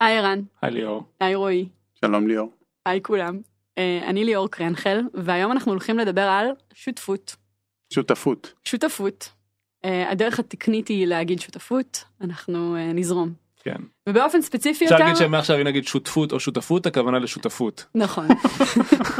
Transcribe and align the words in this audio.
היי 0.00 0.18
ערן, 0.18 0.40
היי 0.62 0.72
ליאור. 0.72 1.02
היי 1.20 1.34
רועי, 1.34 1.68
שלום 2.04 2.28
ליאור. 2.28 2.52
היי 2.86 3.02
כולם. 3.02 3.40
אה, 3.78 4.00
אני 4.06 4.24
ליאור 4.24 4.50
קרנחל, 4.50 5.00
והיום 5.14 5.52
אנחנו 5.52 5.72
הולכים 5.72 5.98
לדבר 5.98 6.22
על 6.28 6.46
שותפות. 6.74 7.36
שותפות. 7.92 8.52
שותפות. 8.64 9.28
אה, 9.84 10.10
הדרך 10.10 10.38
התקנית 10.38 10.88
היא 10.88 11.06
להגיד 11.06 11.40
שותפות, 11.40 12.04
אנחנו 12.20 12.76
אה, 12.76 12.92
נזרום. 12.92 13.32
כן. 13.62 13.76
ובאופן 14.08 14.42
ספציפי 14.42 14.84
אפשר 14.84 14.94
יותר... 14.94 15.04
להגיד 15.04 15.18
שמעכשיו 15.18 15.56
אם 15.60 15.66
נגיד 15.66 15.84
שותפות 15.84 16.32
או 16.32 16.40
שותפות 16.40 16.86
הכוונה 16.86 17.18
לשותפות. 17.18 17.86
נכון. 17.94 18.28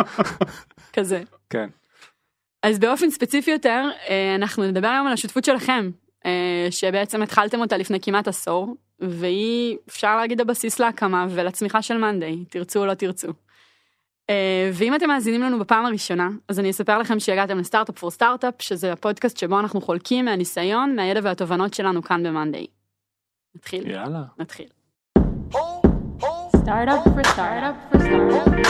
כזה. 0.97 1.23
כן. 1.51 1.69
אז 2.63 2.79
באופן 2.79 3.11
ספציפי 3.11 3.51
יותר, 3.51 3.85
אנחנו 4.37 4.65
נדבר 4.65 4.89
היום 4.89 5.07
על 5.07 5.13
השותפות 5.13 5.45
שלכם, 5.45 5.91
שבעצם 6.71 7.23
התחלתם 7.23 7.61
אותה 7.61 7.77
לפני 7.77 8.01
כמעט 8.01 8.29
עשור, 8.29 8.77
והיא, 9.01 9.77
אפשר 9.89 10.17
להגיד, 10.17 10.41
הבסיס 10.41 10.79
להקמה 10.79 11.27
ולצמיחה 11.31 11.83
של 11.83 11.97
מאנדיי, 11.97 12.45
תרצו 12.45 12.81
או 12.81 12.87
לא 12.87 12.95
תרצו. 12.95 13.29
אה, 14.31 14.71
ואם 14.73 14.95
אתם 14.95 15.09
מאזינים 15.09 15.43
לנו 15.43 15.59
בפעם 15.59 15.87
הראשונה, 15.87 16.29
אז 16.49 16.61
אני 16.61 16.71
אספר 16.71 16.99
לכם 16.99 17.21
שהגעתם 17.21 17.59
לסטארט-אפ 17.59 17.99
פור 17.99 18.11
סטארט-אפ, 18.11 18.55
שזה 18.59 18.93
הפודקאסט 18.93 19.37
שבו 19.37 19.61
אנחנו 19.61 19.81
חולקים 19.81 20.25
מהניסיון, 20.25 20.97
מהידע 20.97 21.21
והתובנות 21.23 21.75
שלנו 21.75 22.03
כאן 22.03 22.23
במאנדיי. 22.23 22.67
נתחיל. 23.55 23.91
יאללה. 23.91 24.23
נתחיל. 24.39 24.67
Startup 26.65 27.03
for 27.15 27.25
startup 27.33 27.77
for 27.91 27.99
startup 28.07 28.61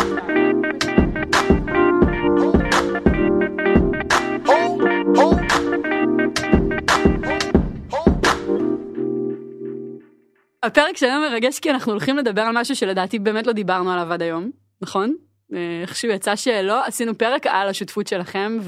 הפרק 10.62 10.96
שלנו 10.96 11.20
מרגש 11.20 11.58
כי 11.58 11.70
אנחנו 11.70 11.92
הולכים 11.92 12.16
לדבר 12.16 12.42
על 12.42 12.60
משהו 12.60 12.76
שלדעתי 12.76 13.18
באמת 13.18 13.46
לא 13.46 13.52
דיברנו 13.52 13.92
עליו 13.92 14.12
עד 14.12 14.22
היום, 14.22 14.50
נכון? 14.80 15.16
אה, 15.54 15.78
איכשהו 15.82 16.08
יצא 16.08 16.36
שלא, 16.36 16.84
עשינו 16.86 17.18
פרק 17.18 17.46
על 17.46 17.68
השותפות 17.68 18.06
שלכם 18.06 18.58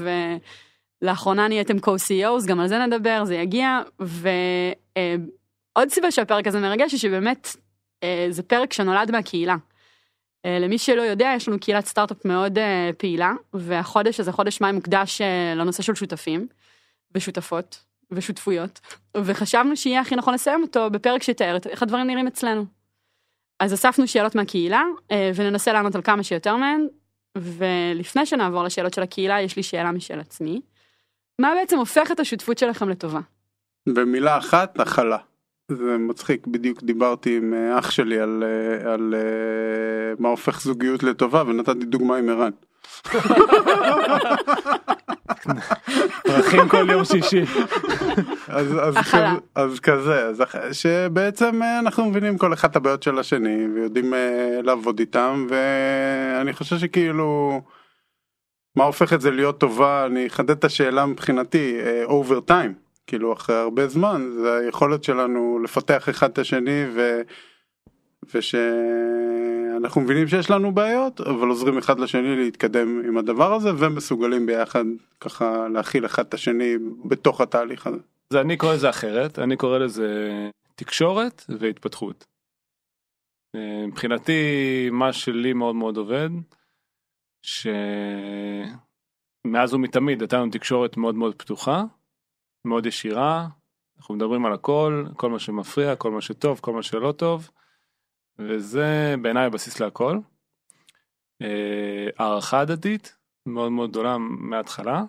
ולאחרונה 1.01 1.47
נהייתם 1.47 1.77
co-CEOs, 1.77 2.47
גם 2.47 2.59
על 2.59 2.67
זה 2.67 2.79
נדבר, 2.79 3.25
זה 3.25 3.35
יגיע, 3.35 3.81
ועוד 3.99 5.89
סיבה 5.89 6.11
שהפרק 6.11 6.47
הזה 6.47 6.59
מרגש 6.59 6.91
היא 6.91 6.99
שבאמת 6.99 7.47
אה, 8.03 8.27
זה 8.29 8.43
פרק 8.43 8.73
שנולד 8.73 9.11
מהקהילה. 9.11 9.55
אה, 10.45 10.59
למי 10.59 10.77
שלא 10.77 11.01
יודע, 11.01 11.33
יש 11.35 11.47
לנו 11.47 11.59
קהילת 11.59 11.85
סטארט-אפ 11.85 12.25
מאוד 12.25 12.57
אה, 12.57 12.89
פעילה, 12.97 13.33
והחודש 13.53 14.19
הזה, 14.19 14.31
חודש 14.31 14.61
מאי, 14.61 14.71
מוקדש 14.71 15.21
אה, 15.21 15.53
לנושא 15.55 15.83
של 15.83 15.95
שותפים 15.95 16.47
ושותפות 17.15 17.83
ושותפויות, 18.15 18.79
וחשבנו 19.17 19.77
שיהיה 19.77 20.01
הכי 20.01 20.15
נכון 20.15 20.33
לסיים 20.33 20.61
אותו 20.61 20.89
בפרק 20.89 21.23
שיתאר 21.23 21.57
את 21.57 21.67
איך 21.67 21.83
הדברים 21.83 22.07
נראים 22.07 22.27
אצלנו. 22.27 22.65
אז 23.59 23.73
אספנו 23.73 24.07
שאלות 24.07 24.35
מהקהילה, 24.35 24.83
אה, 25.11 25.31
וננסה 25.35 25.73
לענות 25.73 25.95
על 25.95 26.01
כמה 26.01 26.23
שיותר 26.23 26.55
מהן, 26.55 26.87
ולפני 27.37 28.25
שנעבור 28.25 28.63
לשאלות 28.63 28.93
של 28.93 29.01
הקהילה, 29.01 29.41
יש 29.41 29.55
לי 29.55 29.63
שאלה 29.63 29.91
משל 29.91 30.19
עצמי. 30.19 30.61
מה 31.41 31.53
בעצם 31.55 31.77
הופך 31.77 32.11
את 32.11 32.19
השותפות 32.19 32.57
שלכם 32.57 32.89
לטובה? 32.89 33.19
במילה 33.89 34.37
אחת, 34.37 34.79
הכלה. 34.79 35.17
זה 35.71 35.97
מצחיק, 35.97 36.47
בדיוק 36.47 36.83
דיברתי 36.83 37.37
עם 37.37 37.53
אה, 37.53 37.79
אח 37.79 37.91
שלי 37.91 38.19
על, 38.19 38.43
אה, 38.43 38.93
על 38.93 39.15
אה, 39.17 40.13
מה 40.19 40.29
הופך 40.29 40.61
זוגיות 40.61 41.03
לטובה 41.03 41.43
ונתתי 41.47 41.85
דוגמה 41.85 42.17
עם 42.17 42.29
ערן. 42.29 42.51
פרחים 46.23 46.69
כל 46.69 46.87
יום 46.89 47.05
שישי. 47.05 47.41
אז, 48.47 48.67
אז. 48.81 48.95
כזה, 48.97 49.25
אז 49.55 49.79
כזה, 49.79 50.25
אז 50.27 50.41
אח- 50.41 50.71
שבעצם 50.71 51.63
אה, 51.63 51.79
אנחנו 51.79 52.05
מבינים 52.05 52.37
כל 52.37 52.53
אחד 52.53 52.69
את 52.69 52.75
הבעיות 52.75 53.03
של 53.03 53.19
השני 53.19 53.67
ויודעים 53.75 54.13
אה, 54.13 54.59
לעבוד 54.63 54.99
איתם 54.99 55.47
ואני 55.49 56.53
חושב 56.53 56.77
שכאילו 56.77 57.61
מה 58.75 58.83
הופך 58.83 59.13
את 59.13 59.21
זה 59.21 59.31
להיות 59.31 59.59
טובה 59.59 60.05
אני 60.05 60.27
אחדד 60.27 60.49
את 60.49 60.63
השאלה 60.63 61.05
מבחינתי 61.05 61.77
אובר 62.03 62.39
טיים 62.39 62.73
כאילו 63.07 63.33
אחרי 63.33 63.55
הרבה 63.55 63.87
זמן 63.87 64.29
זה 64.41 64.53
היכולת 64.57 65.03
שלנו 65.03 65.59
לפתח 65.63 66.09
אחד 66.09 66.29
את 66.29 66.37
השני 66.39 66.85
ו... 66.95 67.21
ושאנחנו 69.73 70.01
מבינים 70.01 70.27
שיש 70.27 70.49
לנו 70.49 70.71
בעיות 70.71 71.21
אבל 71.21 71.47
עוזרים 71.47 71.77
אחד 71.77 71.99
לשני 71.99 72.35
להתקדם 72.35 73.01
עם 73.07 73.17
הדבר 73.17 73.53
הזה 73.53 73.69
ומסוגלים 73.77 74.45
ביחד 74.45 74.83
ככה 75.19 75.67
להכיל 75.67 76.05
אחד 76.05 76.25
את 76.25 76.33
השני 76.33 76.73
בתוך 77.05 77.41
התהליך 77.41 77.87
הזה. 77.87 77.97
אז 78.31 78.37
אני 78.37 78.57
קורא 78.57 78.73
לזה 78.73 78.89
אחרת, 78.89 79.39
אני 79.39 79.57
קורא 79.57 79.77
לזה 79.77 80.09
תקשורת 80.75 81.45
והתפתחות. 81.59 82.25
אה, 83.55 83.87
מבחינתי 83.87 84.41
מה 84.91 85.13
שלי 85.13 85.53
מאוד 85.53 85.75
מאוד 85.75 85.97
עובד, 85.97 86.29
שמאז 87.41 87.73
ומתמיד 89.73 90.21
הייתה 90.21 90.37
לנו 90.37 90.51
תקשורת 90.51 90.97
מאוד 90.97 91.15
מאוד 91.15 91.35
פתוחה, 91.35 91.83
מאוד 92.65 92.85
ישירה, 92.85 93.47
אנחנו 93.97 94.15
מדברים 94.15 94.45
על 94.45 94.53
הכל, 94.53 95.05
כל 95.17 95.29
מה 95.29 95.39
שמפריע, 95.39 95.95
כל 95.95 96.11
מה 96.11 96.21
שטוב, 96.21 96.59
כל 96.59 96.73
מה 96.73 96.83
שלא 96.83 97.11
טוב, 97.11 97.49
וזה 98.39 99.15
בעיניי 99.21 99.45
הבסיס 99.45 99.79
להכל. 99.79 100.17
אה, 101.41 102.07
הערכה 102.17 102.59
הדדית 102.59 103.17
מאוד 103.45 103.71
מאוד 103.71 103.89
גדולה 103.89 104.17
מההתחלה, 104.17 105.03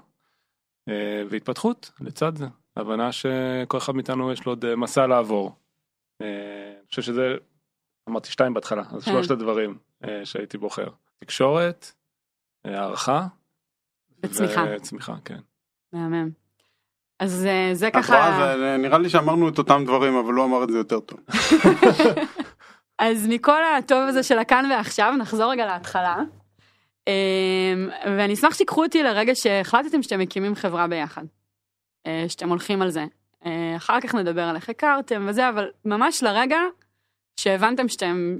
אה, 0.89 1.23
והתפתחות 1.31 1.91
לצד 2.01 2.37
זה. 2.37 2.47
הבנה 2.77 3.12
שכל 3.12 3.79
אחד 3.79 3.95
מאיתנו 3.95 4.33
יש 4.33 4.47
לו 4.47 4.53
עוד 4.53 4.65
אה, 4.65 4.77
מסע 4.77 5.07
לעבור. 5.07 5.57
אני 6.21 6.89
חושב 6.89 7.03
שזה, 7.03 7.35
אמרתי 8.09 8.31
שתיים 8.31 8.55
בהתחלה, 8.55 8.83
אז 8.93 9.05
כן. 9.05 9.11
שלושת 9.12 9.31
הדברים 9.31 9.79
שהייתי 10.25 10.59
בוחר. 10.59 10.89
תקשורת, 11.19 11.93
הערכה. 12.65 13.27
וצמיחה. 14.23 14.65
וצמיחה, 14.77 15.15
כן. 15.25 15.39
מהמם. 15.93 16.31
אז 17.21 17.47
זה 17.73 17.89
את 17.89 17.95
רואה, 17.95 18.03
ככה, 18.03 18.77
נראה 18.79 18.99
לי 18.99 19.09
שאמרנו 19.09 19.49
את 19.49 19.59
אותם 19.59 19.83
דברים 19.87 20.15
אבל 20.15 20.35
הוא 20.35 20.45
אמר 20.45 20.65
את 20.65 20.69
זה 20.69 20.79
יותר 20.79 21.01
טוב. 21.01 21.21
אז 22.99 23.27
מכל 23.28 23.65
הטוב 23.65 24.09
הזה 24.09 24.22
של 24.22 24.38
הכאן 24.38 24.65
ועכשיו, 24.71 25.15
נחזור 25.19 25.50
רגע 25.50 25.66
להתחלה. 25.66 26.16
אמ, 27.06 27.88
ואני 28.06 28.34
אשמח 28.34 28.55
שתיקחו 28.55 28.84
אותי 28.84 29.03
לרגע 29.03 29.34
שהחלטתם 29.34 30.03
שאתם 30.03 30.19
מקימים 30.19 30.55
חברה 30.55 30.87
ביחד. 30.87 31.25
אה, 32.06 32.25
שאתם 32.28 32.49
הולכים 32.49 32.82
על 32.82 32.91
זה. 32.91 33.05
אה, 33.47 33.77
אחר 33.77 34.00
כך 34.00 34.15
נדבר 34.15 34.43
על 34.43 34.56
איך 34.56 34.69
הכרתם 34.69 35.27
וזה, 35.28 35.49
אבל 35.49 35.71
ממש 35.84 36.22
לרגע 36.22 36.59
שהבנתם 37.37 37.88
שאתם, 37.88 38.37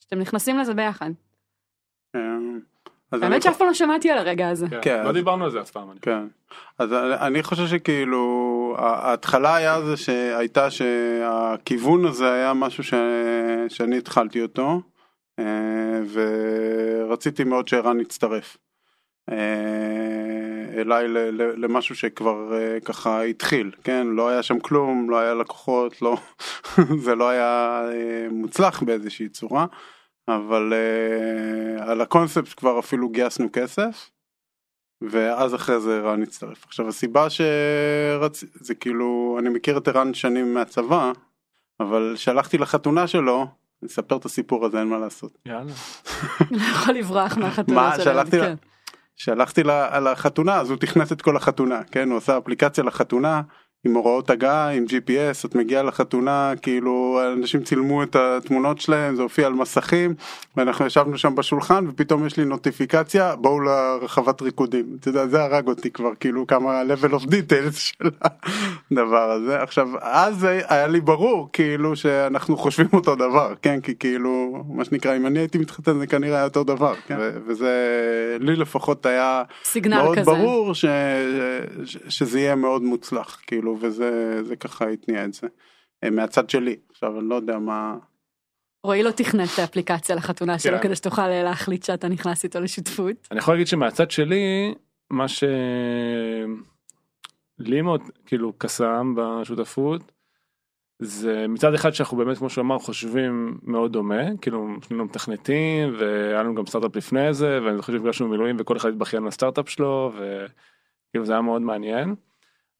שאתם 0.00 0.18
נכנסים 0.18 0.58
לזה 0.58 0.74
ביחד. 0.74 1.10
אני 3.12 3.24
האמת 3.24 3.42
שאף 3.42 3.58
פעם 3.58 3.66
לא 3.66 3.74
שמעתי 3.74 4.10
על 4.10 4.18
הרגע 4.18 4.48
הזה. 4.48 4.66
כן. 4.70 4.78
כן, 4.82 5.04
לא 5.04 5.12
דיברנו 5.12 5.44
על 5.44 5.50
זה 5.50 5.60
אף 5.60 5.70
פעם. 5.70 5.88
כן. 6.02 6.26
אז 6.78 6.92
אני 6.92 7.42
חושב 7.42 7.66
שכאילו 7.66 8.74
ההתחלה 8.78 9.54
היה 9.54 9.82
זה 9.82 9.96
שהייתה 9.96 10.70
שהכיוון 10.70 12.04
הזה 12.04 12.32
היה 12.32 12.54
משהו 12.54 12.84
ש... 12.84 12.94
שאני 13.70 13.98
התחלתי 13.98 14.42
אותו 14.42 14.82
אה, 15.38 16.02
ורציתי 16.12 17.44
מאוד 17.44 17.68
שערן 17.68 18.00
יצטרף 18.00 18.56
אה, 19.30 20.80
אליי 20.80 21.08
למשהו 21.32 21.94
שכבר 21.94 22.54
אה, 22.54 22.80
ככה 22.80 23.22
התחיל 23.22 23.70
כן 23.84 24.06
לא 24.06 24.28
היה 24.28 24.42
שם 24.42 24.60
כלום 24.60 25.10
לא 25.10 25.18
היה 25.18 25.34
לקוחות 25.34 26.02
לא 26.02 26.16
זה 27.04 27.14
לא 27.14 27.28
היה 27.28 27.82
מוצלח 28.30 28.82
באיזושהי 28.82 29.28
צורה 29.28 29.66
אבל 30.28 30.72
על 31.80 32.00
הקונספט 32.00 32.54
כבר 32.56 32.78
אפילו 32.78 33.08
גייסנו 33.08 33.48
כסף. 33.52 34.10
ואז 35.00 35.54
אחרי 35.54 35.80
זה 35.80 35.96
ערן 35.96 36.22
הצטרף. 36.22 36.64
עכשיו 36.64 36.88
הסיבה 36.88 37.26
שרצ... 37.30 38.44
זה 38.54 38.74
כאילו, 38.74 39.36
אני 39.38 39.48
מכיר 39.48 39.78
את 39.78 39.88
ערן 39.88 40.14
שנים 40.14 40.54
מהצבא, 40.54 41.12
אבל 41.80 42.12
שלחתי 42.16 42.58
לחתונה 42.58 43.06
שלו, 43.06 43.46
אני 43.82 43.88
אספר 43.88 44.16
את 44.16 44.24
הסיפור 44.24 44.66
הזה, 44.66 44.78
אין 44.80 44.88
מה 44.88 44.98
לעשות. 44.98 45.38
יאללה. 45.46 45.72
לא 46.50 46.62
יכול 46.62 46.94
לברוח 46.94 47.36
מהחתונה 47.38 47.80
מה, 47.82 47.94
שלהם. 47.96 48.04
שלחתי 48.16 48.38
לה- 48.38 48.46
כן. 48.46 48.54
שלחתי 49.16 49.62
לחתונה, 50.02 50.56
אז 50.60 50.70
הוא 50.70 50.78
תכנס 50.78 51.12
את 51.12 51.22
כל 51.22 51.36
החתונה, 51.36 51.80
כן? 51.90 52.10
הוא 52.10 52.18
עשה 52.18 52.38
אפליקציה 52.38 52.84
לחתונה, 52.84 53.42
עם 53.86 53.94
הוראות 53.94 54.30
הגעה, 54.30 54.68
עם 54.68 54.84
GPS, 54.88 55.48
את 55.48 55.54
מגיעה 55.54 55.82
לחתונה, 55.82 56.52
כאילו 56.62 57.20
אנשים 57.32 57.62
צילמו 57.62 58.02
את 58.02 58.16
התמונות 58.16 58.80
שלהם, 58.80 59.16
זה 59.16 59.22
הופיע 59.22 59.46
על 59.46 59.52
מסכים, 59.52 60.14
ואנחנו 60.56 60.86
ישבנו 60.86 61.18
שם 61.18 61.34
בשולחן, 61.34 61.84
ופתאום 61.88 62.26
יש 62.26 62.36
לי 62.36 62.44
נוטיפיקציה, 62.44 63.36
בואו 63.36 63.60
לרחבת 63.60 64.42
ריקודים. 64.42 64.96
אתה 65.00 65.08
יודע, 65.08 65.26
זה 65.26 65.42
הרג 65.42 65.68
אותי 65.68 65.90
כבר, 65.90 66.10
כאילו 66.20 66.46
כמה 66.46 66.82
level 66.82 67.14
of 67.14 67.26
details 67.26 67.76
של 67.86 68.08
הדבר 68.90 69.30
הזה. 69.30 69.62
עכשיו, 69.62 69.88
אז 70.00 70.46
היה 70.68 70.86
לי 70.86 71.00
ברור, 71.00 71.48
כאילו, 71.52 71.96
שאנחנו 71.96 72.56
חושבים 72.56 72.88
אותו 72.92 73.14
דבר, 73.14 73.54
כן? 73.62 73.80
כי 73.80 73.94
כאילו, 73.98 74.64
מה 74.68 74.84
שנקרא, 74.84 75.16
אם 75.16 75.26
אני 75.26 75.38
הייתי 75.38 75.58
מתחתן 75.58 75.98
זה 75.98 76.06
כנראה 76.06 76.36
היה 76.36 76.44
אותו 76.44 76.64
דבר, 76.64 76.94
כן? 77.06 77.16
וזה, 77.46 77.72
לי 78.40 78.56
לפחות 78.56 79.06
היה... 79.06 79.42
סיגנל 79.64 80.02
מאוד 80.02 80.18
כזה. 80.18 80.30
ברור 80.30 80.74
ש... 80.74 80.84
ש... 81.84 81.96
שזה 82.08 82.40
יהיה 82.40 82.54
מאוד 82.54 82.82
מוצלח 82.82 83.38
כאילו 83.46 83.75
וזה 83.80 84.40
זה 84.44 84.56
ככה 84.56 84.88
התניע 84.88 85.24
את 85.24 85.34
זה 85.34 85.46
אה, 86.04 86.10
מהצד 86.10 86.50
שלי 86.50 86.76
עכשיו 86.90 87.20
אני 87.20 87.28
לא 87.28 87.34
יודע 87.34 87.58
מה 87.58 87.96
רועי 88.84 89.02
לא 89.02 89.10
תכנת 89.10 89.48
את 89.54 89.58
האפליקציה 89.58 90.16
לחתונה 90.16 90.58
שלו 90.58 90.76
כן. 90.76 90.82
כדי 90.82 90.96
שתוכל 90.96 91.22
אה, 91.22 91.42
להחליט 91.42 91.82
שאתה 91.82 92.08
נכנס 92.08 92.44
איתו 92.44 92.60
לשותפות. 92.60 93.28
אני 93.30 93.38
יכול 93.38 93.54
להגיד 93.54 93.66
שמהצד 93.66 94.10
שלי 94.10 94.74
מה 95.10 95.28
ש... 95.28 95.44
לי 97.58 97.82
מאוד 97.82 98.00
כאילו 98.26 98.52
קסם 98.58 99.14
בשותפות 99.16 100.12
זה 100.98 101.46
מצד 101.48 101.74
אחד 101.74 101.90
שאנחנו 101.90 102.16
באמת 102.16 102.38
כמו 102.38 102.50
שהוא 102.50 102.62
אמר 102.62 102.78
חושבים 102.78 103.58
מאוד 103.62 103.92
דומה 103.92 104.36
כאילו 104.40 104.68
שנינו 104.88 105.04
מתכנתים 105.04 105.94
והיה 105.98 106.42
לנו 106.42 106.54
גם 106.54 106.66
סטארט-אפ 106.66 106.96
לפני 106.96 107.34
זה 107.34 107.60
ואני 107.64 107.76
זוכר 107.76 107.92
שנפגשנו 107.92 108.28
במילואים 108.28 108.56
וכל 108.58 108.76
אחד 108.76 108.88
התבכיין 108.88 109.22
על 109.22 109.28
הסטארט-אפ 109.28 109.68
שלו 109.70 110.12
וכאילו 110.14 111.24
זה 111.24 111.32
היה 111.32 111.42
מאוד 111.42 111.62
מעניין. 111.62 112.14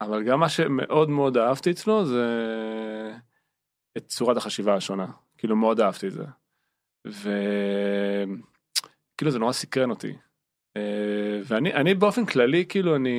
אבל 0.00 0.22
גם 0.22 0.40
מה 0.40 0.48
שמאוד 0.48 1.10
מאוד 1.10 1.36
אהבתי 1.36 1.70
אצלו 1.70 2.04
זה 2.06 2.24
את 3.96 4.06
צורת 4.06 4.36
החשיבה 4.36 4.74
השונה 4.74 5.06
כאילו 5.38 5.56
מאוד 5.56 5.80
אהבתי 5.80 6.06
את 6.06 6.12
זה. 6.12 6.24
וכאילו 7.06 7.30
זה 9.30 9.38
נורא 9.38 9.52
סקרן 9.52 9.90
אותי. 9.90 10.12
אה, 10.76 11.40
ואני 11.44 11.74
אני 11.74 11.94
באופן 11.94 12.26
כללי 12.26 12.64
כאילו 12.68 12.96
אני 12.96 13.18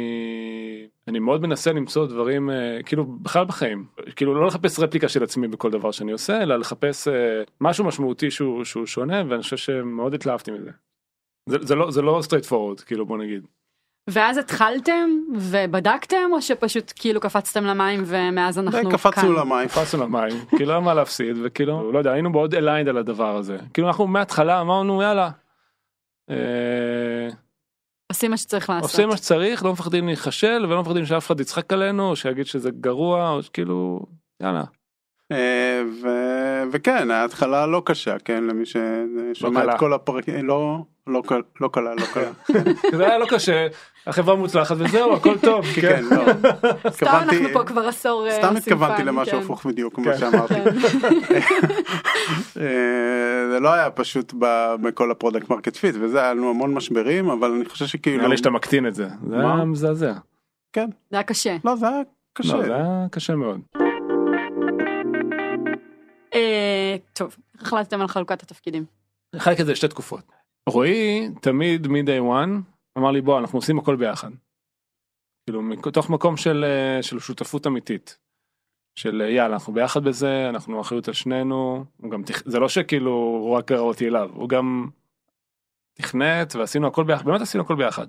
אני 1.07 1.19
מאוד 1.19 1.41
מנסה 1.41 1.71
למצוא 1.71 2.07
דברים 2.07 2.49
אה, 2.49 2.79
כאילו 2.85 3.05
בכלל 3.05 3.45
בחיים 3.45 3.85
כאילו 4.15 4.33
לא 4.33 4.47
לחפש 4.47 4.79
רפליקה 4.79 5.09
של 5.09 5.23
עצמי 5.23 5.47
בכל 5.47 5.71
דבר 5.71 5.91
שאני 5.91 6.11
עושה 6.11 6.43
אלא 6.43 6.55
לחפש 6.55 7.07
אה, 7.07 7.43
משהו 7.61 7.85
משמעותי 7.85 8.31
שהוא 8.31 8.63
שהוא 8.63 8.85
שונה 8.85 9.23
ואני 9.29 9.41
חושב 9.41 9.57
שמאוד 9.57 10.13
התלהבתי 10.13 10.51
מזה. 10.51 10.71
זה, 11.49 11.57
זה 11.61 11.75
לא 11.75 11.91
זה 11.91 12.01
לא 12.01 12.19
straightforward 12.21 12.81
כאילו 12.81 13.05
בוא 13.05 13.17
נגיד. 13.17 13.47
ואז 14.07 14.37
התחלתם 14.37 15.09
ובדקתם 15.35 16.29
או 16.33 16.41
שפשוט 16.41 16.93
כאילו 16.95 17.19
קפצתם 17.21 17.63
למים 17.63 18.03
ומאז 18.05 18.59
אנחנו 18.59 18.81
כאן. 18.81 18.91
קפצנו 18.91 19.33
למים. 19.33 19.67
קפצנו 19.67 20.03
למים 20.03 20.45
כאילו 20.49 20.75
אין 20.75 20.83
מה 20.83 20.93
להפסיד 20.93 21.35
וכאילו 21.43 21.91
לא 21.91 21.97
יודע 21.97 22.11
היינו 22.11 22.29
מאוד 22.29 22.55
aligned 22.55 22.89
על 22.89 22.97
הדבר 22.97 23.35
הזה 23.37 23.57
כאילו 23.73 23.87
אנחנו 23.87 24.07
מההתחלה 24.07 24.61
אמרנו 24.61 25.01
יאללה. 25.01 25.29
אה, 26.29 26.35
עושים 28.11 28.31
מה 28.31 28.37
שצריך 28.37 28.69
לעשות. 28.69 28.89
עושים 28.91 29.09
מה 29.09 29.17
שצריך 29.17 29.65
לא 29.65 29.71
מפחדים 29.73 30.05
להיכשל 30.07 30.65
ולא 30.69 30.81
מפחדים 30.81 31.05
שאף 31.05 31.27
אחד 31.27 31.39
יצחק 31.39 31.73
עלינו 31.73 32.09
או 32.09 32.15
שיגיד 32.15 32.45
שזה 32.45 32.69
גרוע 32.71 33.29
או 33.29 33.39
כאילו 33.53 33.99
יאללה. 34.43 34.63
אה, 35.31 35.81
ו- 36.03 36.63
וכן 36.71 37.11
ההתחלה 37.11 37.67
לא 37.67 37.81
קשה 37.85 38.19
כן 38.19 38.43
למי 38.43 38.63
ששומע 38.65 39.61
קלה. 39.61 39.73
את 39.73 39.79
כל 39.79 39.93
הפרקים 39.93 40.47
לא 40.47 40.77
לא 41.07 41.23
קל- 41.27 41.41
לא 41.61 41.69
קלה 41.73 41.95
לא 41.95 42.05
קלה. 42.13 42.31
זה 42.97 43.05
היה 43.07 43.17
לא 43.17 43.25
קשה 43.29 43.67
החברה 44.07 44.35
מוצלחת 44.35 44.75
וזהו 44.79 45.13
הכל 45.13 45.37
טוב 45.47 45.65
כן 45.65 45.81
כן. 45.81 46.03
לא. 46.15 46.23
סתם 46.89 47.05
אנחנו 47.07 47.47
פה 47.53 47.63
כבר 47.63 47.87
עשור 47.87 48.27
אה, 48.27 48.31
סתם 48.31 48.55
התכוונתי 48.55 48.97
פאן, 48.97 49.05
למשהו 49.05 49.37
כן. 49.37 49.43
הפוך 49.43 49.65
בדיוק 49.65 49.95
כן. 49.95 50.03
כמו 50.03 50.13
שאמרתי. 50.19 50.53
כן. 50.53 51.37
אה, 52.61 53.51
זה 53.51 53.59
לא 53.59 53.73
היה 53.73 53.89
פשוט 53.89 54.33
בכל 54.81 55.11
ה 55.11 55.16
product 55.16 55.49
market 55.49 55.75
fit 55.75 55.95
וזה 55.99 56.21
היה 56.21 56.33
לנו 56.33 56.49
המון 56.49 56.73
משברים 56.73 57.29
אבל 57.29 57.51
אני 57.51 57.65
חושב 57.65 57.85
שכאילו 57.85 58.17
נראה 58.17 58.29
לי 58.29 58.37
שאתה 58.37 58.49
מקטין 58.49 58.87
את 58.87 58.95
זה 58.95 59.07
זה? 59.29 59.39
היה 59.39 59.65
מזעזע. 59.65 60.13
כן 60.73 60.89
זה 61.09 61.17
היה 61.17 61.23
קשה. 61.23 61.57
לא 61.65 61.75
זה 61.75 61.87
היה 61.87 62.01
קשה. 62.33 62.57
לא, 62.57 62.65
זה 62.65 62.75
היה 62.75 63.05
קשה 63.11 63.35
מאוד. 63.35 63.59
אה, 66.33 66.95
טוב, 67.13 67.35
החלטתם 67.61 68.01
על 68.01 68.07
חלוקת 68.07 68.43
התפקידים? 68.43 68.85
חלק 69.35 69.61
את 69.61 69.65
זה 69.65 69.71
לשתי 69.71 69.87
תקופות. 69.87 70.21
רועי 70.69 71.29
תמיד 71.41 71.87
מ-day 71.87 72.21
one 72.21 72.76
אמר 72.97 73.11
לי 73.11 73.21
בוא 73.21 73.39
אנחנו 73.39 73.59
עושים 73.59 73.79
הכל 73.79 73.95
ביחד. 73.95 74.29
כאילו 75.45 75.61
מתוך 75.61 76.09
מקום 76.09 76.37
של 76.37 76.65
אה, 76.67 77.03
של 77.03 77.19
שותפות 77.19 77.67
אמיתית. 77.67 78.17
של 78.95 79.21
אה, 79.21 79.29
יאללה 79.29 79.53
אנחנו 79.53 79.73
ביחד 79.73 80.03
בזה 80.03 80.49
אנחנו 80.49 80.81
אחריות 80.81 81.07
על 81.07 81.13
שנינו 81.13 81.85
הוא 81.97 82.11
גם. 82.11 82.21
זה 82.45 82.59
לא 82.59 82.69
שכאילו 82.69 83.11
הוא 83.11 83.57
רק 83.57 83.67
גרר 83.67 83.79
אותי 83.79 84.07
אליו 84.07 84.29
הוא 84.33 84.49
גם 84.49 84.89
תכנת 85.93 86.55
ועשינו 86.55 86.87
הכל 86.87 87.03
ביחד 87.03 87.25
באמת 87.25 87.41
עשינו 87.41 87.63
הכל 87.63 87.75
ביחד. 87.75 88.07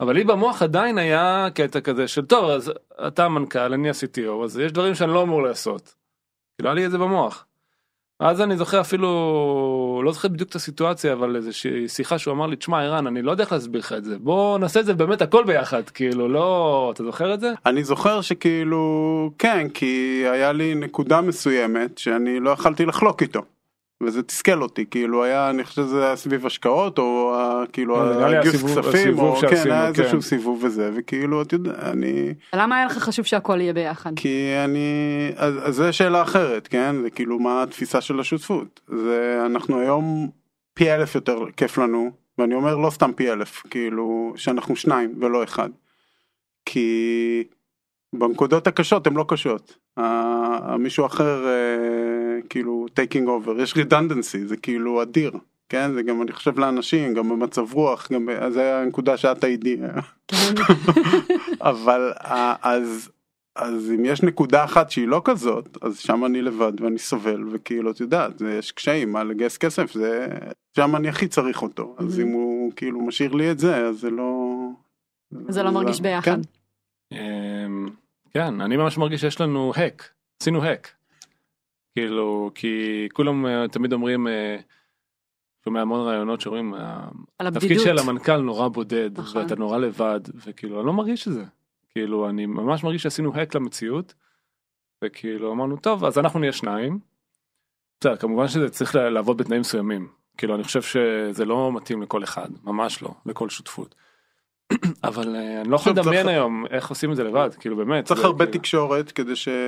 אבל 0.00 0.14
לי 0.14 0.24
במוח 0.24 0.62
עדיין 0.62 0.98
היה 0.98 1.46
קטע 1.54 1.80
כזה 1.80 2.08
של 2.08 2.26
טוב 2.26 2.50
אז 2.50 2.72
אתה 3.06 3.24
המנכ"ל 3.24 3.72
אני 3.72 3.88
ה-CTO 3.88 4.44
אז 4.44 4.58
יש 4.58 4.72
דברים 4.72 4.94
שאני 4.94 5.12
לא 5.12 5.22
אמור 5.22 5.42
לעשות. 5.42 5.94
כאילו 6.56 6.68
היה 6.68 6.74
לי 6.74 6.86
את 6.86 6.90
זה 6.90 6.98
במוח. 6.98 7.47
אז 8.20 8.40
אני 8.40 8.56
זוכר 8.56 8.80
אפילו 8.80 10.02
לא 10.04 10.12
זוכר 10.12 10.28
בדיוק 10.28 10.50
את 10.50 10.54
הסיטואציה 10.54 11.12
אבל 11.12 11.36
איזושהי 11.36 11.88
שיחה 11.88 12.18
שהוא 12.18 12.34
אמר 12.34 12.46
לי 12.46 12.56
תשמע 12.56 12.82
ערן 12.82 13.06
אני 13.06 13.22
לא 13.22 13.30
יודע 13.30 13.44
איך 13.44 13.52
להסביר 13.52 13.80
לך 13.80 13.92
את 13.92 14.04
זה 14.04 14.16
בוא 14.18 14.58
נעשה 14.58 14.80
את 14.80 14.86
זה 14.86 14.94
באמת 14.94 15.22
הכל 15.22 15.44
ביחד 15.44 15.82
כאילו 15.88 16.28
לא 16.28 16.90
אתה 16.94 17.04
זוכר 17.04 17.34
את 17.34 17.40
זה? 17.40 17.52
אני 17.66 17.84
זוכר 17.84 18.20
שכאילו 18.20 19.30
כן 19.38 19.68
כי 19.74 20.22
היה 20.32 20.52
לי 20.52 20.74
נקודה 20.74 21.20
מסוימת 21.20 21.98
שאני 21.98 22.40
לא 22.40 22.50
יכלתי 22.50 22.86
לחלוק 22.86 23.22
איתו. 23.22 23.42
וזה 24.02 24.22
תסכל 24.22 24.62
אותי 24.62 24.84
כאילו 24.90 25.24
היה 25.24 25.50
אני 25.50 25.64
חושב 25.64 25.82
שזה 25.82 26.06
היה 26.06 26.16
סביב 26.16 26.46
השקעות 26.46 26.98
או 26.98 27.34
ה- 27.36 27.64
כאילו 27.72 27.96
לי 28.28 28.36
הגיוס 28.36 28.56
כספים 28.64 29.18
או 29.18 29.36
כן 29.50 29.70
היה 29.70 29.92
כן. 29.94 30.02
איזשהו 30.02 30.22
סיבוב 30.22 30.64
וזה 30.64 30.90
וכאילו 30.94 31.42
אתה 31.42 31.54
יודע 31.54 31.72
אני 31.92 32.34
למה 32.54 32.76
היה 32.76 32.86
לך 32.86 32.98
חשוב 32.98 33.24
שהכל 33.24 33.60
יהיה 33.60 33.72
ביחד? 33.72 34.10
כי 34.16 34.52
אני 34.64 34.88
אז, 35.36 35.54
אז 35.62 35.74
זה 35.74 35.92
שאלה 35.92 36.22
אחרת 36.22 36.68
כן 36.68 36.94
זה 37.02 37.10
כאילו 37.10 37.38
מה 37.38 37.62
התפיסה 37.62 38.00
של 38.00 38.20
השותפות 38.20 38.80
זה 38.88 39.42
אנחנו 39.46 39.80
היום 39.80 40.30
פי 40.74 40.92
אלף 40.94 41.14
יותר 41.14 41.38
כיף 41.56 41.78
לנו 41.78 42.10
ואני 42.38 42.54
אומר 42.54 42.76
לא 42.76 42.90
סתם 42.90 43.12
פי 43.12 43.32
אלף 43.32 43.62
כאילו 43.70 44.32
שאנחנו 44.36 44.76
שניים 44.76 45.14
ולא 45.20 45.44
אחד. 45.44 45.68
כי 46.66 47.44
בנקודות 48.14 48.66
הקשות 48.66 49.06
הן 49.06 49.14
לא 49.14 49.24
קשות 49.28 49.78
מישהו 50.78 51.06
אחר 51.06 51.46
אה, 51.46 51.97
כאילו 52.50 52.86
taking 52.94 53.28
over 53.28 53.60
יש 53.60 53.76
redundancy 53.76 54.46
זה 54.46 54.56
כאילו 54.56 55.02
אדיר 55.02 55.32
כן 55.68 55.94
זה 55.94 56.02
גם 56.02 56.22
אני 56.22 56.32
חושב 56.32 56.58
לאנשים 56.58 57.14
גם 57.14 57.28
במצב 57.28 57.72
רוח 57.72 58.12
גם 58.12 58.28
זה 58.48 58.78
הנקודה 58.78 59.16
שאת 59.16 59.44
הייתי 59.44 59.76
אבל 61.60 62.12
אה, 62.24 62.54
אז 62.62 63.10
אז 63.56 63.92
אם 63.94 64.04
יש 64.04 64.22
נקודה 64.22 64.64
אחת 64.64 64.90
שהיא 64.90 65.08
לא 65.08 65.22
כזאת 65.24 65.78
אז 65.82 65.98
שם 65.98 66.24
אני 66.24 66.42
לבד 66.42 66.80
ואני 66.80 66.98
סובל 66.98 67.44
וכאילו 67.50 67.90
את 67.90 68.00
יודעת 68.00 68.38
זה 68.38 68.54
יש 68.58 68.72
קשיים 68.72 69.12
מה 69.12 69.24
לגייס 69.24 69.56
כסף 69.58 69.92
זה 69.92 70.28
שם 70.76 70.96
אני 70.96 71.08
הכי 71.08 71.28
צריך 71.28 71.62
אותו 71.62 71.94
אז. 71.98 72.20
אם 72.20 72.28
הוא 72.28 72.72
כאילו 72.76 73.00
משאיר 73.00 73.32
לי 73.32 73.50
את 73.50 73.58
זה 73.58 73.86
אז 73.86 74.00
זה 74.00 74.10
לא. 74.10 74.54
זה 75.48 75.62
לא 75.62 75.70
מרגיש 75.70 76.00
ביחד. 76.00 76.30
כן. 76.30 76.40
אמ, 77.12 77.88
כן 78.30 78.60
אני 78.60 78.76
ממש 78.76 78.98
מרגיש 78.98 79.20
שיש 79.20 79.40
לנו 79.40 79.72
האק 79.76 80.10
עשינו 80.42 80.64
האק. 80.64 80.97
כאילו 81.98 82.50
כי 82.54 82.68
כולם 83.12 83.46
אה, 83.46 83.68
תמיד 83.68 83.92
אומרים. 83.92 84.28
אה, 84.28 84.56
שומע 85.64 85.80
המון 85.80 86.00
רעיונות 86.06 86.40
שאומרים 86.40 86.74
"ה- 86.74 87.08
על 87.38 87.46
התפקיד. 87.46 87.78
של 87.80 87.98
המנכ"ל 87.98 88.36
נורא 88.36 88.68
בודד 88.68 89.20
נכון. 89.20 89.42
ואתה 89.42 89.56
נורא 89.56 89.78
לבד 89.78 90.20
וכאילו 90.46 90.78
אני 90.78 90.86
לא 90.86 90.92
מרגיש 90.92 91.28
את 91.28 91.32
זה. 91.32 91.44
כאילו 91.90 92.28
אני 92.28 92.46
ממש 92.46 92.84
מרגיש 92.84 93.02
שעשינו 93.02 93.34
האק 93.34 93.54
למציאות. 93.54 94.14
וכאילו 95.04 95.52
אמרנו 95.52 95.76
טוב 95.76 96.04
אז 96.04 96.18
אנחנו 96.18 96.40
נהיה 96.40 96.52
שניים. 96.52 96.98
בסדר, 98.00 98.16
כמובן 98.16 98.48
שזה 98.48 98.68
צריך 98.70 98.94
לעבוד 98.94 99.36
בתנאים 99.38 99.60
מסוימים. 99.60 100.08
כאילו 100.36 100.54
אני 100.54 100.64
חושב 100.64 100.82
שזה 100.82 101.44
לא 101.44 101.72
מתאים 101.72 102.02
לכל 102.02 102.24
אחד 102.24 102.48
ממש 102.64 103.02
לא 103.02 103.10
לכל 103.26 103.48
שותפות. 103.48 103.94
אבל 105.04 105.36
אה, 105.36 105.60
אני 105.60 105.68
לא 105.70 105.76
יכול 105.76 105.92
לדמיין 105.92 106.12
צריך- 106.22 106.26
היום 106.28 106.66
איך 106.70 106.88
עושים 106.88 107.10
את 107.10 107.16
זה 107.16 107.24
לבד 107.24 107.50
כאילו 107.60 107.76
באמת. 107.76 108.04
צריך 108.04 108.20
זה 108.20 108.26
הרבה 108.26 108.46
כאילו- 108.46 108.58
תקשורת 108.58 109.12
כדי 109.12 109.36
ש... 109.36 109.48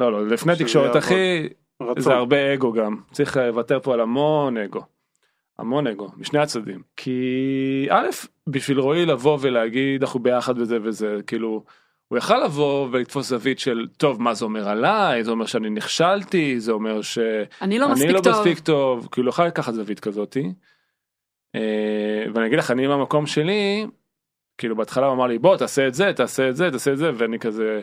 לא 0.00 0.12
לא 0.12 0.26
לפני 0.28 0.52
תקשורת. 0.58 0.96
אחי 0.96 1.48
רצון. 1.82 2.02
זה 2.02 2.12
הרבה 2.12 2.54
אגו 2.54 2.72
גם 2.72 2.96
צריך 3.12 3.36
לוותר 3.36 3.80
פה 3.80 3.94
על 3.94 4.00
המון 4.00 4.56
אגו. 4.56 4.80
המון 5.58 5.86
אגו 5.86 6.08
משני 6.16 6.38
הצדדים 6.38 6.82
כי 6.96 7.86
א' 7.90 8.08
בשביל 8.46 8.80
רועי 8.80 9.06
לבוא 9.06 9.38
ולהגיד 9.40 10.02
אנחנו 10.02 10.20
ביחד 10.20 10.58
וזה 10.58 10.78
וזה 10.82 11.16
כאילו 11.26 11.64
הוא 12.08 12.18
יכל 12.18 12.44
לבוא 12.44 12.88
ולתפוס 12.92 13.28
זווית 13.28 13.58
של 13.58 13.86
טוב 13.96 14.22
מה 14.22 14.34
זה 14.34 14.44
אומר 14.44 14.68
עליי 14.68 15.24
זה 15.24 15.30
אומר 15.30 15.46
שאני 15.46 15.70
נכשלתי 15.70 16.60
זה 16.60 16.72
אומר 16.72 17.02
שאני 17.02 17.44
אני 17.62 17.78
לא 17.78 17.88
מספיק 17.88 18.10
לא 18.10 18.20
טוב. 18.20 18.32
מספיק 18.32 18.58
טוב 18.58 19.08
כאילו 19.12 19.28
יכל 19.28 19.46
לקחת 19.46 19.74
זווית 19.74 20.00
כזאתי. 20.00 20.52
אה, 21.54 22.24
ואני 22.34 22.46
אגיד 22.46 22.58
לך 22.58 22.70
אני 22.70 22.88
במקום 22.88 23.26
שלי 23.26 23.86
כאילו 24.58 24.76
בהתחלה 24.76 25.06
הוא 25.06 25.14
אמר 25.14 25.26
לי 25.26 25.38
בוא 25.38 25.56
תעשה 25.56 25.86
את 25.88 25.94
זה 25.94 26.12
תעשה 26.16 26.48
את 26.48 26.56
זה 26.56 26.70
תעשה 26.70 26.92
את 26.92 26.98
זה 26.98 27.10
ואני 27.14 27.38
כזה. 27.38 27.82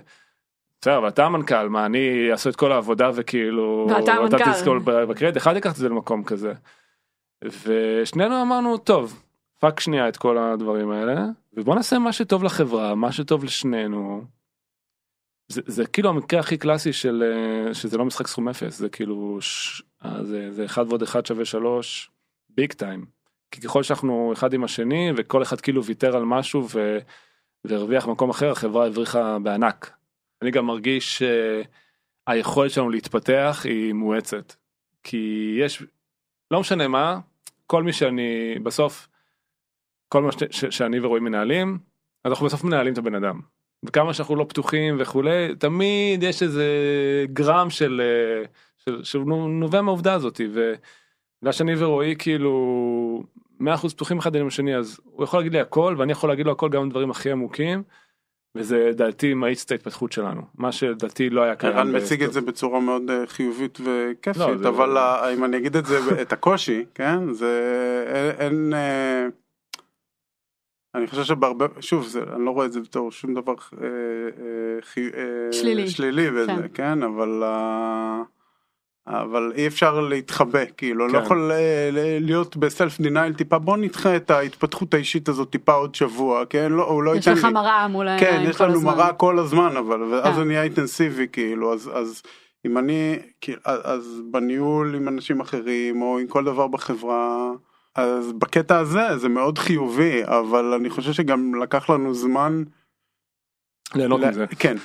בסדר 0.81 0.97
אבל 0.97 1.07
אתה 1.07 1.25
המנכ"ל 1.25 1.69
מה 1.69 1.85
אני 1.85 2.31
אעשה 2.31 2.49
את 2.49 2.55
כל 2.55 2.71
העבודה 2.71 3.09
וכאילו 3.15 3.87
ואתה 3.89 4.13
המנכ"ל. 4.13 4.51
תזכור 4.51 4.79
בקרדיט 4.79 5.37
אחד 5.37 5.55
לקחת 5.55 5.75
את 5.75 5.79
זה 5.79 5.89
למקום 5.89 6.23
כזה. 6.23 6.53
ושנינו 7.43 8.41
אמרנו 8.41 8.77
טוב 8.77 9.23
fuck 9.59 9.79
שנייה 9.79 10.09
את 10.09 10.17
כל 10.17 10.37
הדברים 10.37 10.91
האלה 10.91 11.25
ובוא 11.53 11.75
נעשה 11.75 11.99
מה 11.99 12.13
שטוב 12.13 12.43
לחברה 12.43 12.95
מה 12.95 13.11
שטוב 13.11 13.43
לשנינו. 13.43 14.23
זה, 15.47 15.61
זה 15.65 15.87
כאילו 15.87 16.09
המקרה 16.09 16.39
הכי 16.39 16.57
קלאסי 16.57 16.93
של 16.93 17.23
אה, 17.23 17.73
שזה 17.73 17.97
לא 17.97 18.05
משחק 18.05 18.27
סכום 18.27 18.49
אפס 18.49 18.77
זה 18.77 18.89
כאילו 18.89 19.37
ש... 19.41 19.81
אה, 20.05 20.23
זה, 20.23 20.51
זה 20.51 20.65
אחד 20.65 20.85
ועוד 20.89 21.01
אחד 21.01 21.25
שווה 21.25 21.45
שלוש 21.45 22.11
ביג 22.49 22.73
טיים. 22.73 23.05
כי 23.51 23.61
ככל 23.61 23.83
שאנחנו 23.83 24.33
אחד 24.33 24.53
עם 24.53 24.63
השני 24.63 25.11
וכל 25.17 25.43
אחד 25.43 25.61
כאילו 25.61 25.83
ויתר 25.83 26.15
על 26.15 26.25
משהו 26.25 26.67
ו... 26.69 26.97
והרוויח 27.65 28.05
במקום 28.05 28.29
אחר 28.29 28.51
החברה 28.51 28.85
הבריחה 28.87 29.37
בענק. 29.39 29.96
אני 30.41 30.51
גם 30.51 30.65
מרגיש 30.65 31.23
שהיכולת 32.29 32.71
שלנו 32.71 32.89
להתפתח 32.89 33.61
היא 33.63 33.93
מואצת. 33.93 34.53
כי 35.03 35.55
יש, 35.59 35.83
לא 36.51 36.59
משנה 36.59 36.87
מה, 36.87 37.19
כל 37.67 37.83
מי 37.83 37.93
שאני, 37.93 38.55
בסוף, 38.63 39.07
כל 40.09 40.21
מה 40.21 40.31
ש, 40.31 40.65
שאני 40.65 40.99
ורועי 40.99 41.21
מנהלים, 41.21 41.77
אז 42.23 42.31
אנחנו 42.31 42.45
בסוף 42.45 42.63
מנהלים 42.63 42.93
את 42.93 42.97
הבן 42.97 43.15
אדם. 43.15 43.41
וכמה 43.85 44.13
שאנחנו 44.13 44.35
לא 44.35 44.45
פתוחים 44.49 44.97
וכולי, 44.99 45.55
תמיד 45.55 46.23
יש 46.23 46.43
איזה 46.43 46.65
גרם 47.33 47.69
של, 47.69 48.01
של, 48.77 49.03
של 49.03 49.19
נובע 49.49 49.81
מהעובדה 49.81 50.13
הזאתי, 50.13 50.47
ובגלל 50.47 51.51
שאני 51.51 51.75
ורועי 51.77 52.15
כאילו 52.19 53.23
100% 53.61 53.65
פתוחים 53.89 54.17
אחד 54.17 54.35
עם 54.35 54.47
השני, 54.47 54.75
אז 54.75 54.99
הוא 55.03 55.23
יכול 55.23 55.39
להגיד 55.39 55.53
לי 55.53 55.59
הכל, 55.59 55.95
ואני 55.97 56.11
יכול 56.11 56.29
להגיד 56.29 56.45
לו 56.45 56.51
הכל 56.51 56.69
גם 56.69 56.89
דברים 56.89 57.11
הכי 57.11 57.31
עמוקים. 57.31 57.83
וזה 58.57 58.87
לדעתי 58.89 59.33
מאיץ 59.33 59.63
את 59.65 59.71
ההתפתחות 59.71 60.11
שלנו 60.11 60.41
מה 60.57 60.71
שלדעתי 60.71 61.29
לא 61.29 61.41
היה 61.41 61.55
קיים. 61.55 61.75
ערן 61.77 61.95
מציג. 61.95 62.23
את 62.23 62.33
זה 62.33 62.41
בצורה 62.41 62.79
מאוד 62.79 63.09
אה, 63.09 63.27
חיובית 63.27 63.77
וכיפית 63.83 64.37
לא, 64.41 64.69
אבל 64.69 64.97
ה- 64.97 65.33
אם 65.33 65.43
אני 65.43 65.57
אגיד 65.57 65.75
את 65.75 65.85
זה 65.85 66.21
את 66.21 66.33
הקושי 66.33 66.85
כן 66.95 67.33
זה 67.33 67.63
אין- 68.07 68.53
אין 68.53 68.73
אה, 68.73 69.27
אני 70.95 71.07
חושב 71.07 71.23
שבהרבה 71.23 71.65
שוב 71.79 72.07
זה 72.07 72.23
אני 72.35 72.45
לא 72.45 72.51
רואה 72.51 72.65
את 72.65 72.71
זה 72.71 72.79
בתור 72.81 73.11
שום 73.11 73.33
דבר 73.33 73.53
אה, 73.53 73.87
אה, 73.87 73.87
חי- 74.81 75.09
אה, 75.13 75.51
שלילי. 75.53 75.89
שלילי 75.89 76.29
וזה 76.29 76.47
כן. 76.47 76.67
כן 76.73 77.03
אבל 77.03 77.43
אה, 77.43 78.21
אבל 79.07 79.51
אי 79.55 79.67
אפשר 79.67 79.99
להתחבא 79.99 80.59
כאילו 80.77 81.05
אני 81.05 81.13
לא 81.13 81.19
כן. 81.19 81.25
יכול 81.25 81.51
אה, 81.51 81.89
ל- 81.91 82.25
להיות 82.25 82.57
בסלף 82.57 83.01
דינייל 83.01 83.33
טיפה 83.33 83.57
בוא 83.59 83.77
נדחה 83.77 84.15
את 84.15 84.31
ההתפתחות 84.31 84.93
האישית 84.93 85.29
הזאת 85.29 85.49
טיפה 85.49 85.73
עוד 85.73 85.95
שבוע 85.95 86.43
כן 86.49 86.71
לא 86.71 86.83
הוא 86.83 87.03
לא 87.03 87.11
יש 87.15 87.27
ייתן 87.27 87.39
לך 87.39 87.43
לי. 87.45 87.51
מראה 87.53 87.87
מול 87.87 88.07
כן, 88.19 88.25
העיניים 88.25 88.49
יש 88.49 88.57
כל 88.57 88.65
לנו. 88.67 88.81
מראה 88.81 89.13
כל 89.13 89.39
הזמן, 89.39 89.77
אבל 89.77 90.01
ואז 90.03 90.23
כן. 90.23 90.33
זה 90.33 90.43
נהיה 90.43 90.63
אינטנסיבי 90.63 91.27
כאילו, 91.31 91.73
אז, 91.73 91.91
אז 91.93 92.21
אם 92.65 92.77
אני, 92.77 93.15
כאילו, 93.41 93.59
אז- 93.65 93.79
אז 93.83 94.21
בניהול 94.31 94.95
עם 94.95 95.07
אנשים 95.07 95.39
אחרים, 95.39 96.01
או 96.01 96.19
עם 96.19 96.27
כל 96.27 96.43
דבר 96.43 96.67
בחברה, 96.67 97.51
אז 97.95 98.31
בקטע 98.33 98.77
הזה 98.77 99.17
זה 99.17 99.29
מאוד 99.29 99.57
חיובי, 99.57 100.21
אבל 100.23 100.73
אני 100.73 100.89
חושב 100.89 101.11
שגם 101.13 101.55
לקח 101.61 101.89
לנו 101.89 102.13
זמן, 102.13 102.63
ליהנות 103.95 104.21
מזה. 104.21 104.45
כן, 104.59 104.75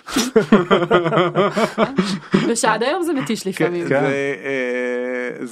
ושעד 2.48 2.82
היום 2.82 3.02
זה 3.02 3.12
מתיש 3.12 3.46
לפעמים. 3.46 3.88
כן, 3.88 4.00
זה, 4.00 4.34
אה, 4.44 5.46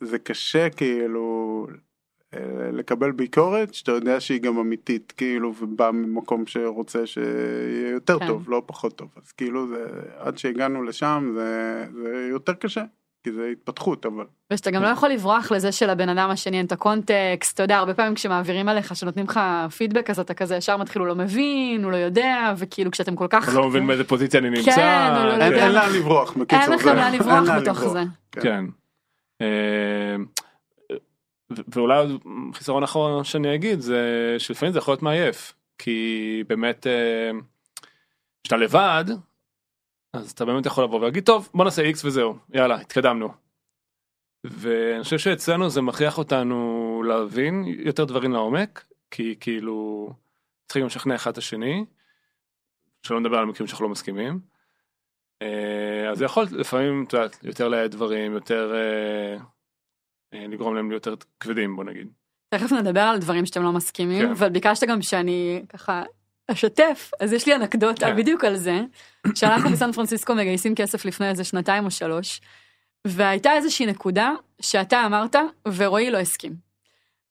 זה, 0.00 0.18
קשה 0.18 0.70
כאילו 0.70 1.66
אה, 2.34 2.40
לקבל 2.72 3.12
ביקורת 3.12 3.74
שאתה 3.74 3.92
יודע 3.92 4.20
שהיא 4.20 4.40
גם 4.40 4.58
אמיתית 4.58 5.12
כאילו 5.16 5.54
ובא 5.60 5.90
ממקום 5.90 6.46
שרוצה 6.46 7.06
שיהיה 7.06 7.90
יותר 7.90 8.18
כן. 8.18 8.26
טוב 8.26 8.50
לא 8.50 8.62
פחות 8.66 8.96
טוב 8.96 9.08
אז 9.16 9.32
כאילו 9.32 9.68
זה 9.68 9.84
עד 10.16 10.38
שהגענו 10.38 10.82
לשם 10.82 11.32
זה, 11.34 11.84
זה 11.92 12.26
יותר 12.30 12.54
קשה 12.54 12.84
כי 13.24 13.32
זה 13.32 13.48
התפתחות 13.52 14.06
אבל 14.06 14.24
ושאתה 14.52 14.70
גם 14.70 14.82
לא 14.82 14.88
יכול 14.88 15.08
לברוח 15.08 15.52
לזה 15.52 15.72
שלבן 15.72 16.08
אדם 16.08 16.30
השני 16.30 16.56
אין 16.58 16.66
את 16.66 16.72
הקונטקסט, 16.72 17.54
אתה 17.54 17.62
יודע, 17.62 17.76
הרבה 17.78 17.94
פעמים 17.94 18.14
כשמעבירים 18.14 18.68
עליך, 18.68 18.96
שנותנים 18.96 19.24
לך 19.26 19.40
פידבק 19.76 20.10
אז 20.10 20.20
אתה 20.20 20.34
כזה 20.34 20.56
ישר 20.56 20.76
מתחיל, 20.76 21.00
הוא 21.02 21.08
לא 21.08 21.14
מבין, 21.14 21.84
הוא 21.84 21.92
לא 21.92 21.96
יודע, 21.96 22.54
וכאילו 22.56 22.90
כשאתם 22.90 23.16
כל 23.16 23.26
כך... 23.30 23.48
לא 23.54 23.68
מבין 23.68 23.86
באיזה 23.86 24.04
פוזיציה 24.04 24.40
אני 24.40 24.50
נמצא. 24.50 24.70
כן, 24.76 25.12
הוא 25.16 25.24
לא 25.24 25.32
אין, 25.32 25.52
יודע. 25.52 25.64
אין 25.64 25.72
לאן 25.72 25.92
לברוח 25.92 26.32
בקיצור 26.36 26.62
אין 26.62 26.72
לכם 26.72 26.84
זה- 26.88 26.94
לאן 26.94 27.12
לברוח 27.14 27.50
בתוך 27.62 27.78
זה. 27.88 28.02
כן. 28.32 28.64
אה, 29.40 29.46
ו- 31.52 31.62
ואולי 31.74 32.18
חיסרון 32.54 32.82
אחרון 32.82 33.24
שאני 33.24 33.54
אגיד 33.54 33.80
זה 33.80 34.00
שלפעמים 34.38 34.72
זה 34.72 34.78
יכול 34.78 34.92
להיות 34.92 35.02
מעייף 35.02 35.54
כי 35.78 36.04
באמת 36.48 36.86
אה, 36.86 37.30
כשאתה 38.44 38.56
לבד 38.56 39.04
אז 40.12 40.30
אתה 40.30 40.44
באמת 40.44 40.66
יכול 40.66 40.84
לבוא 40.84 41.00
ולהגיד 41.00 41.24
טוב 41.24 41.50
בוא 41.54 41.64
נעשה 41.64 41.90
x 41.90 41.96
וזהו 42.04 42.38
יאללה 42.54 42.80
התקדמנו. 42.80 43.28
ואני 44.44 45.02
חושב 45.02 45.18
שאצלנו 45.18 45.70
זה 45.70 45.82
מכריח 45.82 46.18
אותנו 46.18 47.02
להבין 47.06 47.64
יותר 47.66 48.04
דברים 48.04 48.32
לעומק 48.32 48.86
כי 49.10 49.36
כאילו 49.40 50.08
צריכים 50.66 50.86
לשכנע 50.86 51.14
אחד 51.14 51.30
את 51.30 51.38
השני. 51.38 51.84
שלא 53.02 53.20
נדבר 53.20 53.36
על 53.36 53.44
מקרים 53.44 53.66
שאנחנו 53.66 53.84
לא 53.84 53.90
מסכימים. 53.90 54.40
אה, 55.42 56.10
אז 56.10 56.18
זה 56.18 56.24
יכול 56.24 56.46
לפעמים 56.50 57.04
את 57.08 57.12
יודעת, 57.12 57.38
יותר 57.42 57.68
להאט 57.68 57.90
דברים 57.90 58.32
יותר 58.32 58.74
אה, 58.74 59.36
אה, 60.34 60.46
לגרום 60.46 60.74
להם 60.74 60.90
להיות 60.90 61.06
יותר 61.06 61.26
כבדים 61.40 61.76
בוא 61.76 61.84
נגיד. 61.84 62.08
תכף 62.54 62.72
נדבר 62.72 63.00
על 63.00 63.18
דברים 63.18 63.46
שאתם 63.46 63.62
לא 63.62 63.72
מסכימים, 63.72 64.26
כן. 64.26 64.30
אבל 64.30 64.48
ביקשת 64.48 64.86
גם 64.88 65.02
שאני 65.02 65.62
ככה 65.68 66.02
אשתף, 66.52 67.10
אז 67.20 67.32
יש 67.32 67.46
לי 67.46 67.54
אנקדוטה 67.54 68.06
כן. 68.06 68.16
בדיוק 68.16 68.44
על 68.44 68.56
זה, 68.56 68.80
שאנחנו 69.34 69.70
בסן 69.70 69.92
פרנסיסקו 69.92 70.34
מגייסים 70.34 70.74
כסף 70.74 71.04
לפני 71.04 71.28
איזה 71.28 71.44
שנתיים 71.44 71.84
או 71.84 71.90
שלוש, 71.90 72.40
והייתה 73.04 73.52
איזושהי 73.52 73.86
נקודה 73.86 74.30
שאתה 74.60 75.06
אמרת 75.06 75.36
ורועי 75.66 76.10
לא 76.10 76.18
הסכים. 76.18 76.68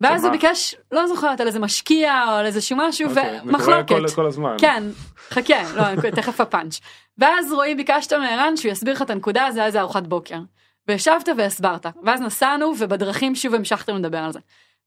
ואז 0.01 0.23
הוא? 0.23 0.31
ביקש, 0.31 0.75
לא 0.91 1.07
זוכרת, 1.07 1.41
על 1.41 1.47
איזה 1.47 1.59
משקיע 1.59 2.23
או 2.27 2.31
על 2.31 2.45
איזשהו 2.45 2.77
משהו, 2.79 3.09
אוקיי, 3.09 3.39
ומחלוקת. 3.43 3.87
כל- 3.87 4.07
כל 4.15 4.25
הזמן. 4.25 4.55
כן, 4.59 4.83
חכה, 5.29 5.73
לא, 5.75 6.09
תכף 6.11 6.41
הפאנץ'. 6.41 6.79
ואז 7.17 7.53
רועי 7.53 7.75
ביקשת 7.75 8.13
מערן 8.13 8.57
שהוא 8.57 8.71
יסביר 8.71 8.93
לך 8.93 9.01
את 9.01 9.09
הנקודה, 9.09 9.47
זה 9.53 9.59
היה 9.59 9.67
איזה 9.67 9.79
ארוחת 9.81 10.03
בוקר. 10.07 10.39
וישבת 10.87 11.29
והסברת, 11.37 11.85
ואז 12.03 12.21
נסענו 12.21 12.73
ובדרכים 12.79 13.35
שוב 13.35 13.53
המשכתם 13.53 13.95
לדבר 13.95 14.17
על 14.17 14.31
זה. 14.31 14.39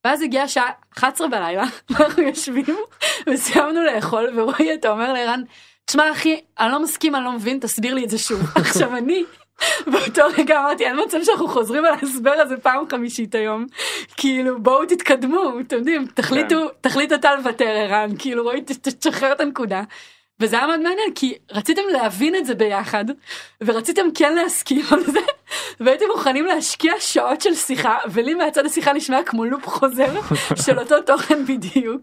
ואז 0.04 0.22
הגיעה 0.22 0.48
שעה 0.48 0.70
11 0.98 1.28
בלילה, 1.28 1.64
אנחנו 1.90 2.22
יושבים 2.22 2.76
וסיימנו 3.28 3.84
לאכול, 3.84 4.30
ורועי 4.36 4.74
אתה 4.74 4.90
אומר 4.90 5.12
לערן, 5.12 5.42
תשמע 5.84 6.12
אחי, 6.12 6.40
אני 6.60 6.72
לא 6.72 6.82
מסכים, 6.82 7.14
אני 7.14 7.24
לא 7.24 7.32
מבין, 7.32 7.58
תסביר 7.60 7.94
לי 7.94 8.04
את 8.04 8.10
זה 8.10 8.18
שוב. 8.18 8.40
עכשיו 8.56 8.96
אני, 8.96 9.24
באותו 9.86 10.22
רגע 10.38 10.60
אמרתי, 10.60 10.86
אין 10.86 10.96
מצב 11.06 11.18
שאנחנו 11.22 11.48
חוזרים 11.48 11.84
על 11.84 11.94
ההסבר 11.94 12.30
הזה 12.30 12.56
פעם 12.56 12.84
חמישית 12.90 13.34
היום. 13.34 13.66
כאילו 14.16 14.62
בואו 14.62 14.86
תתקדמו, 14.86 15.60
אתם 15.60 15.76
יודעים, 15.76 16.06
תחליטו, 16.14 16.68
תחליט 16.80 17.12
אתה 17.12 17.36
לוותר 17.36 17.68
ערן, 17.68 18.10
כאילו 18.18 18.42
רועי 18.42 18.60
תשחרר 19.00 19.32
את 19.32 19.40
הנקודה. 19.40 19.82
וזה 20.40 20.58
היה 20.58 20.66
מאוד 20.66 20.80
מעניין 20.80 21.12
כי 21.14 21.34
רציתם 21.50 21.82
להבין 21.92 22.34
את 22.34 22.46
זה 22.46 22.54
ביחד 22.54 23.04
ורציתם 23.60 24.06
כן 24.14 24.34
להסכים 24.34 24.84
על 24.90 25.04
זה 25.04 25.20
והייתם 25.80 26.04
מוכנים 26.16 26.46
להשקיע 26.46 26.92
שעות 26.98 27.40
של 27.40 27.54
שיחה 27.54 27.98
ולי 28.12 28.34
מהצד 28.34 28.66
השיחה 28.66 28.92
נשמע 28.92 29.22
כמו 29.26 29.44
לופ 29.44 29.66
חוזר 29.66 30.20
של 30.64 30.78
אותו 30.78 31.00
תוכן 31.00 31.44
בדיוק. 31.44 32.02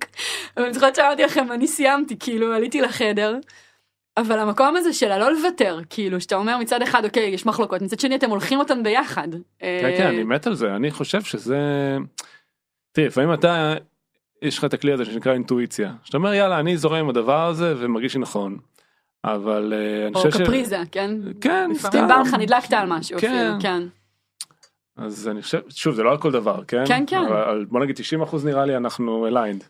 ואני 0.58 0.74
זוכרת 0.74 0.96
שאמרתי 0.96 1.24
לכם 1.24 1.51
אני 1.51 1.67
סיימתי 1.67 2.15
כאילו 2.20 2.53
עליתי 2.53 2.82
לחדר. 2.82 3.36
אבל 4.17 4.39
המקום 4.39 4.75
הזה 4.75 4.94
של 4.94 5.12
הלא 5.12 5.32
לוותר 5.32 5.79
כאילו 5.89 6.22
שאתה 6.22 6.36
אומר 6.36 6.58
מצד 6.58 6.82
אחד 6.82 7.06
אוקיי 7.06 7.24
יש 7.24 7.46
מחלוקות 7.46 7.82
מצד 7.82 8.00
שני 8.00 8.15
אתם 8.15 8.29
הולכים 8.29 8.60
אותן 8.60 8.84
ביחד. 8.84 9.27
כן, 9.60 9.94
כן, 9.98 10.08
אני 10.08 10.24
מת 10.24 10.48
על 10.48 10.53
זה, 10.53 10.75
אני 10.75 10.91
חושב 10.91 11.22
שזה... 11.22 11.58
תראי, 12.91 13.08
לפעמים 13.08 13.34
אתה, 13.34 13.74
יש 14.41 14.58
לך 14.58 14.65
את 14.65 14.74
הכלי 14.74 14.94
הזה 14.94 15.06
שנקרא 15.06 15.34
אינטואיציה, 15.34 15.94
שאתה 16.03 16.17
אומר 16.17 16.34
יאללה, 16.34 16.60
אני 16.60 16.77
זורם 16.77 17.00
עם 17.00 17.10
הדבר 17.10 17.48
הזה 17.48 17.74
ומרגיש 17.77 18.13
שנכון. 18.13 18.58
אבל 19.24 19.74
אה, 19.75 20.08
אני 20.08 20.15
או 20.15 20.20
חושב 20.20 20.32
ש... 20.32 20.41
קפריזה 20.41 20.84
כן. 20.91 21.12
כן, 21.41 21.72
סתם. 21.75 22.08
בא 22.08 22.15
לך 22.15 22.34
נדלקת 22.34 22.74
על 22.74 22.88
משהו 22.88 23.20
כן. 23.20 23.58
כן. 23.60 23.84
אז 24.98 25.27
אני 25.27 25.41
חושב, 25.41 25.60
שוב, 25.70 25.96
זה 25.96 26.03
לא 26.03 26.12
על 26.12 26.17
כל 26.17 26.32
דבר, 26.32 26.63
כן? 26.67 26.84
כן, 26.88 27.03
כן. 27.08 27.25
אבל 27.25 27.65
בוא 27.70 27.79
נגיד 27.79 27.96
90% 28.32 28.46
נראה 28.46 28.65
לי 28.65 28.77
אנחנו 28.77 29.27
aligned. 29.27 29.63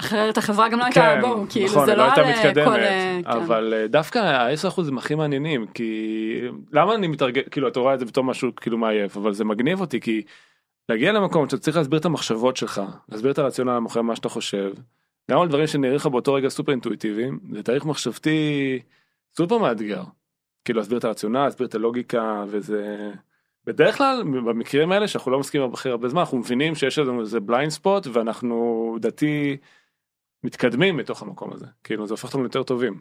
אחרת 0.00 0.38
החברה 0.38 0.68
גם 0.68 0.78
לא 0.78 0.84
הייתה 0.84 1.00
כן, 1.00 1.20
בואו 1.20 1.44
כאילו 1.48 1.66
נכון, 1.66 1.86
זה 1.86 1.94
לא 1.94 1.98
לא 1.98 2.02
הייתה 2.02 2.20
על 2.20 2.26
אה, 2.26 2.32
מתקדמת, 2.32 2.64
כל 2.68 2.80
אה, 2.80 3.18
כן. 3.24 3.30
אבל 3.30 3.74
אה, 3.76 3.86
דווקא 3.86 4.18
ה-10% 4.18 4.88
הם 4.88 4.98
הכי 4.98 5.14
מעניינים, 5.14 5.66
כי 5.66 6.40
למה 6.72 6.94
אני 6.94 7.08
מתרגל, 7.08 7.42
כאילו 7.50 7.68
אתה 7.68 7.80
רואה 7.80 7.94
את 7.94 7.98
זה 7.98 8.04
בתור 8.04 8.24
משהו 8.24 8.50
כאילו 8.56 8.78
מעייף, 8.78 9.16
אבל 9.16 9.32
זה 9.32 9.44
מגניב 9.44 9.80
אותי, 9.80 10.00
כי 10.00 10.22
להגיע 10.88 11.12
למקום 11.12 11.48
שאתה 11.48 11.62
צריך 11.62 11.76
להסביר 11.76 11.98
את 11.98 12.04
המחשבות 12.04 12.56
שלך, 12.56 12.82
להסביר 13.08 13.32
את 13.32 13.38
הרציונל 13.38 13.70
מאחורי 13.70 14.02
מה 14.02 14.16
שאתה 14.16 14.28
חושב, 14.28 14.72
גם 15.30 15.40
על 15.40 15.48
דברים 15.48 15.66
שנראים 15.66 15.96
לך 15.96 16.06
באותו 16.06 16.34
רגע 16.34 16.48
סופר 16.48 16.72
אינטואיטיביים, 16.72 17.38
זה 17.52 17.62
תהליך 17.62 17.84
מחשבתי 17.84 18.78
סופר 19.36 19.58
מאתגר. 19.58 20.02
כאילו 20.64 20.78
להסביר 20.78 20.98
את 20.98 21.04
הרציונל, 21.04 21.44
להסביר 21.44 21.66
את 21.66 21.74
הלוגיקה, 21.74 22.44
וזה... 22.48 23.12
בדרך 23.66 23.96
כלל 23.98 24.22
במקרים 24.24 24.92
האלה 24.92 25.08
שאנחנו 25.08 25.30
לא 25.30 25.38
מסכימים 25.38 25.74
הכי 25.74 25.88
הרבה 25.88 26.08
זמן 26.08 26.20
אנחנו 26.20 26.38
מבינים 26.38 26.74
שיש 26.74 26.98
לנו 26.98 27.20
איזה 27.20 27.40
blind 27.40 27.70
spot 27.70 28.06
ואנחנו 28.12 28.96
לדעתי 29.00 29.56
מתקדמים 30.44 30.96
מתוך 30.96 31.22
המקום 31.22 31.52
הזה 31.52 31.66
כאילו 31.84 32.06
זה 32.06 32.14
הופך 32.14 32.24
אותנו 32.24 32.42
יותר 32.42 32.62
טובים. 32.62 33.00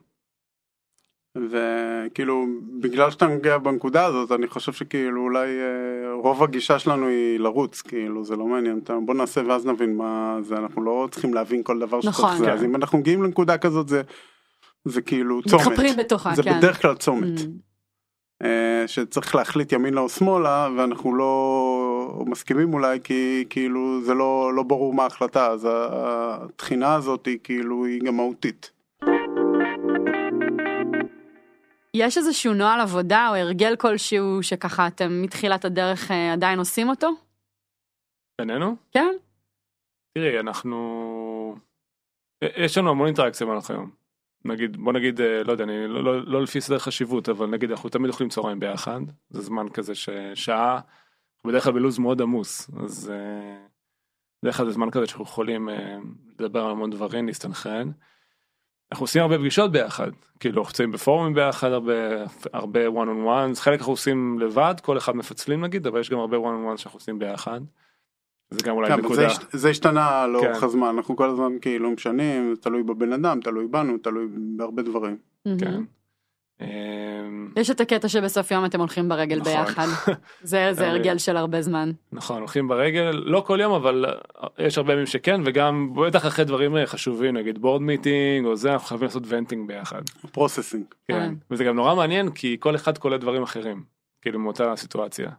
וכאילו 1.50 2.46
בגלל 2.80 3.12
שאתה 3.12 3.28
מגיע 3.28 3.58
בנקודה 3.58 4.06
הזאת 4.06 4.32
אני 4.32 4.48
חושב 4.48 4.74
שכאילו 4.74 5.22
אולי 5.22 5.48
אה, 5.48 6.14
רוב 6.14 6.44
הגישה 6.44 6.80
שלנו 6.80 7.08
היא 7.08 7.40
לרוץ 7.40 7.82
כאילו 7.82 8.24
זה 8.24 8.36
לא 8.36 8.46
מעניין 8.46 8.76
אותנו 8.76 9.06
בוא 9.06 9.14
נעשה 9.14 9.42
ואז 9.48 9.66
נבין 9.66 9.96
מה 9.96 10.38
זה 10.42 10.58
אנחנו 10.58 10.82
לא 10.82 11.08
צריכים 11.12 11.34
להבין 11.34 11.64
כל 11.64 11.80
דבר 11.80 12.00
נכון. 12.04 12.12
שצריך 12.14 12.38
זה 12.38 12.46
כן. 12.46 12.52
אז 12.52 12.64
אם 12.64 12.76
אנחנו 12.76 12.98
מגיעים 12.98 13.24
לנקודה 13.24 13.58
כזאת 13.58 13.90
זה 13.90 14.02
זה 14.86 15.02
כאילו 15.02 15.42
צומת 15.42 15.68
מתחפרים 15.68 15.96
בתוכה 15.98 16.36
זה 16.36 16.44
כן. 16.44 16.58
בדרך 16.58 16.82
כלל 16.82 16.96
צומת 16.96 17.40
Mm. 18.44 18.46
אה, 18.46 18.88
שצריך 18.88 19.36
להחליט 19.36 19.72
ימינה 19.72 20.02
או 20.02 20.10
שמאלה 20.10 20.70
ואנחנו 20.78 21.16
לא 21.16 22.24
מסכימים 22.26 22.74
אולי 22.74 23.00
כי 23.04 23.46
כאילו 23.50 24.02
זה 24.04 24.14
לא 24.14 24.52
לא 24.56 24.64
ברור 24.64 24.94
מה 24.94 25.04
ההחלטה 25.04 25.48
אז 25.48 25.68
התחינה 25.72 26.94
הזאת 26.94 27.26
היא 27.26 27.38
כאילו 27.44 27.86
היא 27.86 28.02
גם 28.02 28.16
מהותית. 28.16 28.72
יש 31.94 32.18
איזשהו 32.18 32.54
נוהל 32.54 32.82
עבודה 32.82 33.30
או 33.30 33.36
הרגל 33.36 33.76
כלשהו 33.76 34.44
שככה 34.44 34.88
אתם 34.88 35.22
מתחילת 35.22 35.66
הדרך 35.66 36.12
אה, 36.12 36.34
עדיין 36.34 36.60
עושים 36.60 36.90
אותו? 36.90 37.10
בינינו? 38.42 38.76
כן? 38.92 39.14
תראי, 40.18 40.40
אנחנו... 40.40 41.56
יש 42.44 42.78
לנו 42.78 42.90
המון 42.90 43.08
אינטראקציה 43.08 43.48
במהלך 43.48 43.70
היום. 43.70 43.92
נגיד, 44.46 44.78
בוא 44.78 44.94
נגיד, 44.94 45.22
אה, 45.22 45.44
לא 45.44 45.52
יודע, 45.52 45.64
אני 45.64 45.88
לא, 45.88 46.04
לא, 46.04 46.26
לא 46.26 46.44
לפי 46.44 46.62
סדר 46.62 46.80
חשיבות, 46.80 47.30
אבל 47.30 47.48
נגיד 47.48 47.72
אנחנו 47.72 47.90
תמיד 47.90 48.10
אוכלים 48.10 48.30
צהריים 48.30 48.60
ביחד, 48.60 49.00
זה 49.30 49.42
זמן 49.42 49.70
כזה 49.70 49.96
ששעה, 49.96 50.80
בדרך 51.46 51.64
כלל 51.64 51.74
בלו"ז 51.74 52.00
מאוד 52.00 52.22
עמוס, 52.22 52.70
אז 52.84 53.12
אה, 53.14 53.66
בדרך 54.44 54.58
כלל 54.58 54.66
זה 54.66 54.72
זמן 54.72 54.92
כזה 54.92 55.06
שאנחנו 55.06 55.26
יכולים 55.26 55.70
לדבר 56.40 56.66
על 56.66 56.72
המון 56.72 56.90
דברים, 56.90 57.28
להסתנכרן. 57.28 57.92
אנחנו 58.92 59.04
עושים 59.04 59.22
הרבה 59.22 59.38
פגישות 59.38 59.72
ביחד, 59.72 60.12
כאילו 60.40 60.58
אנחנו 60.62 60.70
נמצאים 60.72 60.92
בפורומים 60.92 61.34
ביחד, 61.34 61.72
הרבה, 61.72 61.94
הרבה 62.54 62.88
one 62.88 62.92
on 62.92 63.28
ones, 63.28 63.60
חלק 63.60 63.80
אנחנו 63.80 63.94
עושים 63.94 64.40
לבד, 64.40 64.76
כל 64.82 64.98
אחד 64.98 65.16
מפצלים 65.16 65.62
נגיד, 65.64 65.88
אבל 65.88 66.00
יש 66.00 66.10
גם 66.10 66.20
הרבה 66.20 66.38
one 66.38 66.42
on 66.42 66.74
ones 66.74 66.78
שאנחנו 66.78 66.98
עושים 66.98 67.20
ביחד. 67.20 67.62
זה 68.50 68.60
גם 68.64 68.76
אולי 68.76 68.90
כן, 68.90 68.96
זה, 68.96 69.02
נקודה. 69.02 69.28
הש- 69.28 69.38
זה 69.54 69.70
השתנה 69.70 70.28
לאורך 70.28 70.58
כן. 70.60 70.66
הזמן, 70.66 70.88
אנחנו 70.98 71.16
כל 71.16 71.30
הזמן 71.30 71.52
כאילו 71.62 71.92
משנים, 71.92 72.56
זה 72.56 72.62
תלוי 72.62 72.84
בבן 72.84 73.14
אדם, 73.14 73.40
תלוי 73.44 73.68
בנו, 73.68 73.98
תלוי 73.98 74.28
בהרבה 74.58 74.82
דברים. 74.82 75.18
כן. 75.60 75.82
אמ, 76.62 77.52
יש 77.56 77.70
את 77.70 77.82
הקטע 77.82 78.08
שבסוף 78.08 78.52
יום 78.52 78.66
אתם 78.66 78.80
הולכים 78.80 79.10
ברגל 79.10 79.40
נכון. 79.40 79.54
ביחד. 79.54 79.88
זה 80.42 80.70
זה 80.72 80.88
הרגל 80.88 81.18
של 81.18 81.38
הרבה 81.38 81.62
זמן. 81.62 81.92
נכון 82.12 82.38
הולכים 82.38 82.68
ברגל 82.68 83.12
לא 83.14 83.42
כל 83.42 83.60
יום 83.62 83.74
אבל 83.74 84.06
יש 84.60 84.78
הרבה 84.78 84.94
ימים 84.94 85.06
שכן 85.06 85.42
וגם 85.46 85.94
בטח 85.96 86.26
אחרי 86.26 86.46
דברים 86.46 86.76
חשובים 86.86 87.38
נגיד 87.38 87.58
board 87.58 87.82
meeting 87.82 88.46
או 88.46 88.56
זה 88.56 88.74
אנחנו 88.74 88.88
חייבים 88.88 89.06
לעשות 89.06 89.24
venting 89.28 89.68
ביחד. 89.68 90.02
processing. 90.32 90.84
כן. 91.08 91.14
כן. 91.14 91.34
וזה 91.52 91.64
גם 91.64 91.76
נורא 91.76 91.96
מעניין 91.96 92.32
כי 92.32 92.58
כל 92.60 92.76
אחד 92.76 92.98
קולט 92.98 93.22
דברים 93.22 93.44
אחרים 93.44 93.84
כאילו 94.22 94.40
מאותה 94.40 94.74
סיטואציה. 94.76 95.30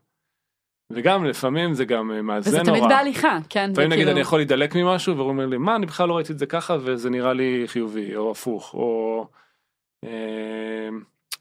וגם 0.92 1.24
לפעמים 1.24 1.74
זה 1.74 1.84
גם 1.84 2.12
אה, 2.12 2.22
מאזן 2.22 2.50
וזה 2.50 2.62
נורא. 2.62 2.78
תמיד 2.78 2.90
בהליכה, 2.90 3.38
כן? 3.48 3.70
לפעמים 3.72 3.92
נגיד 3.92 4.08
אני 4.08 4.20
יכול 4.20 4.38
להידלק 4.38 4.74
ממשהו 4.76 5.16
והוא 5.16 5.28
אומר 5.28 5.46
לי 5.46 5.58
מה 5.58 5.76
אני 5.76 5.86
בכלל 5.86 6.08
לא 6.08 6.16
ראיתי 6.16 6.32
את 6.32 6.38
זה 6.38 6.46
ככה 6.46 6.76
וזה 6.80 7.10
נראה 7.10 7.32
לי 7.32 7.64
חיובי 7.66 8.16
או 8.16 8.30
הפוך 8.30 8.74
או 8.74 9.20
אה, 9.20 9.26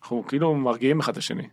אנחנו 0.02 0.28
כאילו 0.28 0.56
מרגיעים 0.56 1.00
אחד 1.00 1.12
את 1.12 1.18
השני. 1.18 1.48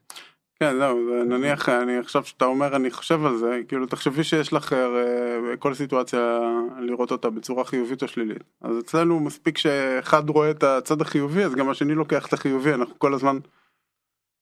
כן 0.60 0.76
זהו, 0.78 0.98
זה 1.08 1.24
נניח 1.24 1.68
אני 1.68 1.98
עכשיו 1.98 2.24
שאתה 2.24 2.44
אומר 2.44 2.76
אני 2.76 2.90
חושב 2.90 3.24
על 3.24 3.36
זה, 3.36 3.60
כאילו 3.68 3.86
תחשבי 3.86 4.24
שיש 4.24 4.52
לך 4.52 4.72
אה, 4.72 5.56
כל 5.58 5.74
סיטואציה 5.74 6.38
לראות 6.80 7.10
אותה 7.10 7.30
בצורה 7.30 7.64
חיובית 7.64 8.02
או 8.02 8.08
שלילית. 8.08 8.44
אז 8.60 8.78
אצלנו 8.78 9.20
מספיק 9.20 9.58
שאחד 9.58 10.30
רואה 10.30 10.50
את 10.50 10.62
הצד 10.62 11.00
החיובי 11.00 11.44
אז 11.44 11.54
גם 11.54 11.70
השני 11.70 11.94
לוקח 11.94 12.26
את 12.26 12.32
החיובי, 12.32 12.74
אנחנו 12.74 12.98
כל 12.98 13.14
הזמן 13.14 13.38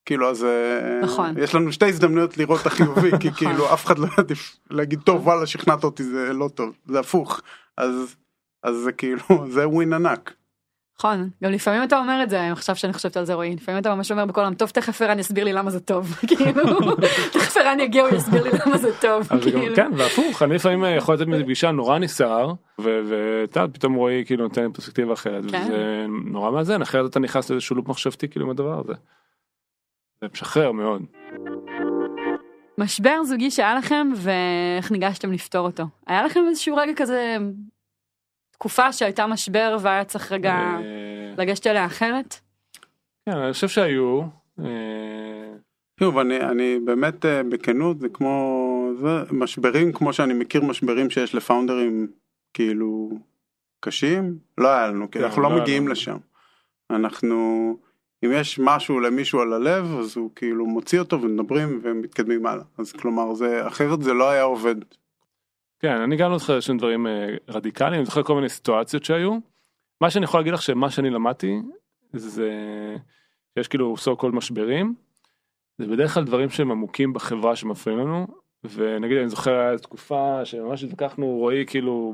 כאילו 0.05 0.31
אז 0.31 0.45
אה, 0.45 1.01
נכון. 1.03 1.39
יש 1.39 1.55
לנו 1.55 1.73
שתי 1.73 1.89
הזדמנויות 1.89 2.39
לראות 2.39 2.61
את 2.61 2.67
החיובי 2.67 3.11
כי 3.21 3.29
נכון. 3.29 3.47
כאילו 3.49 3.75
אף 3.75 3.87
אחד 3.87 3.99
לא 3.99 4.07
יעדיף 4.19 4.57
להגיד 4.71 5.01
טוב 5.01 5.27
וואלה 5.27 5.47
שכנעת 5.47 5.85
אותי 5.85 6.03
זה 6.03 6.33
לא 6.33 6.49
טוב, 6.55 6.77
זה 6.87 7.01
הפוך. 7.01 7.41
אז 7.77 8.17
אז 8.63 8.77
זה 8.77 8.93
כאילו 8.93 9.25
זה 9.51 9.69
ווין 9.69 9.93
ענק. 9.93 10.35
נכון, 10.99 11.31
גם 11.45 11.51
לפעמים 11.51 11.83
אתה 11.83 11.99
אומר 11.99 12.23
את 12.23 12.31
זה, 12.31 12.53
עכשיו 12.53 12.77
שאני 12.77 12.93
חושבת 12.93 13.17
על 13.17 13.25
זה 13.25 13.35
רועי, 13.35 13.57
לפעמים 13.57 13.81
אתה 13.81 13.95
ממש 13.95 14.13
אומר 14.13 14.25
העם, 14.37 14.55
טוב 14.55 14.71
תכף 14.71 15.03
ערן 15.03 15.19
יסביר 15.19 15.45
לי 15.45 15.53
למה 15.53 15.71
זה 15.71 15.81
טוב, 15.81 16.15
כאילו, 16.29 16.97
תכף 17.33 17.57
ערן 17.57 17.81
יגיע 17.81 18.03
הוא 18.03 18.17
יסביר 18.17 18.43
לי 18.43 18.51
למה 18.67 18.79
זה 18.79 18.89
טוב, 19.01 19.29
כאילו. 19.43 19.77
כן 19.77 19.91
והפוך 19.97 20.43
אני 20.43 20.55
לפעמים 20.55 20.85
יכול 20.97 21.15
לתת 21.15 21.27
מזה 21.27 21.43
פגישה 21.43 21.71
נורא 21.71 21.99
נסער 21.99 22.53
ואתה 22.79 23.65
פתאום 23.73 23.95
רועי 23.95 24.25
כאילו 24.27 24.45
נותן 24.45 24.73
פרספקטיבה 24.73 25.13
אחרת 25.13 25.51
כן. 25.51 25.63
וזה 25.65 26.07
נורא 26.25 26.51
מאזן 26.51 26.83
אחרת 26.83 27.11
אתה 27.11 27.21
נכנס 27.21 27.51
לאיזשהו 27.51 27.77
לופ 27.77 27.89
מחשבתי 27.89 28.29
כאילו 28.29 28.45
עם 28.45 28.51
הדבר 28.51 28.81
הזה. 28.85 28.95
זה 30.21 30.27
משחרר 30.33 30.73
מאוד. 30.73 31.03
משבר 32.79 33.25
זוגי 33.25 33.51
שהיה 33.51 33.75
לכם 33.75 34.13
ואיך 34.17 34.93
ניגשתם 34.93 35.33
לפתור 35.33 35.67
אותו, 35.67 35.85
היה 36.07 36.23
לכם 36.25 36.41
איזשהו 36.49 36.77
רגע 36.77 36.93
כזה, 36.97 37.37
תקופה 38.63 38.93
שהייתה 38.93 39.27
משבר 39.27 39.77
והיה 39.81 40.05
צריך 40.05 40.33
רגע 40.33 40.55
אה, 40.55 41.35
לגשת 41.39 41.67
אליה 41.67 41.87
אחרת? 41.87 42.41
כן 43.29 43.37
אני 43.37 43.53
חושב 43.53 43.69
שהיו. 43.69 44.23
אה, 44.61 45.55
שוב, 46.01 46.19
אני, 46.19 46.41
אני 46.41 46.79
באמת 46.85 47.25
אה, 47.25 47.43
בכנות, 47.43 48.01
זה 48.01 48.09
כמו, 48.09 48.91
זה 49.01 49.09
משברים 49.33 49.93
כמו 49.93 50.13
שאני 50.13 50.35
מכיר 50.35 50.63
משברים 50.63 51.11
שיש 51.11 51.35
לפאונדרים 51.35 52.07
כאילו 52.55 53.11
קשים, 53.81 54.39
לא 54.59 54.69
היה 54.69 54.89
לנו, 54.89 55.11
כי 55.11 55.19
כן, 55.19 55.25
אנחנו 55.25 55.43
לא 55.43 55.51
לא 55.51 55.63
מגיעים 55.63 55.83
לנו. 55.83 55.93
לשם. 55.93 56.17
אנחנו, 56.91 57.37
אם 58.25 58.31
יש 58.33 58.59
משהו 58.59 59.01
למישהו 59.01 59.41
על 59.41 59.53
הלב, 59.53 59.99
אז 59.99 60.17
הוא 60.17 60.31
כאילו 60.37 60.67
מוציא 60.67 60.99
אותו 60.99 61.23
ומדברים 61.23 61.81
ומתקדמים 61.83 62.47
הלאה. 62.47 62.65
אז 62.79 62.93
כלומר, 62.93 63.35
זה, 63.35 63.67
אחרת 63.67 64.03
זה 64.03 64.13
לא 64.13 64.31
היה 64.31 64.43
עובד. 64.43 64.77
כן 65.83 66.01
אני 66.01 66.17
גם 66.17 66.31
לא 66.31 66.39
זוכר 66.39 66.61
שום 66.61 66.79
דברים 66.79 67.07
אה, 67.07 67.27
רדיקליים 67.49 67.95
אני 67.95 68.05
זוכר 68.05 68.23
כל 68.23 68.35
מיני 68.35 68.49
סיטואציות 68.49 69.05
שהיו. 69.05 69.39
מה 70.01 70.11
שאני 70.11 70.25
יכול 70.25 70.41
להגיד 70.41 70.53
לך 70.53 70.63
שמה 70.63 70.91
שאני 70.91 71.11
למדתי 71.11 71.59
זה 72.13 72.51
שיש 73.59 73.69
כאילו 73.69 73.97
סו 73.97 74.17
קול 74.17 74.33
משברים. 74.33 74.95
זה 75.79 75.87
בדרך 75.87 76.15
כלל 76.15 76.25
דברים 76.25 76.51
שהם 76.51 76.71
עמוקים 76.71 77.13
בחברה 77.13 77.57
שמפריעים 77.57 78.01
לנו 78.01 78.27
ונגיד 78.65 79.19
אני 79.19 79.29
זוכר 79.29 79.55
היה 79.55 79.79
תקופה 79.79 80.45
שממש 80.45 80.85
התווכחנו 80.85 81.27
רועי 81.27 81.67
כאילו. 81.67 82.13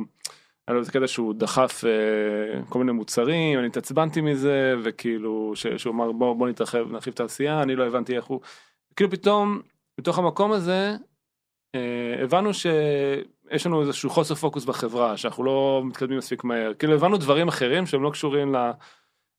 היה 0.69 0.75
לו 0.75 0.81
איזה 0.81 0.93
קטע 0.93 1.07
שהוא 1.07 1.35
דחף 1.35 1.85
אה, 1.85 2.63
כל 2.69 2.79
מיני 2.79 2.93
מוצרים 2.93 3.59
אני 3.59 3.67
התעצבנתי 3.67 4.21
מזה 4.21 4.75
וכאילו 4.83 5.53
ש- 5.55 5.67
שהוא 5.67 5.95
אמר 5.95 6.13
בוא 6.13 6.35
בוא 6.35 6.49
נתרחב 6.49 6.93
נרחיב 6.93 7.13
את 7.15 7.21
העשייה 7.21 7.63
אני 7.63 7.77
לא 7.77 7.87
הבנתי 7.87 8.17
איך 8.17 8.25
הוא. 8.25 8.41
כאילו 8.97 9.11
פתאום 9.11 9.61
בתוך 9.99 10.19
המקום 10.19 10.53
הזה 10.53 10.97
הבנו 12.23 12.55
שיש 12.55 13.67
לנו 13.67 13.81
איזשהו 13.81 14.11
חוסר 14.11 14.35
פוקוס 14.35 14.65
בחברה 14.65 15.17
שאנחנו 15.17 15.45
לא 15.45 15.83
מתקדמים 15.85 16.19
מספיק 16.19 16.45
מהר 16.45 16.75
כאילו 16.75 16.95
הבנו 16.95 17.17
דברים 17.17 17.49
אחרים 17.49 17.87
שהם 17.87 18.03
לא 18.03 18.11
קשורים 18.11 18.55
ל... 18.55 18.71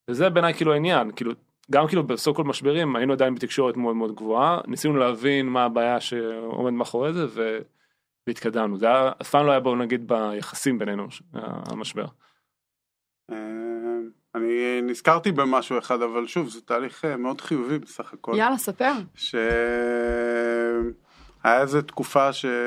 וזה 0.10 0.30
בעיניי 0.30 0.54
כאילו 0.54 0.74
העניין 0.74 1.12
כאילו 1.12 1.32
גם 1.72 1.88
כאילו 1.88 2.04
בסו 2.04 2.34
כל 2.34 2.44
משברים 2.44 2.96
היינו 2.96 3.14
עדיין 3.14 3.36
בתקשורת 3.36 3.78
מאוד 3.78 3.96
מאוד 3.96 4.16
גבוהה 4.16 4.60
ניסינו 4.68 4.98
להבין 4.98 5.46
מה 5.46 5.64
הבעיה 5.64 6.00
שעומד 6.00 6.74
מאחורי 6.74 7.14
זה 7.14 7.26
ו... 7.30 7.60
והתקדמנו 8.28 8.78
זה 8.78 8.86
היה 8.86 9.12
אף 9.22 9.30
פעם 9.30 9.46
לא 9.46 9.52
היה 9.52 9.60
בו 9.60 9.76
נגיד 9.76 10.08
ביחסים 10.08 10.80
בינינו 10.80 11.12
ש- 11.12 11.22
המשבר. 11.34 12.06
אה, 13.32 13.36
אני 14.36 14.82
נזכרתי 14.82 15.32
במשהו 15.32 15.78
אחד, 15.78 16.02
אבל 16.02 16.28
שוב, 16.28 16.50
זה 16.50 16.62
תהליך 16.62 17.06
אה, 17.06 17.18
מאוד 17.18 17.42
חיובי 17.42 17.80
בסך 17.80 18.14
הכל. 18.14 18.34
יאללה 18.38 18.58
ספר. 18.58 18.92
שהיה 21.44 21.62
איזה 21.62 21.82
תקופה 21.82 22.34
שאני 22.34 22.60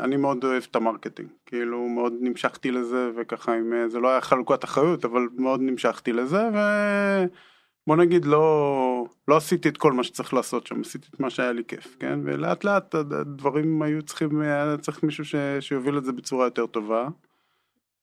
אני 0.00 0.16
מאוד 0.16 0.44
אוהב 0.44 0.66
את 0.70 0.76
ה 0.76 0.81
marketing 0.81 1.28
כאילו 1.46 1.88
מאוד 1.88 2.14
נמשכתי 2.20 2.70
לזה 2.70 3.10
וככה 3.16 3.54
אם 3.58 3.88
זה 3.88 3.98
לא 4.00 4.08
היה 4.08 4.20
חלוקת 4.20 4.64
אחריות 4.64 5.04
אבל 5.04 5.28
מאוד 5.36 5.60
נמשכתי 5.60 6.12
לזה 6.12 6.48
ובוא 6.48 7.96
נגיד 7.96 8.24
לא 8.24 9.06
לא 9.28 9.36
עשיתי 9.36 9.68
את 9.68 9.76
כל 9.76 9.92
מה 9.92 10.04
שצריך 10.04 10.34
לעשות 10.34 10.66
שם 10.66 10.80
עשיתי 10.80 11.08
את 11.14 11.20
מה 11.20 11.30
שהיה 11.30 11.52
לי 11.52 11.62
כיף 11.68 11.96
כן 12.00 12.18
ולאט 12.24 12.64
לאט 12.64 12.94
הד- 12.94 13.12
הדברים 13.12 13.82
היו 13.82 14.02
צריכים 14.02 14.40
היה 14.40 14.76
צריך 14.80 15.02
מישהו 15.02 15.24
ש, 15.24 15.34
שיוביל 15.60 15.98
את 15.98 16.04
זה 16.04 16.12
בצורה 16.12 16.46
יותר 16.46 16.66
טובה. 16.66 17.08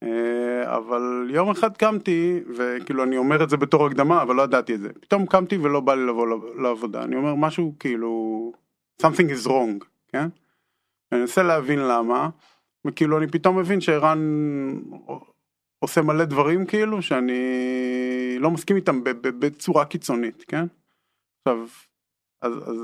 אה, 0.05 0.77
אבל 0.77 1.27
יום 1.29 1.49
אחד 1.49 1.77
קמתי 1.77 2.39
וכאילו 2.57 3.03
אני 3.03 3.17
אומר 3.17 3.43
את 3.43 3.49
זה 3.49 3.57
בתור 3.57 3.85
הקדמה 3.85 4.21
אבל 4.21 4.35
לא 4.35 4.41
ידעתי 4.41 4.75
את 4.75 4.79
זה 4.79 4.93
פתאום 4.93 5.25
קמתי 5.25 5.57
ולא 5.57 5.79
בא 5.79 5.95
לי 5.95 6.05
לבוא 6.07 6.27
לעב- 6.27 6.59
לעבודה 6.61 7.03
אני 7.03 7.15
אומר 7.15 7.35
משהו 7.35 7.73
כאילו 7.79 8.51
something 9.01 9.29
is 9.29 9.47
wrong 9.47 9.85
כן. 10.07 10.27
אני 11.11 11.19
מנסה 11.19 11.43
להבין 11.43 11.79
למה 11.79 12.29
וכאילו 12.85 13.17
אני 13.17 13.27
פתאום 13.27 13.59
מבין 13.59 13.81
שערן 13.81 14.19
עושה 15.79 16.01
מלא 16.01 16.25
דברים 16.25 16.65
כאילו 16.65 17.01
שאני 17.01 17.39
לא 18.39 18.51
מסכים 18.51 18.75
איתם 18.75 19.01
בצורה 19.21 19.85
קיצונית 19.85 20.43
כן. 20.47 20.65
עכשיו 21.41 21.67
אז, 22.41 22.53
אז 22.69 22.77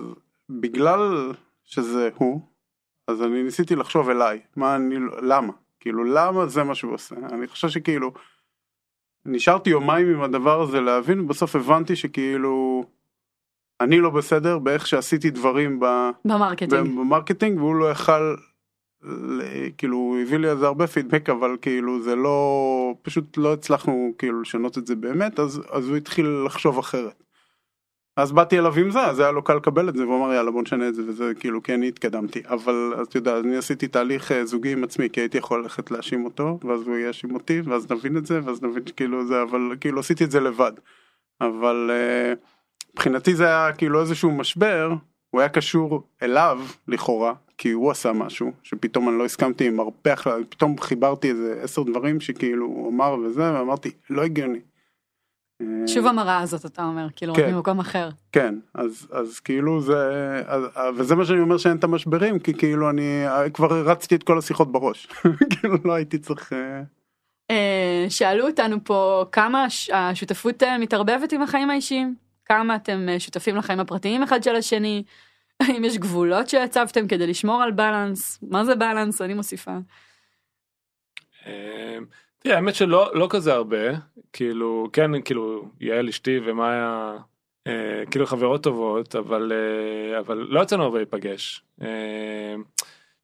בגלל 0.49 1.31
שזה 1.63 2.09
הוא 2.15 2.41
אז 3.07 3.23
אני 3.23 3.43
ניסיתי 3.43 3.75
לחשוב 3.75 4.09
אליי 4.09 4.41
מה 4.55 4.75
אני 4.75 4.95
למה 5.21 5.53
כאילו 5.81 6.03
למה 6.03 6.47
זה 6.47 6.63
מה 6.63 6.75
שהוא 6.75 6.93
עושה 6.93 7.15
אני 7.31 7.47
חושב 7.47 7.69
שכאילו 7.69 8.13
נשארתי 9.25 9.69
יומיים 9.69 10.07
עם 10.07 10.21
הדבר 10.21 10.61
הזה 10.61 10.81
להבין 10.81 11.19
ובסוף 11.19 11.55
הבנתי 11.55 11.95
שכאילו 11.95 12.83
אני 13.81 13.99
לא 13.99 14.09
בסדר 14.09 14.59
באיך 14.59 14.87
שעשיתי 14.87 15.29
דברים 15.29 15.79
ב, 15.79 15.85
ב 16.25 16.32
marketing. 16.32 16.99
ב 16.99 17.05
marketing 17.05 17.57
והוא 17.57 17.75
לא 17.75 17.91
יכל 17.91 18.35
כאילו 19.77 19.97
הוא 19.97 20.19
הביא 20.19 20.37
לי 20.37 20.49
על 20.49 20.57
זה 20.57 20.67
הרבה 20.67 20.87
פידבק 20.87 21.29
אבל 21.29 21.57
כאילו 21.61 22.03
זה 22.03 22.15
לא 22.15 22.95
פשוט 23.01 23.37
לא 23.37 23.53
הצלחנו 23.53 24.13
כאילו 24.17 24.41
לשנות 24.41 24.77
את 24.77 24.87
זה 24.87 24.95
באמת 24.95 25.39
אז 25.39 25.61
אז 25.71 25.89
הוא 25.89 25.97
התחיל 25.97 26.43
לחשוב 26.45 26.79
אחרת. 26.79 27.23
אז 28.17 28.31
באתי 28.31 28.59
אליו 28.59 28.79
עם 28.79 28.91
זה 28.91 28.99
אז 28.99 29.19
היה 29.19 29.31
לו 29.31 29.43
קל 29.43 29.53
לקבל 29.55 29.89
את 29.89 29.95
זה 29.95 30.03
והוא 30.03 30.17
אמר 30.17 30.33
יאללה 30.33 30.51
בוא 30.51 30.61
נשנה 30.61 30.87
את 30.87 30.95
זה 30.95 31.01
וזה 31.07 31.31
כאילו 31.39 31.59
אני 31.69 31.87
התקדמתי 31.87 32.41
אבל 32.49 32.93
אתה 33.01 33.17
יודע 33.17 33.39
אני 33.39 33.57
עשיתי 33.57 33.87
תהליך 33.87 34.31
אה, 34.31 34.45
זוגי 34.45 34.71
עם 34.71 34.83
עצמי 34.83 35.09
כי 35.09 35.19
הייתי 35.19 35.37
יכול 35.37 35.61
ללכת 35.61 35.91
להאשים 35.91 36.25
אותו 36.25 36.59
ואז 36.63 36.87
הוא 36.87 36.97
יאשים 36.97 37.33
אותי 37.33 37.61
ואז 37.61 37.91
נבין 37.91 38.17
את 38.17 38.25
זה 38.25 38.39
ואז 38.43 38.63
נבין 38.63 38.83
כאילו 38.95 39.25
זה 39.27 39.41
אבל 39.41 39.75
כאילו 39.79 39.99
עשיתי 39.99 40.23
את 40.23 40.31
זה 40.31 40.39
לבד. 40.39 40.71
אבל 41.41 41.91
אה, 41.93 42.33
מבחינתי 42.93 43.35
זה 43.35 43.45
היה 43.45 43.73
כאילו 43.73 44.01
איזשהו 44.01 44.31
משבר, 44.31 44.93
הוא 45.29 45.41
היה 45.41 45.49
קשור 45.49 46.03
אליו 46.23 46.59
לכאורה, 46.87 47.33
כי 47.57 47.71
הוא 47.71 47.91
עשה 47.91 48.13
משהו, 48.13 48.51
שפתאום 48.63 49.09
אני 49.09 49.17
לא 49.17 49.25
הסכמתי 49.25 49.67
עם 49.67 49.79
הרבה, 49.79 50.15
פתאום 50.49 50.77
חיברתי 50.79 51.29
איזה 51.29 51.59
עשר 51.61 51.83
דברים 51.83 52.19
שכאילו 52.19 52.65
הוא 52.65 52.89
אמר 52.89 53.15
וזה, 53.25 53.53
ואמרתי, 53.53 53.91
לא 54.09 54.23
הגיוני. 54.23 54.59
שוב 55.87 56.07
המראה 56.07 56.39
הזאת 56.39 56.65
אתה 56.65 56.83
אומר, 56.83 57.07
כאילו, 57.15 57.35
כן. 57.35 57.41
רק 57.41 57.53
ממקום 57.53 57.79
אחר. 57.79 58.09
כן, 58.31 58.55
אז, 58.73 59.07
אז 59.11 59.39
כאילו 59.39 59.81
זה, 59.81 59.95
אז, 60.47 60.63
וזה 60.97 61.15
מה 61.15 61.25
שאני 61.25 61.39
אומר 61.39 61.57
שאין 61.57 61.77
את 61.77 61.83
המשברים, 61.83 62.39
כי 62.39 62.53
כאילו 62.53 62.89
אני 62.89 63.25
כבר 63.53 63.73
הרצתי 63.73 64.15
את 64.15 64.23
כל 64.23 64.37
השיחות 64.37 64.71
בראש, 64.71 65.07
כאילו 65.51 65.75
לא 65.85 65.93
הייתי 65.93 66.17
צריך, 66.17 66.53
אה, 66.53 66.81
אה, 67.51 68.05
שאלו 68.09 68.47
אותנו 68.47 68.77
פה 68.83 69.25
כמה 69.31 69.63
הש- 69.63 69.89
השותפות 69.89 70.63
אה, 70.63 70.77
מתערבבת 70.77 71.31
עם 71.33 71.41
החיים 71.41 71.69
האישיים, 71.69 72.15
כמה 72.45 72.75
אתם 72.75 73.07
שותפים 73.19 73.55
לחיים 73.55 73.79
הפרטיים 73.79 74.23
אחד 74.23 74.43
של 74.43 74.55
השני, 74.55 75.03
האם 75.59 75.85
יש 75.85 75.97
גבולות 75.97 76.49
שהצבתם 76.49 77.07
כדי 77.07 77.27
לשמור 77.27 77.61
על 77.63 77.71
בלנס, 77.71 78.39
מה 78.41 78.65
זה 78.65 78.75
בלנס, 78.75 79.21
אני 79.21 79.33
מוסיפה. 79.33 79.77
אה, 81.47 81.97
תראה 82.39 82.55
האמת 82.55 82.75
שלא 82.75 83.11
לא 83.13 83.27
כזה 83.29 83.53
הרבה 83.53 83.77
כאילו 84.33 84.87
כן 84.93 85.21
כאילו 85.21 85.69
יעל 85.79 86.07
אשתי 86.09 86.39
ומאיה 86.45 87.17
אה, 87.67 88.03
כאילו 88.11 88.25
חברות 88.25 88.63
טובות 88.63 89.15
אבל 89.15 89.51
אה, 89.51 90.19
אבל 90.19 90.37
לא 90.37 90.61
יצאנו 90.61 90.83
הרבה 90.83 90.97
להיפגש. 90.97 91.63
אה, 91.81 92.55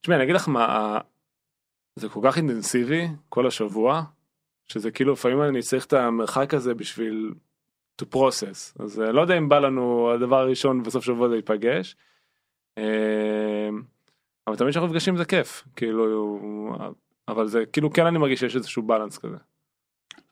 תשמע 0.02 0.15
אני 0.15 0.24
אגיד 0.24 0.36
לך 0.36 0.48
מה 0.50 0.65
ה- 0.65 1.00
זה 1.96 2.10
כל 2.10 2.20
כך 2.24 2.38
אינטנסיבי 2.38 3.08
כל 3.30 3.48
השבוע 3.48 4.02
שזה 4.65 4.91
כאילו 4.91 5.13
לפעמים 5.13 5.41
אני 5.41 5.62
צריך 5.62 5.86
את 5.86 5.93
המרחק 5.93 6.54
הזה 6.54 6.74
בשביל 6.74 7.34
to 8.02 8.06
process 8.15 8.84
אז 8.84 9.02
אה, 9.02 9.12
לא 9.12 9.22
יודע 9.22 9.38
אם 9.38 9.50
בא 9.50 9.60
לנו 9.60 10.12
הדבר 10.12 10.36
הראשון 10.39 10.84
בסוף 10.84 11.06
שבוע 11.06 11.28
זה 11.28 11.34
להיפגש. 11.34 11.96
אה, 12.78 13.70
אבל 14.48 14.56
תמיד 14.56 14.70
כשאנחנו 14.72 14.88
נפגשים 14.88 15.17
זה 15.17 15.26
כיף 15.26 15.63
כאילו 15.76 16.06
אבל 17.28 17.48
זה 17.48 17.65
כאילו 17.65 17.93
כן 17.93 18.06
אני 18.06 18.17
מרגיש 18.17 18.39
שיש 18.39 18.56
איזשהו 18.56 18.84
בלנס 18.84 19.17
כזה. 19.17 19.38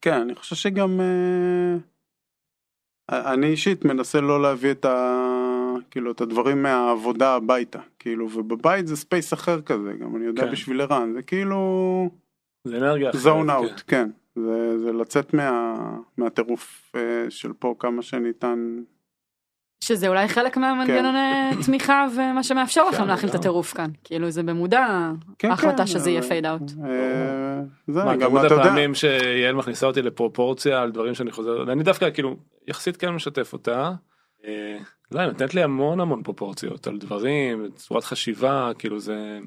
כן, 0.05 0.21
אני 0.21 0.35
חושב 0.35 0.55
שגם, 0.55 0.99
אה, 0.99 1.77
אני 3.33 3.47
אישית 3.47 3.85
מנסה 3.85 4.21
לא 4.21 4.41
להביא 4.41 4.71
את 4.71 4.85
ה... 4.85 5.31
כאילו 5.91 6.11
את 6.11 6.21
הדברים 6.21 6.63
מהעבודה 6.63 7.35
הביתה, 7.35 7.79
כאילו, 7.99 8.29
ובבית 8.31 8.87
זה 8.87 8.95
space 8.95 9.33
אחר 9.33 9.61
כזה, 9.61 9.93
גם 9.93 10.15
אני 10.15 10.25
יודע 10.25 10.45
כן. 10.45 10.51
בשביל 10.51 10.81
ערן, 10.81 11.13
זה 11.13 11.21
כאילו 11.21 12.09
זה 12.67 12.77
אנרגיה 12.77 13.09
אחרת. 13.09 13.21
zone 13.21 13.43
כן. 13.43 13.49
out, 13.49 13.81
כן, 13.87 14.09
זה, 14.35 14.79
זה 14.79 14.93
לצאת 14.93 15.33
מה, 15.33 15.75
מהטירוף 16.17 16.91
אה, 16.95 17.25
של 17.29 17.53
פה 17.53 17.75
כמה 17.79 18.01
שניתן, 18.01 18.83
שזה 19.79 20.07
אולי 20.07 20.27
חלק 20.27 20.57
מהמנגנוני 20.57 21.63
תמיכה 21.65 22.05
ומה 22.15 22.43
שמאפשר 22.43 22.83
לכם 22.89 22.97
כן, 22.97 23.07
להכיל 23.07 23.29
את 23.29 23.33
לגמרי. 23.33 23.39
הטירוף 23.39 23.73
כאן, 23.73 23.89
כאילו 24.03 24.29
זה 24.31 24.43
במודע 24.43 25.11
כן, 25.39 25.49
ההחלטה 25.51 25.77
כן, 25.77 25.87
שזה 25.87 26.09
יהיה 26.09 26.21
אה, 26.21 26.27
fade 26.27 26.45
out. 26.45 26.61
אה, 26.61 27.61
זה 27.87 28.03
מה, 28.03 28.15
גם 28.15 28.29
כמות 28.29 28.45
אתה 28.45 28.53
יודע, 28.53 28.63
הפעמים 28.65 28.95
שיעל 28.95 29.55
מכניסה 29.55 29.85
אותי 29.87 30.01
לפרופורציה 30.01 30.81
על 30.81 30.91
דברים 30.91 31.13
שאני 31.13 31.31
חוזר, 31.31 31.71
אני 31.71 31.83
דווקא 31.83 32.09
כאילו 32.11 32.35
יחסית 32.67 32.97
כן 32.97 33.09
משתף 33.09 33.53
אותה. 33.53 33.91
אה, 34.45 34.77
לא, 35.11 35.19
היא 35.19 35.27
נותנת 35.27 35.53
לי 35.53 35.63
המון 35.63 35.99
המון 35.99 36.23
פרופורציות 36.23 36.87
על 36.87 36.97
דברים, 36.97 37.69
צורת 37.75 38.03
חשיבה, 38.03 38.71
כאילו 38.77 38.99
זה, 38.99 39.39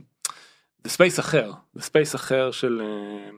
זה 0.85 0.91
space 0.91 1.21
אחר, 1.21 1.53
זה 1.75 1.83
space 1.83 2.15
אחר 2.15 2.51
של, 2.51 2.83
אה, 2.85 3.31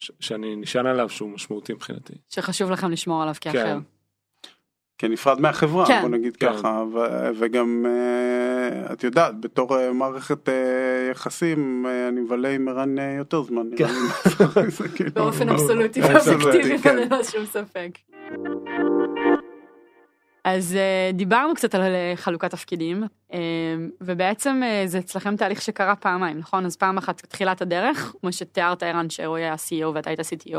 ש- 0.00 0.12
שאני 0.20 0.56
נשען 0.56 0.86
עליו 0.86 1.08
שהוא 1.08 1.30
משמעותי 1.30 1.72
מבחינתי. 1.72 2.12
שחשוב 2.28 2.70
לכם 2.70 2.90
לשמור 2.90 3.22
עליו 3.22 3.34
כאחר. 3.40 3.58
כן. 3.64 3.78
כנפרד 4.98 5.40
מהחברה, 5.40 5.86
כן. 5.86 6.00
בוא 6.00 6.08
נגיד 6.08 6.36
כן. 6.36 6.52
ככה, 6.52 6.84
ו- 6.94 7.30
וגם 7.38 7.86
אה, 7.88 8.92
את 8.92 9.04
יודעת, 9.04 9.40
בתור 9.40 9.78
אה, 9.78 9.92
מערכת 9.92 10.48
אה, 10.48 10.54
יחסים, 11.10 11.86
אה, 11.88 12.08
אני 12.08 12.20
מבלה 12.20 12.48
עם 12.54 12.68
ערן 12.68 12.98
אה, 12.98 13.14
יותר 13.18 13.42
זמן. 13.42 13.62
זה 14.68 14.88
כאילו- 14.88 15.10
באופן 15.14 15.48
אבסולוטי 15.48 16.00
ואובייקטיבי 16.02 16.78
כן. 16.78 16.96
וללא 16.98 17.24
שום 17.24 17.44
ספק. 17.46 17.90
אז 20.44 20.74
אה, 20.76 21.10
דיברנו 21.12 21.54
קצת 21.54 21.74
על 21.74 21.82
חלוקת 22.14 22.50
תפקידים 22.50 23.02
אה, 23.32 23.38
ובעצם 24.00 24.60
אה, 24.64 24.82
זה 24.86 24.98
אצלכם 24.98 25.36
תהליך 25.36 25.62
שקרה 25.62 25.96
פעמיים 25.96 26.38
נכון 26.38 26.66
אז 26.66 26.76
פעם 26.76 26.98
אחת 26.98 27.26
תחילת 27.26 27.62
הדרך 27.62 28.14
כמו 28.20 28.32
שתיארת 28.32 28.82
ערן 28.82 29.10
שרועי 29.10 29.42
היה 29.42 29.54
CEO 29.54 29.86
ואתה 29.94 30.10
היית 30.10 30.20
CTO 30.20 30.58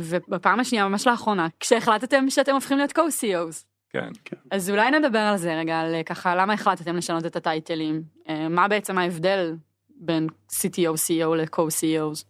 ובפעם 0.00 0.60
השנייה 0.60 0.88
ממש 0.88 1.06
לאחרונה 1.06 1.46
כשהחלטתם 1.60 2.30
שאתם 2.30 2.54
הופכים 2.54 2.78
להיות 2.78 2.98
co-CEOs 2.98 3.64
כן. 3.92 4.36
אז 4.50 4.70
אולי 4.70 4.90
נדבר 4.90 5.18
על 5.18 5.36
זה 5.36 5.54
רגע 5.54 5.80
על 5.80 5.94
אה, 5.94 6.02
ככה 6.02 6.34
למה 6.34 6.52
החלטתם 6.52 6.96
לשנות 6.96 7.26
את 7.26 7.36
הטייטלים? 7.36 8.02
אה, 8.28 8.48
מה 8.48 8.68
בעצם 8.68 8.98
ההבדל 8.98 9.56
בין 9.96 10.26
CTO 10.50 10.94
CEO 10.94 11.34
ל-co-CEOs. 11.36 12.24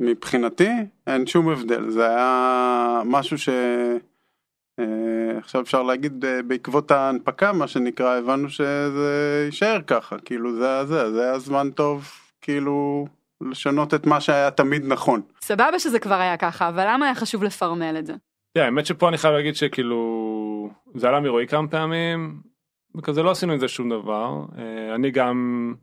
מבחינתי 0.00 0.70
אין 1.06 1.26
שום 1.26 1.48
הבדל, 1.48 1.90
זה 1.90 2.08
היה 2.08 3.02
משהו 3.04 3.38
ש... 3.38 3.48
אה, 4.78 5.38
עכשיו 5.38 5.62
אפשר 5.62 5.82
להגיד 5.82 6.24
בעקבות 6.46 6.90
ההנפקה 6.90 7.52
מה 7.52 7.68
שנקרא 7.68 8.18
הבנו 8.18 8.50
שזה 8.50 9.42
יישאר 9.46 9.82
ככה. 9.86 10.18
כאילו 10.18 10.56
זה 10.56 10.84
זה 10.84 11.12
זה 11.12 11.22
היה 11.22 11.38
זמן 11.38 11.70
טוב 11.70 12.08
כאילו 12.40 13.06
לשנות 13.40 13.94
את 13.94 14.06
מה 14.06 14.20
שהיה 14.20 14.50
תמיד 14.50 14.82
נכון 14.86 15.22
סבבה 15.42 15.78
שזה 15.78 15.98
כבר 15.98 16.14
היה 16.14 16.36
ככה, 16.36 16.68
אבל 16.68 16.84
למה 16.88 17.06
היה 17.06 17.14
חשוב 17.14 17.42
לפרמל 17.42 17.96
את 17.98 18.06
זה? 18.06 18.14
תראה, 18.54 18.66
האמת 18.66 18.86
שפה 18.86 19.08
אני 19.08 19.18
חייב 19.18 19.34
להגיד 19.34 19.56
שכאילו 19.56 20.70
זה 20.94 21.08
עלה 21.08 21.20
מרועי 21.20 21.46
כמה 21.46 21.68
פעמים 21.68 22.40
וכזה 22.96 23.22
לא 23.22 23.30
עשינו 23.30 23.52
עם 23.52 23.58
זה 23.58 23.68
שום 23.68 23.88
דבר 23.90 24.44
אה, 24.58 24.94
אני 24.94 25.10
גם 25.10 25.74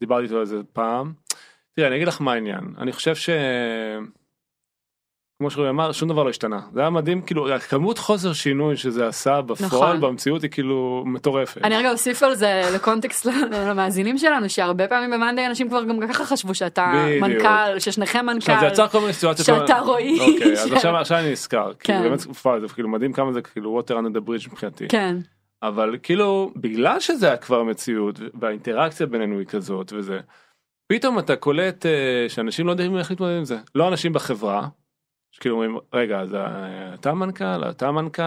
דיברתי 0.00 0.24
איתו 0.24 0.38
על 0.38 0.46
זה 0.46 0.56
פעם. 0.72 1.12
תראה 1.76 1.88
אני 1.88 1.96
אגיד 1.96 2.08
לך 2.08 2.20
מה 2.20 2.32
העניין 2.32 2.74
אני 2.78 2.92
חושב 2.92 3.14
ש... 3.14 3.30
כמו 5.38 5.50
שרועי 5.50 5.70
אמר 5.70 5.92
שום 5.92 6.08
דבר 6.08 6.22
לא 6.22 6.30
השתנה 6.30 6.60
זה 6.72 6.80
היה 6.80 6.90
מדהים 6.90 7.22
כאילו 7.22 7.54
הכמות 7.54 7.98
חוסר 7.98 8.32
שינוי 8.32 8.76
שזה 8.76 9.08
עשה 9.08 9.40
בפועל 9.40 9.96
נכון. 9.96 10.00
במציאות 10.00 10.42
היא 10.42 10.50
כאילו 10.50 11.04
מטורפת. 11.06 11.64
אני 11.64 11.76
רגע 11.76 11.92
אוסיף 11.92 12.22
על 12.22 12.34
זה 12.34 12.62
לקונטקסט 12.74 13.26
למאזינים 13.68 14.18
שלנו, 14.18 14.48
שהרבה 14.48 14.88
פעמים 14.88 15.10
במאנדי 15.10 15.46
אנשים 15.46 15.68
כבר 15.68 15.84
גם 15.84 16.08
ככה 16.08 16.24
חשבו 16.24 16.54
שאתה. 16.54 16.92
מנכ"ל, 17.20 17.78
ששניכם 17.78 18.28
עכשיו 18.28 18.54
זה 18.54 18.60
מנכ"ל. 18.60 18.72
יצר 18.72 18.88
כל 18.88 19.00
מיני 19.00 19.12
סיטואציות. 19.12 19.46
שאתה 19.46 19.78
רועי. 19.78 20.20
אוקיי, 20.20 20.52
אז 20.52 20.72
עכשיו 20.72 20.96
עכשיו 20.96 21.18
אני 21.18 21.32
נזכר. 21.32 21.72
כאילו 21.78 21.98
כן. 21.98 22.08
באמת 22.08 22.20
וואי, 22.44 22.60
זה 22.60 22.68
כאילו 22.68 22.88
מדהים 22.88 23.12
כמה 23.12 23.32
זה 23.32 23.42
כאילו 23.42 23.80
water 23.80 23.92
under 23.92 24.18
the 24.18 24.28
bridge 24.28 24.50
מבחינתי. 24.50 24.88
כן, 24.88 25.16
אבל 25.62 25.96
כאילו 26.02 26.52
בגלל 26.56 27.00
שזה 27.00 27.26
היה 27.26 27.36
כבר 27.36 27.62
מציאות 27.62 28.20
והאינטראקציה 28.40 29.06
בינינו 29.06 29.38
היא 29.38 29.46
כזאת 29.46 29.92
וזה 29.92 30.20
פתאום 30.88 31.18
אתה 31.18 31.36
קולט 31.36 31.86
אה, 31.86 32.28
שאנשים 32.28 32.66
לא 32.66 32.70
יודעים 32.70 32.98
איך 32.98 33.10
להתמודד 33.10 33.36
עם 33.36 33.44
זה 33.44 33.58
לא 33.74 33.88
אנשים 33.88 34.12
בחברה. 34.12 34.68
שכאילו 35.36 35.54
אומרים 35.54 35.76
רגע 35.92 36.20
אז 36.20 36.34
אה, 36.34 36.94
אתה 36.94 37.14
מנכ"ל 37.14 37.44
אתה 37.70 37.90
מנכ"ל 37.90 38.22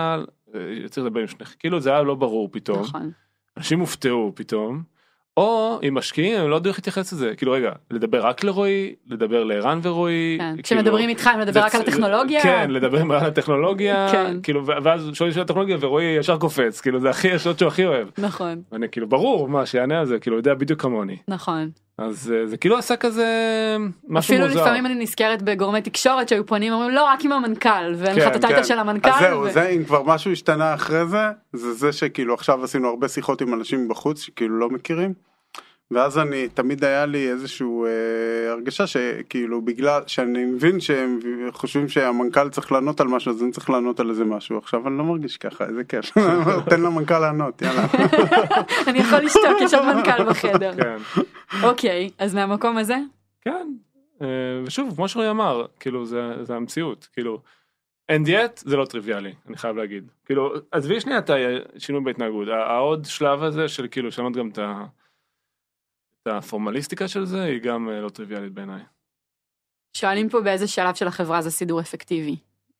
אה, 0.55 0.59
צריך 0.89 1.05
לדבר 1.05 1.19
עם 1.19 1.27
שניכם 1.27 1.55
כאילו 1.59 1.79
זה 1.79 1.89
היה 1.89 2.01
לא 2.01 2.15
ברור 2.15 2.49
פתאום 2.51 2.81
נכון. 2.81 3.11
אנשים 3.57 3.79
הופתעו 3.79 4.31
פתאום. 4.35 4.83
או 5.37 5.79
אם 5.87 5.93
משקיעים 5.97 6.41
הם 6.41 6.49
לא 6.49 6.55
יודעים 6.55 6.69
איך 6.69 6.79
להתייחס 6.79 7.13
לזה 7.13 7.35
כאילו 7.35 7.51
רגע 7.51 7.71
לדבר 7.91 8.25
רק 8.25 8.43
לרועי 8.43 8.95
לדבר 9.07 9.43
לערן 9.43 9.79
ורועי. 9.83 10.35
כן. 10.39 10.51
כאילו, 10.51 10.63
כשמדברים 10.63 11.09
איתך 11.09 11.27
הם 11.27 11.39
מדבר 11.39 11.51
זה 11.53 11.65
רק 11.65 11.75
על 11.75 11.81
צ- 11.81 11.85
טכנולוגיה. 11.85 12.43
כן 12.43 12.71
לדבר 12.71 12.97
רק 12.97 13.21
על 13.23 13.27
הטכנולוגיה 13.27 14.07
כן. 14.11 14.37
כאילו 14.43 14.65
ואז 14.65 15.09
שואלים 15.13 15.33
שאלה 15.33 15.45
טכנולוגיה 15.45 15.77
ורועי 15.79 16.05
ישר 16.05 16.37
קופץ 16.37 16.81
כאילו 16.81 16.99
זה 16.99 17.09
הכי 17.09 17.27
ישרות 17.27 17.59
שהוא 17.59 17.67
הכי 17.67 17.85
אוהב. 17.85 18.07
נכון, 18.17 18.61
ואני 18.71 18.89
כאילו 18.89 19.09
ברור 19.09 19.49
מה 19.49 19.65
שיענה 19.65 19.99
על 19.99 20.05
זה 20.05 20.19
כאילו 20.19 20.37
יודע 20.37 20.53
בדיוק 20.53 20.81
כמוני 20.81 21.17
נכון. 21.27 21.69
אז 22.01 22.33
אה, 22.35 22.47
זה 22.47 22.57
כאילו 22.57 22.77
עשה 22.77 22.95
כזה 22.95 23.27
משהו 24.07 24.35
אפילו 24.35 24.47
מוזר. 24.47 24.61
לפעמים 24.61 24.85
אני 24.85 24.95
נזכרת 24.95 25.41
בגורמי 25.41 25.81
תקשורת 25.81 26.29
שהיו 26.29 26.45
פונים 26.45 26.73
ואומרים 26.73 26.91
לא 26.95 27.03
רק 27.03 27.25
עם 27.25 27.31
המנכ"ל 27.31 27.93
ואין 27.97 28.17
לך 28.17 28.23
כן, 28.23 28.29
את 28.29 28.35
הטייטל 28.35 28.55
כן. 28.55 28.63
של 28.63 28.79
המנכ"ל. 28.79 29.09
אז 29.09 29.19
זהו, 29.19 29.41
ו- 29.41 29.51
זה 29.51 29.67
אם 29.67 29.83
כבר 29.83 30.03
משהו 30.03 30.31
השתנה 30.31 30.73
אחרי 30.73 31.07
זה, 31.07 31.17
זה 31.53 31.73
זה 31.73 31.91
שכאילו 31.91 32.33
עכשיו 32.33 32.63
עשינו 32.63 32.87
הרבה 32.87 33.07
שיחות 33.07 33.41
עם 33.41 33.53
אנשים 33.53 33.87
בחוץ 33.87 34.21
שכאילו 34.21 34.59
לא 34.59 34.69
מכירים. 34.69 35.13
ואז 35.91 36.17
אני 36.19 36.49
תמיד 36.49 36.83
היה 36.83 37.05
לי 37.05 37.29
איזשהו 37.31 37.85
אה, 37.85 38.51
הרגשה 38.51 38.87
שכאילו 38.87 39.61
בגלל 39.61 40.01
שאני 40.07 40.45
מבין 40.45 40.79
שהם 40.79 41.19
חושבים 41.51 41.89
שהמנכ"ל 41.89 42.49
צריך 42.49 42.71
לענות 42.71 43.01
על 43.01 43.07
משהו 43.07 43.31
אז 43.31 43.43
אני 43.43 43.51
צריך 43.51 43.69
לענות 43.69 43.99
על 43.99 44.09
איזה 44.09 44.25
משהו 44.25 44.57
עכשיו 44.57 44.87
אני 44.87 44.97
לא 44.97 45.03
מרגיש 45.03 45.37
ככה 45.37 45.65
איזה 45.65 45.83
כיף 45.83 46.11
תן 46.69 46.81
למנכ"ל 46.81 47.19
לענות 47.19 47.61
יאללה 47.61 47.85
אני 48.87 48.99
יכול 48.99 49.19
לשתוק 49.19 49.61
יש 49.61 49.73
עוד 49.73 49.85
מנכ"ל 49.85 50.23
בחדר. 50.29 50.71
כן. 50.75 50.97
אוקיי 51.63 52.09
אז 52.17 52.35
מהמקום 52.35 52.77
הזה 52.77 52.97
כן. 53.41 53.67
אה, 54.21 54.27
ושוב 54.65 54.93
כמו 54.95 55.07
שרועי 55.07 55.29
אמר 55.29 55.65
כאילו 55.79 56.05
זה 56.05 56.21
זה 56.43 56.55
המציאות 56.55 57.07
כאילו. 57.13 57.41
and 58.11 58.27
yet 58.27 58.61
זה 58.65 58.77
לא 58.77 58.85
טריוויאלי 58.85 59.33
אני 59.47 59.57
חייב 59.57 59.77
להגיד 59.77 60.11
כאילו 60.25 60.53
עזבי 60.71 60.99
שנייה 60.99 61.19
את 61.19 61.29
השינוי 61.75 62.01
בהתנהגות 62.03 62.47
העוד 62.47 63.05
שלב 63.05 63.43
הזה 63.43 63.67
של 63.67 63.87
כאילו 63.91 64.07
לשנות 64.07 64.33
גם 64.35 64.49
את 64.49 64.57
ה- 64.57 64.83
את 64.83 65.08
הפורמליסטיקה 66.27 67.07
של 67.07 67.25
זה 67.25 67.43
היא 67.43 67.61
גם 67.61 67.89
אה, 67.89 68.01
לא 68.01 68.09
טריוויאלית 68.09 68.51
בעיניי. 68.53 68.81
שואלים 69.97 70.29
פה 70.29 70.41
באיזה 70.41 70.67
שלב 70.67 70.95
של 70.95 71.07
החברה 71.07 71.41
זה 71.41 71.51
סידור 71.51 71.79
אפקטיבי. 71.79 72.35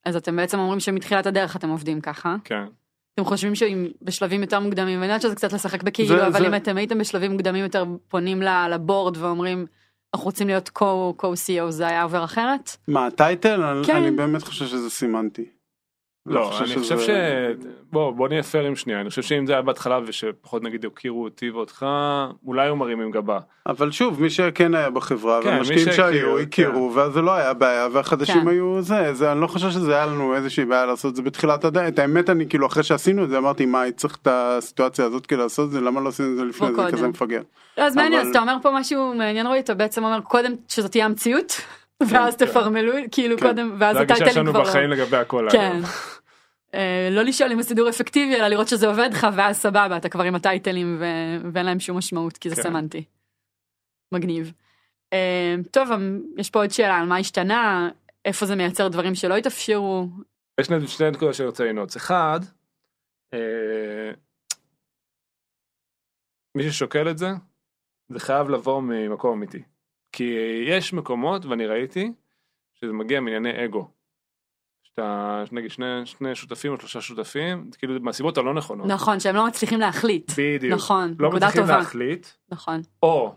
אז 0.05 0.15
אתם 0.15 0.35
בעצם 0.35 0.59
אומרים 0.59 0.79
שמתחילת 0.79 1.25
הדרך 1.25 1.55
אתם 1.55 1.69
עובדים 1.69 2.01
ככה. 2.01 2.35
כן. 2.43 2.63
אתם 3.15 3.25
חושבים 3.25 3.55
שאם 3.55 3.87
בשלבים 4.01 4.41
יותר 4.41 4.59
מוקדמים, 4.59 4.99
ואני 4.99 5.05
יודעת 5.11 5.21
שזה 5.21 5.35
קצת 5.35 5.53
לשחק 5.53 5.83
בכאילו, 5.83 6.09
זה- 6.17 6.27
אבל 6.27 6.39
זה- 6.41 6.47
אם 6.47 6.55
אתם 6.55 6.77
הייתם 6.77 6.97
בשלבים 6.97 7.31
מוקדמים 7.31 7.63
יותר 7.63 7.85
פונים 8.07 8.41
ל- 8.41 8.67
לבורד 8.73 9.17
ואומרים, 9.17 9.65
אנחנו 10.13 10.25
רוצים 10.25 10.47
להיות 10.47 10.69
co-CEO, 10.79 11.69
זה 11.71 11.87
היה 11.87 12.03
עובר 12.03 12.23
אחרת? 12.23 12.69
מה 12.87 13.07
הטייטל? 13.07 13.61
אני- 13.63 13.85
כן. 13.87 13.95
אני 13.95 14.11
באמת 14.11 14.43
חושב 14.43 14.65
שזה 14.65 14.89
סימנטי. 14.89 15.49
לא, 16.29 16.59
אני 16.59 16.75
חושב 16.75 16.99
ש... 16.99 17.09
בוא, 17.91 18.11
בוא 18.11 18.27
נהיה 18.27 18.43
פיירים 18.43 18.75
שנייה, 18.75 19.01
אני 19.01 19.09
חושב 19.09 19.21
שאם 19.21 19.45
זה 19.45 19.53
היה 19.53 19.61
בהתחלה 19.61 19.99
ושפחות 20.05 20.63
נגיד 20.63 20.85
הכירו 20.85 21.23
אותי 21.23 21.49
ואותך, 21.49 21.85
אולי 22.45 22.61
היו 22.61 22.75
מרימים 22.75 23.11
גבה. 23.11 23.39
אבל 23.67 23.91
שוב 23.91 24.21
מי 24.21 24.29
שכן 24.29 24.75
היה 24.75 24.89
בחברה 24.89 25.39
כן, 25.43 25.49
והמשקיעים 25.49 25.91
שהיו 25.91 26.35
כן. 26.35 26.41
הכירו 26.41 26.91
ואז 26.93 27.13
זה 27.13 27.21
לא 27.21 27.31
היה 27.31 27.53
בעיה 27.53 27.87
והחדשים 27.91 28.41
כן. 28.41 28.47
היו 28.47 28.81
זה 28.81 29.13
זה 29.13 29.31
אני 29.31 29.41
לא 29.41 29.47
חושב 29.47 29.69
שזה 29.69 29.95
היה 29.95 30.05
לנו 30.05 30.35
איזושהי 30.35 30.65
בעיה 30.65 30.85
לעשות 30.85 31.11
את 31.11 31.15
זה 31.15 31.21
בתחילת 31.21 31.65
הדרך 31.65 31.87
את 31.87 31.99
האמת 31.99 32.29
אני 32.29 32.49
כאילו 32.49 32.67
אחרי 32.67 32.83
שעשינו 32.83 33.23
את 33.23 33.29
זה 33.29 33.37
אמרתי 33.37 33.65
מה 33.65 33.81
הייתי 33.81 33.97
צריך 33.97 34.17
את 34.21 34.27
הסיטואציה 34.31 35.05
הזאת 35.05 35.25
כדי 35.25 35.39
לעשות 35.39 35.67
את 35.67 35.71
זה 35.71 35.81
למה 35.81 36.01
לא 36.01 36.09
עשינו 36.09 36.31
את 36.31 36.37
זה 36.37 36.43
לפני 36.43 36.67
זה. 36.75 36.91
כזה 36.91 37.07
מפגר. 37.07 37.41
לא, 37.77 37.83
אז 37.83 37.95
מעניין, 37.95 38.13
אבל- 38.13 38.21
אז 38.21 38.29
אתה 38.29 38.39
אומר 38.39 38.55
פה 38.61 38.69
משהו 38.73 39.13
מעניין 39.13 39.47
רועי, 39.47 39.59
אתה 39.59 39.73
בעצם 39.73 40.03
אומר 40.03 40.19
קודם 40.21 40.51
שזאת 40.67 40.91
תהיה 40.91 41.05
המציאות, 41.05 41.61
ואז 42.03 42.35
כן. 42.35 42.45
תפרמלו, 42.45 42.93
כאילו 43.11 43.37
כן. 43.37 43.47
קודם, 43.47 43.75
ואז 43.79 43.95
זה 43.95 44.01
הגישה 44.01 44.31
שלנו 44.31 44.51
כבר... 44.51 44.61
בחיים 44.61 44.89
לגבי 44.89 45.17
הכל. 45.17 45.47
כן. 45.51 45.79
אה, 46.73 47.09
לא 47.11 47.21
לשאול 47.23 47.51
אם 47.51 47.59
הסידור 47.59 47.89
אפקטיבי, 47.89 48.35
אלא 48.35 48.47
לראות 48.47 48.67
שזה 48.67 48.87
עובד 48.87 49.09
לך, 49.13 49.27
ואז 49.35 49.57
סבבה, 49.57 49.97
אתה 49.97 50.09
כבר 50.09 50.23
עם 50.23 50.35
הטייטלים 50.35 50.97
ו- 50.99 51.49
ואין 51.53 51.65
להם 51.65 51.79
שום 51.79 51.97
משמעות, 51.97 52.37
כי 52.37 52.49
זה 52.49 52.55
כן. 52.55 52.61
סמנטי. 52.61 53.03
מגניב. 54.13 54.53
אה, 55.13 55.55
טוב, 55.71 55.91
אמ, 55.91 56.21
יש 56.37 56.49
פה 56.49 56.59
עוד 56.61 56.69
שאלה 56.69 56.95
על 56.97 57.05
מה 57.05 57.17
השתנה, 57.17 57.89
איפה 58.25 58.45
זה 58.45 58.55
מייצר 58.55 58.87
דברים 58.87 59.15
שלא 59.15 59.37
התאפשרו. 59.37 60.07
יש 60.59 60.67
שני- 60.67 60.87
שני 60.87 61.11
נקודות 61.11 61.35
שאני 61.35 61.47
רוצה 61.47 61.63
לנעוץ. 61.65 61.95
אחד, 61.95 62.39
אה, 63.33 64.11
מי 66.57 66.63
ששוקל 66.63 67.09
את 67.09 67.17
זה, 67.17 67.27
זה 68.09 68.19
חייב 68.19 68.49
לבוא 68.49 68.81
ממקום 68.81 69.31
אמיתי. 69.37 69.63
כי 70.11 70.23
יש 70.67 70.93
מקומות, 70.93 71.45
ואני 71.45 71.65
ראיתי, 71.65 72.11
שזה 72.75 72.93
מגיע 72.93 73.19
מענייני 73.19 73.65
אגו. 73.65 73.87
שאתה, 74.91 75.43
נגיד 75.51 75.71
שני, 75.71 75.85
שני 76.05 76.35
שותפים 76.35 76.71
או 76.71 76.79
שלושה 76.79 77.01
שותפים, 77.01 77.69
כאילו 77.77 77.99
מהסיבות 78.01 78.37
הלא 78.37 78.53
נכונות. 78.53 78.87
נכון, 78.87 79.19
שהם 79.19 79.35
לא 79.35 79.47
מצליחים 79.47 79.79
להחליט. 79.79 80.31
בדיוק. 80.37 80.73
נכון, 80.73 81.15
לא 81.19 81.27
נקודה 81.29 81.47
מצליחים 81.47 81.61
טובה. 81.61 81.77
להחליט, 81.77 82.27
נכון, 82.51 82.81
או 83.03 83.35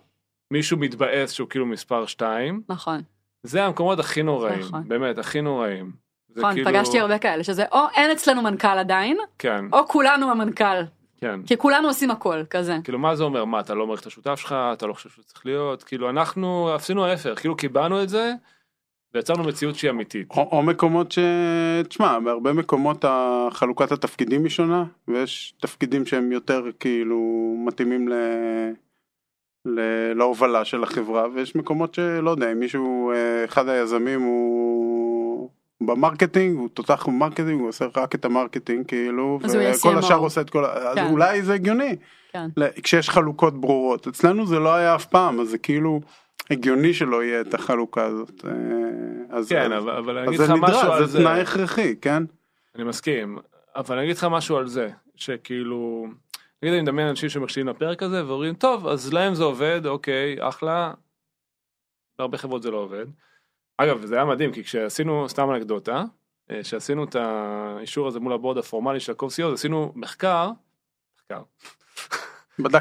מישהו 0.50 0.76
מתבאס 0.78 1.30
שהוא 1.32 1.48
כאילו 1.48 1.66
מספר 1.66 2.06
2, 2.06 2.62
נכון. 2.68 3.00
זה 3.42 3.64
המקומות 3.64 3.98
הכי 3.98 4.22
נוראים, 4.22 4.58
נכון. 4.60 4.88
באמת, 4.88 5.18
הכי 5.18 5.40
נוראים. 5.40 5.92
נכון, 6.36 6.52
כאילו- 6.52 6.70
פגשתי 6.70 7.00
הרבה 7.00 7.18
כאלה, 7.18 7.44
שזה 7.44 7.64
או 7.72 7.78
אין 7.96 8.10
אצלנו 8.10 8.42
מנכ"ל 8.42 8.78
עדיין, 8.78 9.16
כן, 9.38 9.64
או 9.72 9.88
כולנו 9.88 10.30
המנכ"ל. 10.30 10.82
כן. 11.20 11.42
כי 11.46 11.56
כולנו 11.56 11.88
עושים 11.88 12.10
הכל, 12.10 12.42
כזה. 12.50 12.76
כאילו 12.84 12.98
מה 12.98 13.16
זה 13.16 13.24
אומר 13.24 13.44
מה 13.44 13.60
אתה 13.60 13.74
לא 13.74 13.86
מעריך 13.86 14.00
את 14.00 14.06
השותף 14.06 14.34
שלך 14.38 14.54
אתה 14.72 14.86
לא 14.86 14.92
חושב 14.92 15.08
שהוא 15.10 15.24
צריך 15.24 15.46
להיות 15.46 15.82
כאילו 15.82 16.10
אנחנו 16.10 16.70
עשינו 16.74 17.04
ההפך 17.06 17.40
כאילו 17.40 17.56
קיבלנו 17.56 18.02
את 18.02 18.08
זה 18.08 18.32
ויצרנו 19.14 19.44
מציאות 19.44 19.74
שהיא 19.74 19.90
אמיתית. 19.90 20.30
או, 20.30 20.48
או 20.52 20.62
מקומות 20.62 21.12
ש... 21.12 21.18
תשמע, 21.88 22.18
בהרבה 22.18 22.52
מקומות 22.52 23.04
חלוקת 23.50 23.92
התפקידים 23.92 24.44
היא 24.44 24.50
שונה, 24.50 24.84
ויש 25.08 25.54
תפקידים 25.60 26.06
שהם 26.06 26.32
יותר 26.32 26.62
כאילו 26.80 27.18
מתאימים 27.66 28.08
ל... 28.08 28.12
ל... 29.64 29.80
להובלה 30.14 30.64
של 30.64 30.82
החברה, 30.82 31.26
ויש 31.34 31.56
מקומות 31.56 31.94
שלא 31.94 32.30
יודע, 32.30 32.52
אם 32.52 32.60
מישהו, 32.60 33.12
אה, 33.14 33.44
אחד 33.44 33.68
היזמים 33.68 34.22
הוא 34.22 35.50
ב 35.86 35.93
marketing, 35.93 36.58
הוא 36.58 36.68
תותח 36.68 37.06
ב 37.08 37.13
marketing, 37.13 37.60
הוא 37.60 37.68
עושה 37.68 37.84
רק 37.96 38.14
את 38.14 38.24
ה 38.24 38.30
marketing 38.30 38.86
כאילו, 38.86 39.38
אז 39.44 39.54
הוא 39.54 39.62
יהיה 39.62 39.74
וכל. 39.76 39.98
השאר 39.98 40.18
עושה 40.18 40.40
את 40.40 40.50
כל 40.50 40.64
ה... 40.64 40.68
אז 40.68 40.96
כן. 40.96 41.10
אולי 41.10 41.42
זה 41.42 41.54
הגיוני, 41.54 41.96
כן. 42.32 42.48
כשיש 42.82 43.10
חלוקות 43.10 43.60
ברורות. 43.60 44.06
אצלנו 44.06 44.46
זה 44.46 44.58
לא 44.58 44.74
היה 44.74 44.94
אף 44.94 45.06
פעם, 45.06 45.40
אז 45.40 45.48
זה 45.48 45.58
כאילו 45.58 46.00
הגיוני 46.52 46.94
שלא 46.94 47.24
יהיה 47.24 47.40
את 47.40 47.54
החלוקה 47.54 48.04
הזאת. 48.04 48.44
אה, 48.44 48.52
אז, 49.36 49.48
כן 49.48 49.72
אז, 49.72 49.82
אבל, 49.82 49.96
אבל 49.96 50.18
אני 50.18 50.28
אגיד 50.28 50.40
לך 50.40 50.50
משהו 50.50 50.92
על 50.92 51.06
זה 51.06 51.12
זה. 51.12 51.18
תנאי 51.18 51.40
הכרחי, 51.40 51.96
כן? 51.96 52.22
אני 52.74 52.84
מסכים 52.84 53.38
אבל 53.76 53.96
אני 53.96 54.04
אגיד 54.04 54.16
לך 54.16 54.24
משהו 54.30 54.56
על 54.56 54.66
זה 54.66 54.90
שכאילו 55.14 56.06
נגיד 56.62 56.74
אני 56.74 56.82
מדמיין 56.82 57.08
אנשים 57.08 57.28
שמקשיבים 57.28 57.68
לפרק 57.68 58.02
הזה 58.02 58.26
ואומרים 58.26 58.54
טוב 58.54 58.86
אז 58.86 59.12
להם 59.12 59.34
זה 59.34 59.44
עובד 59.44 59.86
אוקיי 59.86 60.36
אחלה. 60.40 60.94
בהרבה 62.18 62.38
חברות 62.38 62.62
זה 62.62 62.70
לא 62.70 62.76
עובד. 62.76 63.06
אגב 63.76 64.06
זה 64.06 64.14
היה 64.14 64.24
מדהים 64.24 64.52
כי 64.52 64.64
כשעשינו 64.64 65.28
סתם 65.28 65.50
אנקדוטה 65.50 66.04
אה, 66.50 66.64
שעשינו 66.64 67.04
את 67.04 67.16
האישור 67.16 68.08
הזה 68.08 68.20
מול 68.20 68.32
הבורד 68.32 68.58
הפורמלי 68.58 69.00
של 69.00 69.12
ה-co 69.12 69.26
אז 69.26 69.52
עשינו 69.52 69.92
מחקר. 69.96 70.50
מחקר. 71.16 71.42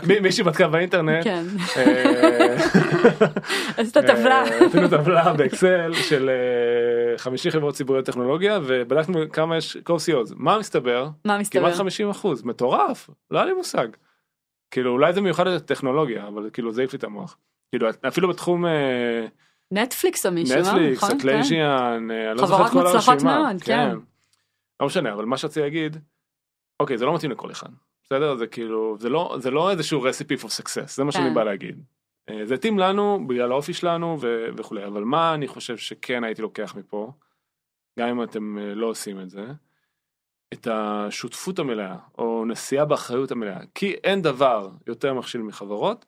מי- 0.08 0.20
מישהי 0.20 0.44
בדקה 0.44 0.68
באינטרנט. 0.68 1.24
כן. 1.24 1.44
אה, 1.78 2.56
עשית 3.78 3.98
טבלה. 3.98 4.44
אה, 4.48 4.66
עשינו 4.66 4.88
טבלה 4.88 5.34
באקסל 5.34 5.94
של 5.94 6.30
אה, 6.30 7.18
50 7.18 7.52
חברות 7.52 7.76
ציבוריות 7.76 8.06
טכנולוגיה 8.06 8.60
ובדקנו 8.66 9.20
כמה 9.34 9.58
יש 9.58 9.78
co-CEOs. 9.78 10.34
מה 10.36 10.60
מסתבר? 10.60 11.08
מה 11.26 11.38
מסתבר? 11.38 11.62
כמעט 11.62 11.74
50 11.74 12.10
אחוז. 12.10 12.44
מטורף. 12.44 13.10
לא 13.32 13.38
היה 13.40 13.46
לי 13.46 13.54
מושג. 13.54 13.88
כאילו 14.72 14.92
אולי 14.92 15.14
זה 15.14 15.22
מיוחד 15.22 15.48
לטכנולוגיה 15.48 16.28
אבל 16.28 16.50
כאילו 16.54 16.72
זה 16.74 16.82
העיף 16.82 16.94
לי 16.94 16.98
את 16.98 17.04
המוח. 17.04 17.38
כאילו 17.72 17.88
אפילו 18.08 18.30
בתחום 18.30 18.66
אה, 18.66 19.26
נטפליקס 19.72 20.26
או 20.26 20.32
מישהו? 20.32 20.60
נטפליקס, 20.60 21.04
נכון? 21.04 21.18
Atlassian, 21.18 22.12
אה, 22.12 22.32
אני 22.32 22.38
לא 22.38 22.48
זוכר 22.48 22.64
חברות 22.66 22.68
את 22.68 22.72
כל 22.72 22.84
מוצלחות 22.84 23.14
הרשימה. 23.14 23.40
מאוד, 23.40 23.62
כן. 23.62 23.90
לא 24.80 24.86
משנה 24.86 25.14
אבל 25.14 25.26
מה 25.26 25.38
שרציתי 25.38 25.60
להגיד. 25.62 25.98
אוקיי 26.80 26.98
זה 26.98 27.06
לא 27.06 27.16
מתאים 27.16 27.32
לכל 27.32 27.52
אחד. 27.52 27.70
בסדר 28.12 28.36
זה 28.36 28.48
כאילו 28.48 28.98
זה 29.00 29.10
לא 29.10 29.36
זה 29.40 29.52
לא 29.52 29.72
איזשהו 29.72 30.08
recipe 30.08 30.44
for 30.44 30.48
success 30.48 30.96
זה 30.96 31.04
מה 31.04 31.12
שאני 31.12 31.30
כן. 31.30 31.34
בא 31.34 31.44
להגיד. 31.44 31.84
אה, 32.30 32.46
זה 32.46 32.54
התאים 32.54 32.80
לנו 32.80 33.28
בגלל 33.28 33.52
האופי 33.52 33.74
שלנו 33.74 34.18
ו- 34.22 34.48
וכולי 34.58 34.86
אבל 34.86 35.04
מה 35.04 35.34
אני 35.34 35.48
חושב 35.48 35.78
שכן 35.78 36.24
הייתי 36.24 36.42
לוקח 36.42 36.76
מפה 36.78 37.12
גם 38.00 38.08
אם 38.08 38.24
אתם 38.24 38.58
אה, 38.58 38.76
לא 38.76 38.88
עושים 38.88 39.20
את 39.20 39.30
זה. 39.30 39.46
את 40.54 40.68
השותפות 40.72 41.60
המלאה 41.60 41.96
או 42.18 42.46
נשיאה 42.46 42.86
באחריות 42.86 43.32
המלאה 43.32 43.60
כי 43.76 43.96
אין 44.04 44.22
דבר 44.22 44.70
יותר 44.88 45.14
מכשיל 45.14 45.42
מחברות. 45.42 46.06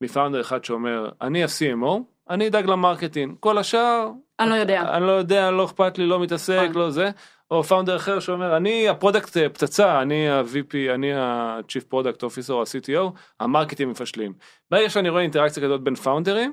מ 0.00 0.05
founder 0.05 0.40
אחד 0.40 0.64
שאומר 0.64 1.10
אני 1.20 1.44
ה- 1.44 1.66
CMO 1.66 1.98
אני 2.30 2.48
אדאג 2.48 2.66
ל 2.66 2.73
marketing 2.73 3.36
כל 3.40 3.58
השאר 3.58 4.10
אני 4.40 4.50
לא 4.50 4.54
יודע. 4.54 4.96
אני 4.96 5.06
לא 5.06 5.12
יודע 5.12 5.50
לא 5.50 5.64
אכפת 5.64 5.98
לי 5.98 6.06
לא 6.06 6.20
מתעסק 6.20 6.66
נכון. 6.70 6.82
לא 6.82 6.90
זה 6.90 7.10
או 7.52 7.64
founder 7.64 7.96
אחר 7.96 8.20
שאומר 8.20 8.56
אני 8.56 8.88
ה 8.88 8.94
product 8.94 9.36
אה, 9.36 9.48
פצצה 9.48 10.02
אני 10.02 10.28
ה-VP 10.28 10.94
אני 10.94 11.14
ה-Chief 11.14 11.94
Product 11.94 12.18
Officer 12.18 12.50
או 12.50 12.62
ה-CTO 12.62 13.18
ה 13.40 13.45
marketing 13.45 13.90
מפשלים. 13.90 14.32
ברגע 14.70 14.90
שאני 14.90 15.08
רואה 15.08 15.22
אינטראקציה 15.22 15.62
כזאת 15.62 15.80
בין 15.80 15.94
פאונדרים 15.94 16.52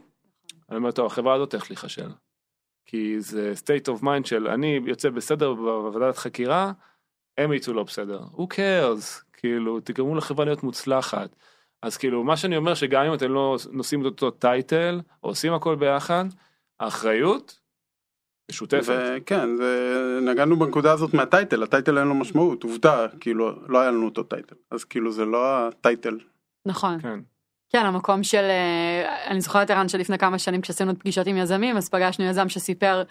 אני 0.69 0.77
אומר 0.77 0.91
טוב 0.91 1.05
החברה 1.05 1.33
הזאת 1.33 1.55
הולכת 1.55 1.71
להיכשל. 1.71 2.09
כי 2.85 3.21
זה 3.21 3.53
state 3.55 3.93
of 3.93 4.03
mind 4.03 4.25
של 4.27 4.47
אני 4.47 4.79
יוצא 4.85 5.09
בסדר 5.09 5.53
בוועדת 5.53 6.17
חקירה 6.17 6.71
הם 7.37 7.53
יצאו 7.53 7.73
לא 7.73 7.83
בסדר. 7.83 8.19
who 8.33 8.41
cares 8.41 9.23
כאילו 9.33 9.79
תגרמו 9.79 10.15
לחברה 10.15 10.45
להיות 10.45 10.63
מוצלחת. 10.63 11.35
אז 11.81 11.97
כאילו 11.97 12.23
מה 12.23 12.37
שאני 12.37 12.57
אומר 12.57 12.73
שגם 12.73 13.05
אם 13.05 13.13
אתם 13.13 13.31
לא 13.31 13.57
נושאים 13.71 14.01
את 14.01 14.05
אותו 14.05 14.31
title 14.31 15.01
או 15.23 15.29
עושים 15.29 15.53
הכל 15.53 15.75
ביחד 15.75 16.25
האחריות 16.79 17.58
משותפת. 18.49 18.93
וכן, 19.17 19.55
זה... 19.55 20.19
נגענו 20.21 20.59
בנקודה 20.59 20.91
הזאת 20.91 21.13
מהטייטל, 21.13 21.63
הטייטל 21.63 21.97
אין 21.97 22.07
לו 22.07 22.15
משמעות, 22.15 22.63
עובדה, 22.63 23.05
כאילו 23.19 23.51
לא 23.67 23.79
היה 23.79 23.91
לנו 23.91 24.05
אותו 24.05 24.23
טייטל, 24.23 24.55
אז 24.71 24.83
כאילו 24.83 25.11
זה 25.11 25.25
לא 25.25 25.67
הטייטל. 25.67 26.17
נכון. 26.65 26.99
כן. 27.01 27.19
כן, 27.69 27.85
המקום 27.85 28.23
של, 28.23 28.43
אה, 28.43 29.27
אני 29.27 29.41
זוכרת 29.41 29.69
ערן 29.69 29.89
שלפני 29.89 30.17
כמה 30.17 30.39
שנים 30.39 30.61
כשעשינו 30.61 30.91
את 30.91 30.99
פגישות 30.99 31.27
עם 31.27 31.37
יזמים, 31.37 31.77
אז 31.77 31.89
פגשנו 31.89 32.25
יזם 32.25 32.49
שסיפר 32.49 33.03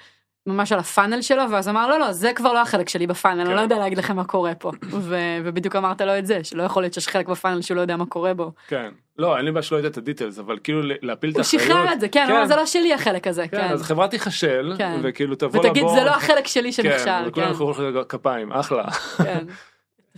ממש 0.47 0.73
על 0.73 0.79
הפאנל 0.79 1.23
שלו, 1.23 1.43
ואז 1.51 1.69
אמר, 1.69 1.89
לא, 1.89 1.99
לא, 1.99 2.13
זה 2.13 2.33
כבר 2.35 2.53
לא 2.53 2.63
החלק 2.63 2.89
שלי 2.89 3.07
בפאנל, 3.07 3.41
אני 3.41 3.49
כן. 3.49 3.57
לא 3.57 3.61
יודע 3.61 3.79
להגיד 3.79 3.99
לכם 3.99 4.17
מה 4.17 4.25
קורה 4.25 4.55
פה. 4.55 4.73
ו- 4.91 5.39
ובדיוק 5.45 5.77
אמרת 5.77 6.01
לו 6.01 6.19
את 6.19 6.27
זה, 6.27 6.45
שלא 6.45 6.63
יכול 6.63 6.83
להיות 6.83 6.95
שיש 6.95 7.09
חלק 7.09 7.29
בפאנל 7.29 7.63
שהוא 7.63 7.77
לא 7.77 7.81
יודע 7.81 7.97
מה 7.97 8.07
קורה 8.07 8.35
בו. 8.35 8.53
כן. 8.69 8.91
לא, 9.19 9.37
אין 9.37 9.45
לי 9.45 9.53
בעיה 9.53 9.63
שלא 9.63 9.77
יודע 9.77 9.89
את 9.89 9.97
הדיטלס, 9.97 10.39
אבל 10.39 10.59
כאילו 10.65 10.81
להפיל 10.83 11.31
את 11.31 11.37
הוא 11.37 11.45
האחריות. 11.45 11.65
שחרר 11.65 11.93
את 11.93 12.01
זה, 12.01 12.09
כן, 12.09 12.27
הוא 12.29 12.39
אמר, 12.39 12.47
זה 12.47 12.57
לא 12.57 12.67
שלי 12.67 12.95
החלק 12.95 13.27
הזה, 13.27 13.49
כן, 13.49 13.57
כן. 13.57 13.73
אז 13.73 13.83
חברה 13.83 14.09
תיכשל, 14.09 14.75
כן. 14.79 15.01
וכאילו 15.03 15.35
תבוא 15.35 15.61
ותגיד, 15.61 15.83
לבורד. 15.83 15.99
זה 15.99 16.05
לא 16.05 16.11
החלק 16.11 16.47
שלי 16.47 16.73
כן, 16.73 16.83
שנכשל, 16.83 17.29
וכולם 17.29 17.47
כן, 17.47 17.53
יכולים 17.53 17.71
לחזור 17.71 18.05
כפיים, 18.05 18.53
אחלה. 18.53 18.91
כן. 18.91 19.45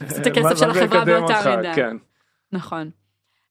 את 0.20 0.26
הכסף 0.26 0.58
של 0.58 0.70
החברה 0.70 1.04
באותה? 1.04 1.56
מידה. 1.56 1.74
כן. 1.74 1.96
נכון. 2.52 2.90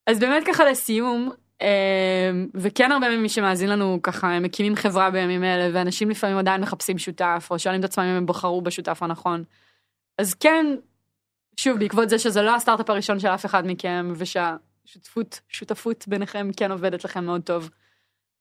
אז 0.08 0.20
באמת 0.20 0.44
ככה 0.48 0.66
לסיום, 0.66 1.32
אה, 1.62 2.32
וכן 2.54 2.92
הרבה 2.92 3.18
ממי 3.18 3.30
שמאזין 3.30 3.70
לנו 3.70 4.00
ככה 4.04 4.32
הם 4.32 4.44
מקימים 4.44 4.76
חברה 4.76 5.12
בימים 5.12 5.44
אלה 5.44 5.70
ואנשים 5.74 6.10
לפעמים 6.10 6.38
עדיין 6.38 6.62
מחפשים 6.62 6.98
שותף 6.98 7.48
או 7.52 7.60
שואלים 7.60 7.80
את 7.80 7.86
עצמם 7.86 8.04
אם 8.04 8.16
הם 8.16 8.26
בחרו 8.26 8.62
בשותף 8.62 9.04
הנכון. 9.04 9.44
אז 10.18 10.34
כן, 10.34 10.66
שוב 11.58 11.80
בעקבות 11.80 12.10
זה 12.10 12.20
שזה 12.20 12.42
לא 12.42 12.56
הסטארט-אפ 12.56 12.90
הראשון 12.90 13.20
של 13.20 13.28
אף 13.28 13.46
אחד 13.46 13.68
מכם 13.68 14.14
ושהשותפות, 14.16 14.69
שותפות 15.48 16.06
ביניכם 16.08 16.50
כן 16.58 16.72
עובדת 16.72 17.04
לכם 17.04 17.26
מאוד 17.26 17.42
טוב. 17.42 17.70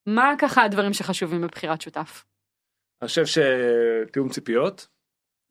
מה 0.07 0.35
ככה 0.39 0.65
הדברים 0.65 0.93
שחשובים 0.93 1.41
בבחירת 1.41 1.81
שותף? 1.81 2.25
אני 3.03 3.09
חושב 3.09 3.25
שתיאום 3.27 4.29
ציפיות, 4.29 4.89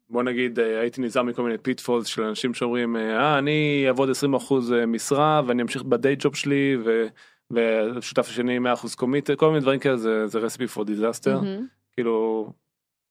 בוא 0.09 0.23
נגיד 0.23 0.59
אה, 0.59 0.79
הייתי 0.79 1.01
נזהר 1.01 1.23
מכל 1.23 1.43
מיני 1.43 1.57
pitfalls 1.57 2.07
של 2.07 2.23
אנשים 2.23 2.53
שאומרים 2.53 2.95
אה 2.95 3.39
אני 3.39 3.85
אעבוד 3.87 4.09
20% 4.09 4.53
משרה 4.87 5.41
ואני 5.47 5.61
אמשיך 5.61 5.83
ב 5.83 5.91
day 5.91 6.15
job 6.19 6.35
שלי 6.35 6.77
ו- 6.85 7.07
והשותף 7.51 8.27
השני 8.29 8.59
100% 8.59 8.95
commit 8.95 9.31
כל 9.31 9.47
מיני 9.49 9.59
דברים 9.59 9.79
כאלה 9.79 9.97
זה 9.97 10.27
זה 10.27 10.39
recipe 10.39 10.67
for 10.67 10.85
disaster 10.85 11.41
מהמם. 11.41 11.67
כאילו 11.93 12.47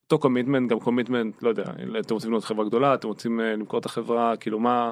אותו 0.03 0.19
commitment 0.19 0.71
גם 0.71 0.79
commitment 0.79 1.43
לא 1.43 1.49
יודע 1.49 1.63
אתם 1.99 2.13
רוצים 2.13 2.29
לבנות 2.29 2.43
חברה 2.43 2.65
גדולה 2.65 2.93
אתם 2.93 3.07
רוצים 3.07 3.39
אה, 3.39 3.53
למכור 3.53 3.79
את 3.79 3.85
החברה 3.85 4.37
כאילו 4.37 4.59
מה. 4.59 4.91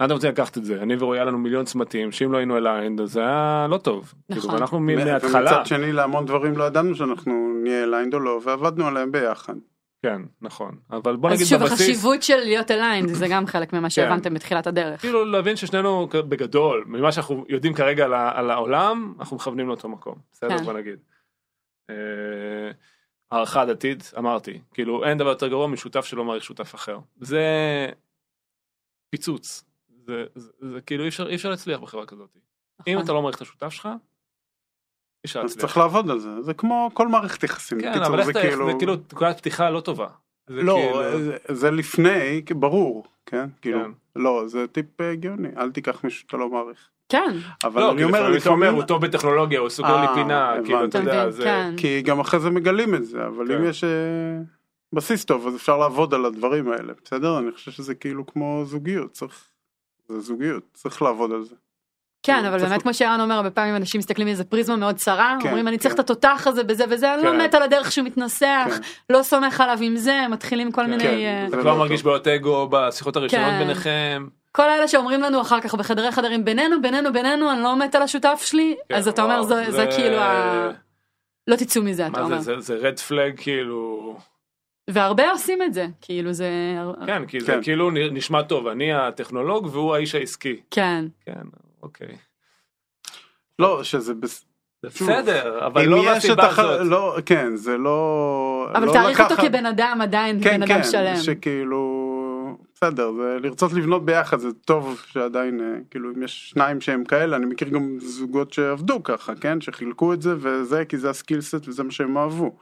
לאן 0.00 0.06
אתם 0.06 0.14
רוצים 0.14 0.30
לקחת 0.30 0.58
את 0.58 0.64
זה 0.64 0.82
אני 0.82 0.96
ורועי 0.98 1.18
היה 1.18 1.24
לנו 1.24 1.38
מיליון 1.38 1.64
צמתים 1.64 2.12
שאם 2.12 2.32
לא 2.32 2.36
היינו 2.36 2.56
aligned 2.56 3.00
אז 3.00 3.12
זה 3.12 3.20
היה 3.20 3.66
לא 3.70 3.76
טוב. 3.78 4.14
כאילו, 4.26 4.40
נכון. 4.40 4.54
ואנחנו 4.54 4.80
מ- 4.80 4.88
ו- 4.88 5.04
מההתחלה 5.04 5.50
ומצד 5.50 5.66
שני 5.66 5.92
להמון 5.92 6.26
דברים 6.26 6.56
לא 6.56 6.64
ידענו 6.64 6.94
שאנחנו 6.94 7.60
נהיה 7.62 7.84
aligned 7.84 8.14
או 8.14 8.20
לא 8.20 8.40
ועבדנו 8.44 8.86
עליהם 8.86 9.12
ביחד. 9.12 9.54
כן 10.02 10.22
נכון 10.40 10.78
אבל 10.90 11.16
בוא 11.16 11.30
נגיד 11.30 11.42
אז 11.42 11.48
שוב 11.48 11.58
בבסיס 11.58 11.80
החשיבות 11.80 12.22
של 12.22 12.36
להיות 12.36 12.70
aligned 12.70 13.08
זה 13.08 13.26
גם 13.30 13.46
חלק 13.46 13.72
ממה 13.72 13.90
שהבנתם 13.90 14.34
בתחילת 14.34 14.66
הדרך. 14.66 15.00
כאילו 15.00 15.24
להבין 15.24 15.56
ששנינו 15.56 16.08
בגדול 16.28 16.84
ממה 16.86 17.12
שאנחנו 17.12 17.44
יודעים 17.48 17.74
כרגע 17.74 18.04
על 18.34 18.50
העולם 18.50 19.14
אנחנו 19.18 19.36
מכוונים 19.36 19.68
לאותו 19.68 19.88
מקום 19.88 20.14
בסדר 20.32 20.58
כן. 20.58 20.64
בוא 20.64 20.72
נגיד. 20.72 20.98
אה, 21.90 22.70
הערכה 23.30 23.64
דתית 23.64 24.12
אמרתי 24.18 24.60
כאילו 24.74 25.04
אין 25.04 25.18
דבר 25.18 25.28
יותר 25.28 25.48
גרוע 25.48 25.66
משותף 25.66 26.04
שלא 26.04 26.24
מעריך 26.24 26.44
שותף 26.44 26.74
אחר 26.74 26.98
זה 27.20 27.42
פיצוץ 29.10 29.67
זה, 30.08 30.24
זה, 30.34 30.50
זה 30.72 30.80
כאילו 30.80 31.02
אי 31.04 31.08
אפשר, 31.08 31.28
אי 31.28 31.34
אפשר 31.34 31.50
להצליח 31.50 31.80
בחברה 31.80 32.06
כזאת 32.06 32.30
אם 32.86 32.92
נכון. 32.92 33.04
אתה 33.04 33.12
לא 33.12 33.22
מעריך 33.22 33.36
את 33.36 33.42
השותף 33.42 33.68
שלך. 33.68 33.86
אי 33.86 33.90
אפשר 35.26 35.40
אז 35.40 35.44
להצליח. 35.44 35.60
צריך 35.60 35.76
לעבוד 35.76 36.10
על 36.10 36.18
זה 36.18 36.42
זה 36.42 36.54
כמו 36.54 36.90
כל 36.94 37.08
מערכת 37.08 37.42
יחסים. 37.42 37.80
כן 37.80 38.02
אבל 38.02 38.18
איך 38.18 38.24
זה 38.26 38.30
אתה 38.30 38.40
זה 38.40 38.72
כאילו 38.78 38.94
נקודת 39.12 39.38
פתיחה 39.38 39.70
לא 39.70 39.80
טובה. 39.80 40.06
זה 40.50 40.62
לא 40.62 40.74
כאילו- 40.74 41.18
זה- 41.24 41.36
זה 41.48 41.70
לפני 41.70 42.42
ברור 42.56 43.06
כן 43.26 43.48
כאילו 43.62 43.80
כן. 43.84 43.90
לא 44.16 44.42
זה 44.46 44.66
טיפ 44.66 45.00
אה, 45.00 45.14
גאוני 45.14 45.48
אל 45.56 45.70
תיקח 45.70 46.04
מישהו 46.04 46.20
שאתה 46.20 46.36
לא 46.36 46.48
מעריך. 46.48 46.88
כן. 47.08 47.36
אבל 47.64 47.80
לא, 47.80 47.92
אני 47.92 48.04
אומר 48.04 48.18
לפעמים 48.20 48.38
אתה 48.38 48.48
אומר 48.48 48.66
לפעמים 48.66 48.74
הוא 48.80 48.88
טוב 48.88 49.06
בטכנולוגיה 49.06 49.60
הוא 49.60 49.68
סוגר 49.68 50.00
לי 50.00 50.06
אה, 50.06 50.14
פינה 50.14 50.50
הבנתי. 50.50 50.66
כאילו 50.66 50.84
אתה 50.84 50.98
יודע 50.98 51.20
מבין? 51.20 51.30
זה 51.30 51.44
כן. 51.44 51.74
כי 51.76 52.02
גם 52.02 52.20
אחרי 52.20 52.40
זה 52.40 52.50
מגלים 52.50 52.94
את 52.94 53.04
זה 53.06 53.26
אבל 53.26 53.48
כן. 53.48 53.54
אם 53.54 53.64
יש 53.64 53.84
אה, 53.84 53.88
בסיס 54.94 55.24
טוב 55.24 55.46
אז 55.46 55.56
אפשר 55.56 55.78
לעבוד 55.78 56.14
על 56.14 56.24
הדברים 56.24 56.72
האלה 56.72 56.92
בסדר 57.04 57.38
אני 57.38 57.52
חושב 57.52 57.70
שזה 57.70 57.94
כאילו 57.94 58.26
כמו 58.26 58.62
זוגיות 58.64 59.12
צריך. 59.12 59.48
זה 60.08 60.20
זוגיות 60.20 60.62
צריך 60.74 61.02
לעבוד 61.02 61.32
על 61.32 61.44
זה. 61.44 61.54
כן, 62.22 62.44
אבל 62.44 62.58
צריך- 62.58 62.70
באמת 62.70 62.82
כמו 62.82 62.94
שערן 62.94 63.20
אומר, 63.20 63.34
הרבה 63.34 63.50
פעמים 63.50 63.76
אנשים 63.76 63.98
מסתכלים 63.98 64.26
מאיזה 64.26 64.44
פריזמה 64.44 64.76
מאוד 64.76 64.96
צרה, 64.96 65.36
כן, 65.40 65.48
אומרים 65.48 65.68
אני 65.68 65.78
צריך 65.78 65.94
כן. 65.94 66.00
את 66.00 66.10
התותח 66.10 66.46
הזה 66.46 66.64
בזה 66.64 66.84
וזה, 66.90 67.14
אני 67.14 67.22
כן. 67.22 67.28
לא 67.36 67.44
מת 67.44 67.54
על 67.54 67.62
הדרך 67.62 67.92
שהוא 67.92 68.04
מתנסח, 68.04 68.68
כן. 68.68 69.12
לא 69.14 69.22
סומך 69.22 69.60
עליו 69.60 69.78
עם 69.82 69.96
זה, 69.96 70.26
מתחילים 70.30 70.72
כל 70.72 70.82
כן. 70.82 70.90
מיני... 70.90 71.02
כן. 71.02 71.08
אה, 71.08 71.46
אתה 71.48 71.56
כבר 71.56 71.70
לא 71.70 71.78
מרגיש. 71.78 72.02
בעיות 72.02 72.28
אגו 72.28 72.68
בשיחות 72.70 73.16
הראשונות 73.16 73.46
כן. 73.50 73.58
ביניכם. 73.58 74.26
כל 74.52 74.68
האלה 74.68 74.88
שאומרים 74.88 75.20
לנו 75.20 75.40
אחר 75.40 75.60
כך 75.60 75.74
בחדרי 75.74 76.12
חדרים 76.12 76.44
בינינו, 76.44 76.82
בינינו, 76.82 77.12
בינינו, 77.12 77.52
אני 77.52 77.62
לא 77.62 77.76
מת 77.76 77.94
על 77.94 78.02
השותף 78.02 78.42
שלי, 78.44 78.76
כן, 78.88 78.94
אז 78.94 79.08
אתה 79.08 79.22
אומר 79.22 79.42
זה 79.42 79.64
זה 79.70 79.86
כאילו 79.96 80.16
ה... 80.16 80.70
לא 81.46 81.56
תצאו 81.56 81.82
מזה, 81.82 82.06
אתה 82.06 82.22
אומר. 82.22 82.40
זה 82.40 82.74
רד 82.74 82.98
פלג 82.98 83.40
כאילו, 83.40 84.16
והרבה 84.88 85.30
עושים 85.30 85.62
את 85.62 85.74
זה, 85.74 85.86
כאילו 86.00 86.32
זה... 86.32 86.50
כן, 87.06 87.26
כי 87.26 87.40
זה 87.40 87.46
כן. 87.46 87.62
כאילו 87.62 87.90
נשמע 87.90 88.42
טוב, 88.42 88.66
אני 88.66 88.92
הטכנולוג 88.92 89.66
והוא 89.66 89.94
האיש 89.94 90.14
העסקי. 90.14 90.60
כן. 90.70 91.04
כן, 91.26 91.42
אוקיי. 91.82 92.16
לא 93.58 93.84
שזה 93.84 94.12
בסדר, 94.82 95.66
אבל 95.66 95.86
לא 95.86 96.04
מהסיבה 96.04 96.46
הח... 96.46 96.58
הזאת. 96.58 96.86
לא 96.86 97.16
כן 97.26 97.56
זה 97.56 97.78
לא. 97.78 98.68
אבל 98.74 98.86
לא 98.86 98.92
תעריך 98.92 99.20
אותו 99.20 99.36
כבן 99.36 99.66
אדם 99.66 99.98
עדיין, 100.02 100.42
כן 100.42 100.60
בן 100.60 100.66
כן 100.66 100.74
אדם 100.74 100.84
שלם. 100.84 101.16
שכאילו 101.16 102.08
בסדר 102.74 103.12
זה 103.12 103.36
לרצות 103.42 103.72
לבנות 103.72 104.04
ביחד 104.04 104.38
זה 104.38 104.48
טוב 104.52 105.02
שעדיין 105.06 105.60
אה, 105.60 105.66
כאילו 105.90 106.10
אם 106.16 106.22
יש 106.22 106.50
שניים 106.50 106.80
שהם 106.80 107.04
כאלה 107.04 107.36
אני 107.36 107.46
מכיר 107.46 107.68
גם 107.68 107.96
זוגות 108.00 108.52
שעבדו 108.52 109.02
ככה 109.02 109.34
כן 109.34 109.60
שחילקו 109.60 110.12
את 110.12 110.22
זה 110.22 110.34
וזה 110.38 110.84
כי 110.84 110.98
זה 110.98 111.10
הסקילסט 111.10 111.68
וזה 111.68 111.82
מה 111.82 111.90
שהם 111.90 112.18
אהבו. 112.18 112.56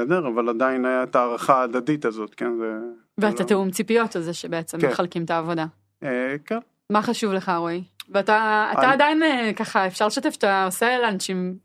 בסדר 0.00 0.28
אבל 0.28 0.48
עדיין 0.48 0.84
היה 0.84 1.02
את 1.02 1.16
הערכה 1.16 1.60
ההדדית 1.60 2.04
הזאת 2.04 2.34
כן 2.34 2.50
זה. 2.58 2.72
ואת 3.18 3.36
זה- 3.36 3.42
התיאום 3.44 3.70
ציפיות 3.70 4.16
הזה 4.16 4.34
שבעצם 4.34 4.80
כן. 4.80 4.88
מחלקים 4.88 5.24
את 5.24 5.30
העבודה. 5.30 5.66
אה, 6.02 6.36
כן. 6.46 6.58
מה 6.90 7.02
חשוב 7.02 7.32
לך 7.32 7.52
רועי? 7.58 7.82
ואתה 8.10 8.68
אתה 8.72 8.80
אני- 8.82 8.92
עדיין 8.92 9.22
אה, 9.22 9.50
ככה 9.56 9.86
אפשר 9.86 10.06
לשתף 10.06 10.30
שאתה 10.30 10.64
עושה 10.64 10.98
לאנשים 10.98 11.56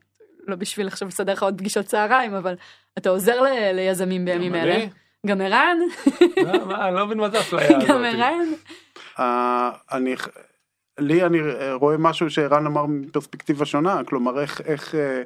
לא 0.47 0.55
בשביל 0.55 0.87
עכשיו 0.87 1.07
לסדר 1.07 1.33
לך 1.33 1.43
עוד 1.43 1.57
פגישות 1.57 1.85
צהריים 1.85 2.33
אבל 2.33 2.55
אתה 2.97 3.09
עוזר 3.09 3.41
ל- 3.41 3.71
ליזמים 3.73 4.25
בימים 4.25 4.55
אלה. 4.55 4.85
גם 5.27 5.41
ערן? 5.41 5.77
מה, 6.45 6.65
מה, 6.65 6.87
אני 6.87 6.95
לא 6.95 7.05
מבין 7.05 7.17
מה 7.17 7.29
זה 7.29 7.37
האפליה 7.37 7.67
הזאת. 7.77 7.89
גם 7.89 8.03
ערן? 8.03 8.47
אה, 9.19 9.71
אני 9.91 10.15
לי 10.99 11.23
אני 11.25 11.39
רואה 11.73 11.97
משהו 11.97 12.29
שערן 12.29 12.65
אמר 12.65 12.85
מפרספקטיבה 12.85 13.65
שונה 13.65 14.01
כלומר 14.03 14.39
איך 14.41 14.61
איך 14.61 14.95
אה, 14.95 14.99
אה, 14.99 15.21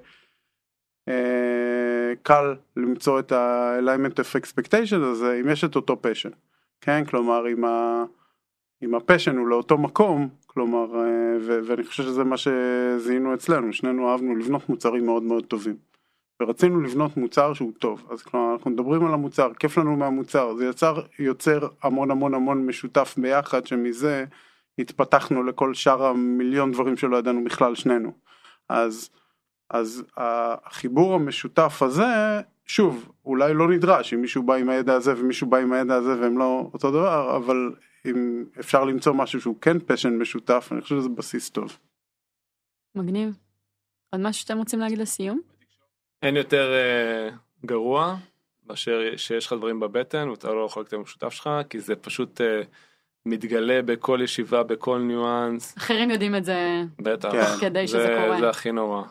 קל 2.24 2.56
למצוא 2.76 3.20
את 3.20 3.32
ה-alignment 3.32 4.14
of 4.14 4.42
expectation 4.42 5.04
הזה 5.04 5.40
אם 5.42 5.50
יש 5.50 5.64
את 5.64 5.76
אותו 5.76 6.02
passion 6.02 6.30
כן? 6.82 7.06
כלומר 7.06 7.52
אם 7.52 7.66
ה... 7.66 8.04
אם 8.84 8.96
ה 8.96 9.01
passion 9.01 9.38
הוא 9.38 9.48
לאותו 9.48 9.78
מקום 9.78 10.30
כלומר 10.48 10.96
אה, 10.96 11.38
ו- 11.42 11.60
ואני 11.66 11.84
חושב 11.84 12.04
שזה 12.04 12.24
מה 12.24 12.36
שזיהינו 12.38 13.34
אצלנו 13.34 13.74
שנינו 13.74 14.12
אהבנו 14.12 14.36
לבנות 14.36 14.70
מוצרים 14.70 15.06
מאוד 15.06 15.24
מאוד 15.24 15.46
טובים 15.46 15.76
ורצינו 16.42 16.82
לבנות 16.82 17.18
מוצר 17.18 17.54
שהוא 17.54 17.72
טוב. 17.80 18.08
אז 18.12 18.22
כלומר 18.22 18.54
אנחנו 18.54 18.72
מדברים 18.72 19.06
על 19.06 19.14
המוצר 19.14 19.54
כיף 19.54 19.78
לנו 19.78 19.96
מהמוצר 19.96 20.56
זה 20.56 20.66
יצר 20.66 21.02
יוצר 21.20 21.68
המון 21.84 22.12
המון 22.12 22.34
המון 22.34 22.66
משותף 22.66 23.16
ביחד 23.18 23.68
שמזה 23.68 24.26
התפתחנו 24.80 25.44
לכל 25.44 25.74
שאר 25.74 26.06
המיליון 26.06 26.72
דברים 26.72 26.98
שלא 26.98 27.18
ידענו 27.18 27.44
בכלל 27.44 27.76
שנינו. 27.76 28.12
אז 28.70 29.10
אז 29.70 30.04
החיבור 30.18 31.14
המשותף 31.16 31.82
הזה 31.82 32.42
שוב 32.66 33.12
אולי 33.26 33.54
לא 33.54 33.70
נדרש 33.70 34.14
אם 34.14 34.22
מישהו 34.22 34.44
בא 34.44 34.54
עם 34.54 34.70
הידע 34.70 34.94
הזה 34.94 35.14
ומישהו 35.18 35.48
בא 35.48 35.58
עם 35.58 35.74
הידע 35.74 35.96
הזה 35.96 36.22
והם 36.22 36.38
לא 36.38 36.70
אותו 36.74 36.92
דבר 36.92 37.38
אבל 37.38 37.72
אם 38.06 38.46
אפשר 38.60 38.84
למצוא 38.84 39.14
משהו 39.14 39.42
שהוא 39.42 39.56
כן 39.62 39.80
פשן 39.80 40.18
משותף 40.18 40.70
אני 40.72 40.82
חושב 40.82 40.96
שזה 41.00 41.10
בסיס 41.10 41.50
טוב. 41.50 41.78
מגניב. 42.96 43.38
עוד 44.14 44.22
משהו 44.22 44.42
שאתם 44.42 44.58
רוצים 44.58 44.80
להגיד 44.80 44.98
לסיום? 44.98 45.42
אין 46.22 46.36
יותר 46.36 46.74
אה, 46.74 47.30
גרוע 47.66 48.16
מאשר 48.70 49.18
שיש 49.18 49.46
לך 49.46 49.54
דברים 49.54 49.80
בבטן 49.80 50.30
ואתה 50.30 50.52
לא 50.52 50.66
יכול 50.66 50.84
לקדם 50.84 51.02
משותף 51.02 51.30
שלך 51.30 51.50
כי 51.70 51.80
זה 51.80 51.96
פשוט 51.96 52.42
אה, 52.42 52.62
מתגלה 53.26 53.82
בכל 53.82 54.20
ישיבה 54.24 54.64
בכל 54.64 55.00
ניואנס 55.00 55.78
אחרים 55.78 56.12
יודעים 56.12 56.36
את 56.36 56.46
זה 56.46 56.84
בטח 57.00 57.32
כן. 57.32 57.60
כדי 57.62 57.88
שזה 57.88 58.02
זה, 58.02 58.18
קורה. 58.24 58.40
זה 58.40 58.50
הכי 58.50 58.72
נורא 58.72 59.04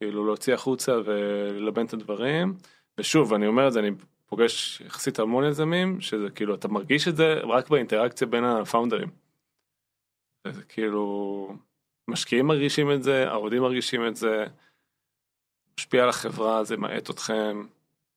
כאילו 0.00 0.26
להוציא 0.26 0.54
החוצה 0.54 0.92
וללבן 1.04 1.86
את 1.86 1.92
הדברים 1.92 2.54
ושוב 2.98 3.34
אני 3.34 3.46
אומר 3.46 3.68
את 3.68 3.72
זה 3.72 3.80
אני 3.80 3.90
פוגש 4.26 4.80
יחסית 4.80 5.18
המון 5.18 5.44
יזמים 5.44 6.00
שזה 6.00 6.30
כאילו 6.30 6.54
אתה 6.54 6.68
מרגיש 6.68 7.08
את 7.08 7.16
זה 7.16 7.34
רק 7.34 7.68
באינטראקציה 7.68 8.26
בין 8.26 8.44
הפאונדרים. 8.44 9.08
וזה 10.46 10.62
כאילו 10.62 11.56
משקיעים 12.08 12.46
מרגישים 12.46 12.92
את 12.92 13.02
זה 13.02 13.28
העובדים 13.28 13.62
מרגישים 13.62 14.06
את 14.06 14.16
זה. 14.16 14.44
משפיע 15.78 16.02
על 16.02 16.08
החברה 16.08 16.64
זה 16.64 16.76
מאט 16.76 17.10
אתכם. 17.10 17.66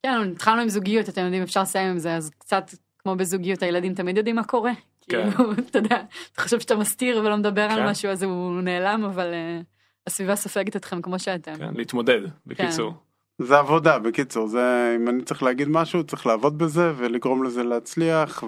כן, 0.05 0.31
התחלנו 0.31 0.61
עם 0.61 0.69
זוגיות, 0.69 1.09
אתם 1.09 1.21
יודעים, 1.21 1.43
אפשר 1.43 1.61
לסיים 1.61 1.89
עם 1.89 1.99
זה, 1.99 2.15
אז 2.15 2.29
קצת 2.29 2.71
כמו 2.99 3.15
בזוגיות, 3.15 3.63
הילדים 3.63 3.93
תמיד 3.93 4.17
יודעים 4.17 4.35
מה 4.35 4.43
קורה. 4.43 4.71
כן. 5.09 5.31
כאילו, 5.31 5.51
אתה 5.51 5.77
יודע, 5.77 6.01
אתה 6.33 6.41
חושב 6.41 6.59
שאתה 6.59 6.75
מסתיר 6.75 7.19
ולא 7.19 7.37
מדבר 7.37 7.69
כן. 7.69 7.73
על 7.73 7.89
משהו, 7.89 8.09
אז 8.09 8.23
הוא 8.23 8.61
נעלם, 8.61 9.03
אבל 9.03 9.33
אה, 9.33 9.61
הסביבה 10.07 10.35
סופגת 10.35 10.75
אתכם 10.75 11.01
כמו 11.01 11.19
שאתם. 11.19 11.55
כן, 11.55 11.73
להתמודד 11.75 12.21
בקיצור. 12.47 12.93
זה 13.39 13.57
עבודה 13.57 13.99
בקיצור 13.99 14.47
זה 14.47 14.95
אם 14.95 15.09
אני 15.09 15.23
צריך 15.23 15.43
להגיד 15.43 15.67
משהו 15.67 16.03
צריך 16.03 16.27
לעבוד 16.27 16.57
בזה 16.57 16.93
ולגרום 16.95 17.43
לזה 17.43 17.63
להצליח 17.63 18.43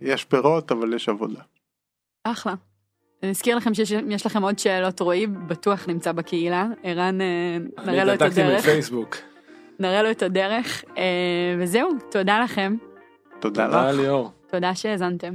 ויש 0.00 0.24
פירות 0.24 0.72
אבל 0.72 0.94
יש 0.94 1.08
עבודה. 1.08 1.40
אחלה. 2.24 2.54
אני 3.22 3.30
אזכיר 3.30 3.56
לכם 3.56 3.74
שאם 3.74 4.10
יש 4.10 4.26
לכם 4.26 4.42
עוד 4.42 4.58
שאלות, 4.58 5.00
רועי 5.00 5.26
בטוח 5.26 5.88
נמצא 5.88 6.12
בקהילה, 6.12 6.66
ערן, 6.82 7.20
אה, 7.20 7.58
נראה 7.86 8.04
לו 8.04 8.14
את 8.14 8.22
הדרך, 8.22 8.60
מפייסבוק. 8.60 9.16
נראה 9.78 10.02
לו 10.02 10.10
את 10.10 10.22
הדרך, 10.22 10.84
וזהו, 11.58 11.90
תודה 12.10 12.40
לכם, 12.40 12.76
תודה 13.40 13.66
תודה 13.66 13.90
לך. 13.90 13.96
ליאור. 13.96 14.32
תודה 14.50 14.74
שהאזנתם. 14.74 15.34